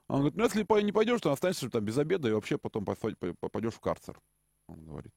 Он 0.09 0.21
говорит, 0.21 0.37
ну 0.37 0.45
если 0.45 0.83
не 0.83 0.93
пойдешь, 0.93 1.21
то 1.21 1.31
останешься 1.31 1.71
там 1.71 1.85
без 1.85 1.97
обеда 1.97 2.29
и 2.29 2.33
вообще 2.33 2.59
потом 2.59 2.85
попадешь 2.85 3.75
в 3.75 3.81
карцер. 3.81 4.21
Он 4.67 4.85
говорит. 4.85 5.13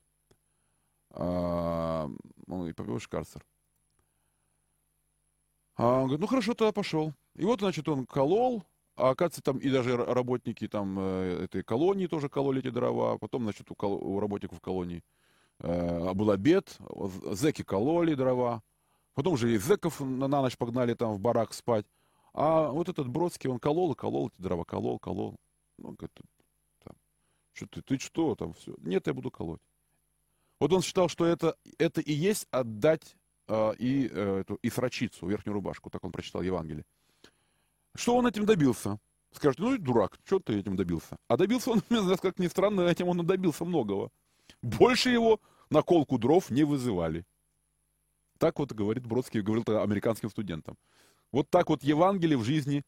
А, 1.11 2.09
ну, 2.47 2.68
и 2.68 2.74
попадешь 2.74 3.03
в 3.03 3.09
карцер. 3.09 3.43
А 5.76 5.99
он 5.99 6.03
говорит, 6.03 6.20
ну 6.20 6.28
хорошо, 6.28 6.53
тогда 6.53 6.72
пошел. 6.72 7.14
И 7.36 7.45
вот, 7.45 7.59
значит, 7.59 7.88
он 7.89 8.05
колол, 8.05 8.64
а 8.95 9.09
оказывается, 9.09 9.41
там 9.41 9.57
и 9.57 9.70
даже 9.72 9.97
работники 9.97 10.68
там 10.68 10.99
э, 10.99 11.43
этой 11.45 11.64
колонии 11.64 12.05
тоже 12.05 12.30
кололи 12.30 12.59
эти 12.59 12.70
дрова. 12.70 13.18
Потом, 13.18 13.43
значит, 13.43 13.72
у, 13.72 13.76
кол- 13.76 14.03
у 14.03 14.20
работников 14.20 14.61
колонии 14.61 15.03
был 15.60 16.32
обед, 16.32 16.78
зеки 17.32 17.64
кололи 17.64 18.16
дрова. 18.16 18.62
Потом 19.14 19.34
уже 19.34 19.54
и 19.54 19.58
зеков 19.58 19.99
на 19.99 20.28
ночь 20.28 20.58
погнали 20.58 20.93
там 20.93 21.14
в 21.14 21.20
барак 21.20 21.54
спать. 21.54 21.86
А 22.34 22.70
вот 22.70 22.89
этот 22.89 23.08
Бродский, 23.08 23.49
он 23.49 23.60
колол 23.60 23.93
и 23.93 23.95
колол 23.95 24.30
эти 24.30 24.41
дрова, 24.41 24.64
колол, 24.64 24.97
колол. 24.99 25.36
Ну, 25.78 25.91
говорит, 25.91 26.12
там, 26.84 26.95
что 27.54 27.68
ты, 27.68 27.82
ты 27.84 27.99
что 27.99 28.36
там, 28.36 28.54
все. 28.54 28.74
Нет, 28.80 29.06
я 29.06 29.14
буду 29.14 29.30
колоть. 29.30 29.62
Вот 30.60 30.74
он 30.74 30.82
считал, 30.82 31.10
что 31.10 31.26
это, 31.26 31.56
это 31.78 32.01
и 32.01 32.12
есть 32.12 32.47
отдать 32.49 33.16
э, 33.47 33.74
и, 33.78 34.08
э, 34.12 34.39
эту, 34.39 34.56
и 34.56 34.70
срочицу, 34.70 35.28
верхнюю 35.28 35.54
рубашку, 35.54 35.89
так 35.89 36.04
он 36.04 36.12
прочитал 36.12 36.41
Евангелие. 36.41 36.86
Что 37.95 38.16
он 38.16 38.26
этим 38.26 38.45
добился? 38.45 38.97
Скажете, 39.32 39.64
ну 39.64 39.76
и 39.76 39.78
дурак, 39.78 40.18
что 40.24 40.39
ты 40.39 40.58
этим 40.58 40.76
добился? 40.76 41.18
А 41.28 41.38
добился 41.38 41.72
он, 41.72 41.82
как 42.18 42.39
ни 42.39 42.47
странно, 42.47 42.82
этим 42.82 43.10
он 43.10 43.26
добился 43.26 43.66
многого. 43.66 44.10
Больше 44.62 45.10
его 45.10 45.39
на 45.70 45.82
колку 45.82 46.18
дров 46.18 46.50
не 46.50 46.64
вызывали. 46.64 47.26
Так 48.38 48.60
вот 48.60 48.74
говорит 48.74 49.06
Бродский, 49.06 49.41
говорил 49.41 49.64
американским 49.82 50.30
студентам. 50.30 50.78
Вот 51.32 51.50
так 51.50 51.70
вот 51.70 51.84
Евангелие 51.84 52.38
в 52.38 52.44
жизни 52.44 52.84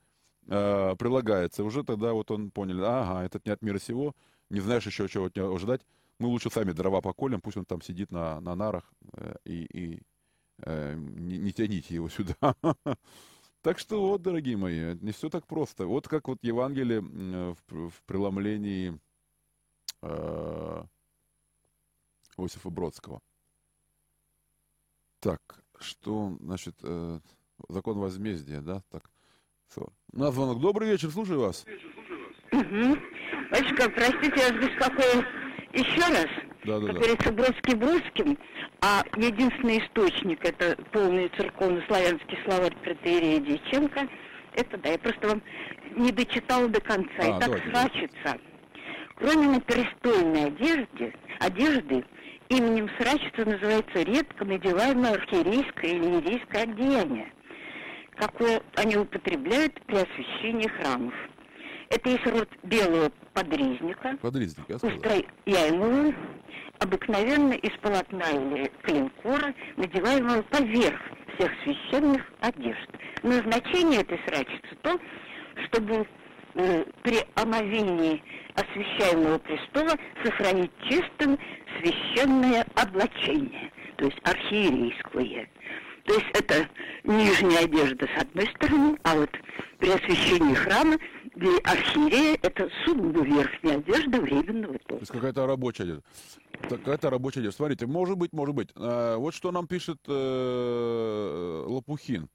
э, 0.47 0.95
прилагается. 0.97 1.63
Уже 1.63 1.83
тогда 1.83 2.13
вот 2.13 2.31
он 2.31 2.51
понял, 2.51 2.83
ага, 2.83 3.23
этот 3.23 3.45
не 3.45 3.51
от 3.51 3.61
мира 3.61 3.79
сего, 3.79 4.13
не 4.49 4.59
знаешь 4.59 4.85
еще, 4.85 5.07
чего 5.07 5.25
от 5.25 5.35
него 5.35 5.55
ожидать. 5.55 5.81
Мы 6.19 6.27
лучше 6.27 6.49
сами 6.49 6.71
дрова 6.71 7.01
поколем, 7.01 7.41
пусть 7.41 7.57
он 7.57 7.65
там 7.65 7.81
сидит 7.81 8.11
на, 8.11 8.39
на 8.39 8.55
нарах 8.55 8.83
э, 9.13 9.35
и, 9.45 9.63
и 9.63 10.01
э, 10.59 10.95
не, 10.95 11.37
не 11.37 11.51
тяните 11.51 11.95
его 11.95 12.09
сюда. 12.09 12.35
Так 13.61 13.79
что 13.79 13.99
вот, 13.99 14.21
дорогие 14.21 14.57
мои, 14.57 14.93
не 15.01 15.11
все 15.11 15.27
так 15.27 15.47
просто. 15.47 15.87
Вот 15.87 16.07
как 16.07 16.27
вот 16.27 16.37
Евангелие 16.43 17.01
в, 17.01 17.89
в 17.89 18.03
преломлении 18.05 18.99
э, 20.03 20.83
Иосифа 22.37 22.69
Бродского. 22.69 23.21
Так, 25.19 25.41
что, 25.79 26.37
значит, 26.39 26.75
э, 26.83 27.19
закон 27.69 27.97
возмездия, 27.99 28.61
да? 28.61 28.81
Так. 28.91 29.09
На 30.13 30.31
звонок. 30.31 30.61
Добрый 30.61 30.89
вечер, 30.89 31.09
слушаю 31.09 31.41
вас. 31.41 31.65
Угу. 32.51 32.97
Батюшка, 33.51 33.89
простите, 33.89 34.39
я 34.39 34.53
вас 34.53 34.63
беспокою 34.63 35.25
еще 35.73 36.01
раз. 36.01 36.27
Да, 36.63 36.79
да, 36.79 36.87
как 36.87 36.95
да. 36.95 37.01
говорится, 37.01 37.31
Бродский 37.31 37.75
Бродским, 37.75 38.37
а 38.81 39.03
единственный 39.17 39.79
источник, 39.79 40.43
это 40.45 40.81
полный 40.91 41.29
церковно-славянский 41.37 42.37
словарь 42.45 42.75
протеерея 42.77 43.39
Дьяченко, 43.39 44.07
это, 44.53 44.77
да, 44.77 44.89
я 44.89 44.97
просто 44.97 45.27
вам 45.27 45.43
не 45.95 46.11
дочитала 46.11 46.67
до 46.69 46.79
конца. 46.81 47.11
А, 47.19 47.37
и 47.37 47.39
так 47.39 47.61
срачится. 47.69 48.39
Кроме 49.15 49.47
на 49.49 49.61
перестольной 49.61 50.45
одежде, 50.45 51.13
одежды, 51.39 52.05
именем 52.49 52.89
срачица 52.99 53.45
называется 53.49 54.01
редко 54.03 54.45
надеваемое 54.45 55.13
архиерейское 55.13 55.91
или 55.91 56.15
еврейское 56.17 56.63
одеяние, 56.63 57.31
какое 58.15 58.61
они 58.75 58.97
употребляют 58.97 59.73
при 59.85 59.95
освящении 59.97 60.67
храмов. 60.67 61.13
Это 61.89 62.09
есть 62.09 62.25
род 62.25 62.49
белого 62.63 63.11
подрезника, 63.33 64.17
Подрезника, 64.21 64.73
устрояемого 64.75 66.13
обыкновенно 66.79 67.53
из 67.53 67.71
полотна 67.79 68.29
или 68.31 68.71
клинкора, 68.83 69.53
надеваемого 69.77 70.41
поверх 70.43 70.99
всех 71.35 71.51
священных 71.63 72.21
одежд. 72.41 72.89
Назначение 73.23 74.01
этой 74.01 74.19
срачицы 74.27 74.75
то, 74.81 74.99
чтобы 75.67 76.07
при 76.55 77.25
омовении 77.35 78.23
освящаемого 78.55 79.37
престола 79.39 79.97
сохранить 80.23 80.71
чистым 80.89 81.37
священное 81.79 82.65
облачение, 82.75 83.71
то 83.97 84.05
есть 84.05 84.17
архиерейское. 84.23 85.49
То 86.05 86.13
есть 86.13 86.27
это 86.33 86.69
нижняя 87.03 87.65
одежда 87.65 88.07
с 88.15 88.21
одной 88.21 88.47
стороны, 88.55 88.97
а 89.03 89.15
вот 89.15 89.29
при 89.79 89.89
освящении 89.89 90.53
храма 90.53 90.97
для 91.35 91.57
архиерея 91.63 92.37
это 92.41 92.69
сугубо 92.85 93.21
верхняя 93.21 93.77
одежда 93.79 94.21
временного 94.21 94.77
То 94.87 94.97
есть 94.97 95.11
какая-то 95.11 95.47
рабочая 95.47 95.83
одежда. 95.83 96.03
Какая-то 96.69 97.09
рабочая 97.09 97.39
одежда. 97.39 97.57
Смотрите, 97.57 97.87
может 97.87 98.17
быть, 98.17 98.33
может 98.33 98.55
быть. 98.55 98.69
А, 98.75 99.17
вот 99.17 99.33
что 99.33 99.51
нам 99.51 99.67
пишет 99.67 99.97
э, 100.07 101.63
Лопухин. 101.67 102.29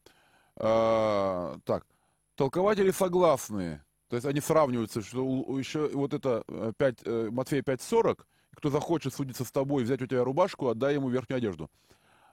А, 0.56 1.56
так, 1.64 1.86
толкователи 2.34 2.90
согласны. 2.90 3.80
То 4.10 4.16
есть 4.16 4.26
они 4.26 4.40
сравниваются, 4.40 5.02
что 5.02 5.22
еще 5.56 5.88
вот 5.94 6.12
это 6.12 6.42
5, 6.76 6.98
э, 7.04 7.04
э, 7.04 7.30
Матфея 7.30 7.62
5.40, 7.62 8.26
кто 8.56 8.68
захочет 8.68 9.14
судиться 9.14 9.44
с 9.44 9.52
тобой, 9.52 9.84
взять 9.84 10.02
у 10.02 10.06
тебя 10.06 10.24
рубашку, 10.24 10.66
отдай 10.66 10.94
ему 10.94 11.08
верхнюю 11.08 11.38
одежду. 11.38 11.70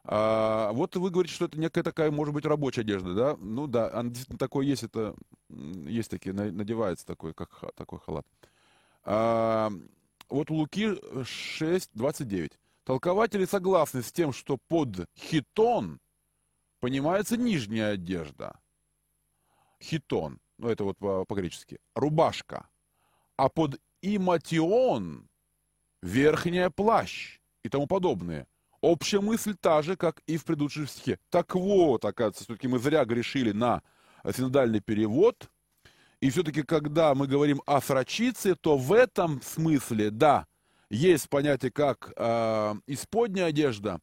А, 0.03 0.71
вот 0.71 0.95
вы 0.95 1.11
говорите, 1.11 1.35
что 1.35 1.45
это 1.45 1.59
некая 1.59 1.83
такая, 1.83 2.09
может 2.09 2.33
быть, 2.33 2.45
рабочая 2.45 2.81
одежда, 2.81 3.13
да? 3.13 3.37
Ну 3.39 3.67
да, 3.67 3.91
она 3.93 4.09
действительно 4.09 4.39
такой 4.39 4.65
есть, 4.65 4.81
это 4.81 5.13
есть 5.49 6.09
такие, 6.09 6.33
надевается 6.33 7.05
такой, 7.05 7.35
как 7.35 7.63
такой 7.75 7.99
халат. 7.99 8.25
А, 9.03 9.71
вот 10.29 10.49
у 10.49 10.55
Луки 10.55 10.95
6, 11.23 11.91
29. 11.93 12.53
Толкователи 12.85 13.45
согласны 13.45 14.01
с 14.01 14.11
тем, 14.11 14.33
что 14.33 14.57
под 14.67 15.05
хитон 15.15 15.99
понимается 16.79 17.37
нижняя 17.37 17.91
одежда. 17.91 18.59
Хитон, 19.79 20.39
ну 20.57 20.69
это 20.69 20.83
вот 20.83 20.97
по-гречески, 20.97 21.79
рубашка. 21.95 22.67
А 23.35 23.49
под 23.49 23.79
иматион 24.01 25.29
верхняя 26.01 26.69
плащ 26.69 27.39
и 27.63 27.69
тому 27.69 27.87
подобное– 27.87 28.47
Общая 28.81 29.21
мысль 29.21 29.55
та 29.59 29.81
же, 29.81 29.95
как 29.95 30.21
и 30.27 30.37
в 30.37 30.45
предыдущем 30.45 30.87
стихе. 30.87 31.19
Так 31.29 31.55
вот, 31.55 32.05
оказывается, 32.05 32.43
все-таки 32.43 32.67
мы 32.67 32.79
зря 32.79 33.03
грешили 33.05 33.51
на 33.51 33.81
синодальный 34.31 34.81
перевод. 34.81 35.49
И 36.19 36.29
все-таки, 36.29 36.63
когда 36.63 37.13
мы 37.15 37.27
говорим 37.27 37.61
о 37.65 37.81
срочице, 37.81 38.55
то 38.55 38.77
в 38.77 38.93
этом 38.93 39.41
смысле, 39.41 40.11
да, 40.11 40.47
есть 40.89 41.29
понятие 41.29 41.71
как 41.71 42.11
э, 42.15 42.75
исподняя 42.87 43.47
одежда, 43.47 43.99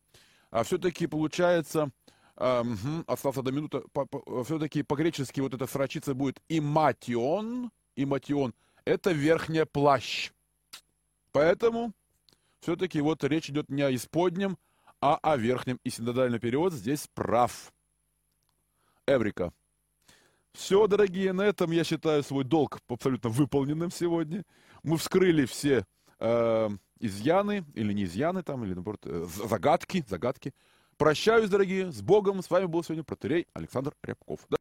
а 0.50 0.62
все-таки 0.62 1.06
получается, 1.06 1.90
э, 2.36 2.60
угу, 2.60 3.04
осталась 3.06 3.38
одна 3.38 3.50
минута, 3.50 3.82
по, 3.92 4.06
по, 4.06 4.44
все-таки 4.44 4.82
по-гречески 4.82 5.40
вот 5.40 5.54
эта 5.54 5.66
срочица 5.66 6.14
будет 6.14 6.40
иматион, 6.48 7.70
иматион, 7.96 8.54
это 8.84 9.12
верхняя 9.12 9.66
плащ. 9.66 10.30
Поэтому 11.32 11.92
все-таки 12.60 13.00
вот 13.00 13.24
речь 13.24 13.50
идет 13.50 13.68
не 13.68 13.82
о 13.82 13.94
исподнем, 13.94 14.56
а 15.00 15.18
о 15.22 15.36
верхнем. 15.36 15.78
И 15.84 15.90
синодальный 15.90 16.38
перевод 16.38 16.72
здесь 16.72 17.08
прав. 17.14 17.72
Эврика. 19.06 19.52
Все, 20.54 20.86
дорогие, 20.86 21.32
на 21.32 21.42
этом 21.42 21.72
я 21.72 21.84
считаю 21.84 22.22
свой 22.22 22.44
долг 22.44 22.78
абсолютно 22.88 23.28
выполненным 23.28 23.90
сегодня. 23.90 24.44
Мы 24.82 24.96
вскрыли 24.96 25.44
все 25.46 25.84
э, 26.20 26.70
изъяны, 27.00 27.64
или 27.74 27.92
не 27.92 28.04
изъяны 28.04 28.42
там, 28.42 28.64
или 28.64 28.72
наоборот, 28.72 29.00
э, 29.04 29.26
загадки, 29.48 30.04
загадки. 30.08 30.54
Прощаюсь, 30.96 31.50
дорогие, 31.50 31.90
с 31.90 32.02
Богом. 32.02 32.42
С 32.42 32.50
вами 32.50 32.66
был 32.66 32.84
сегодня 32.84 33.02
протерей 33.02 33.48
Александр 33.52 33.94
Рябков. 34.02 34.46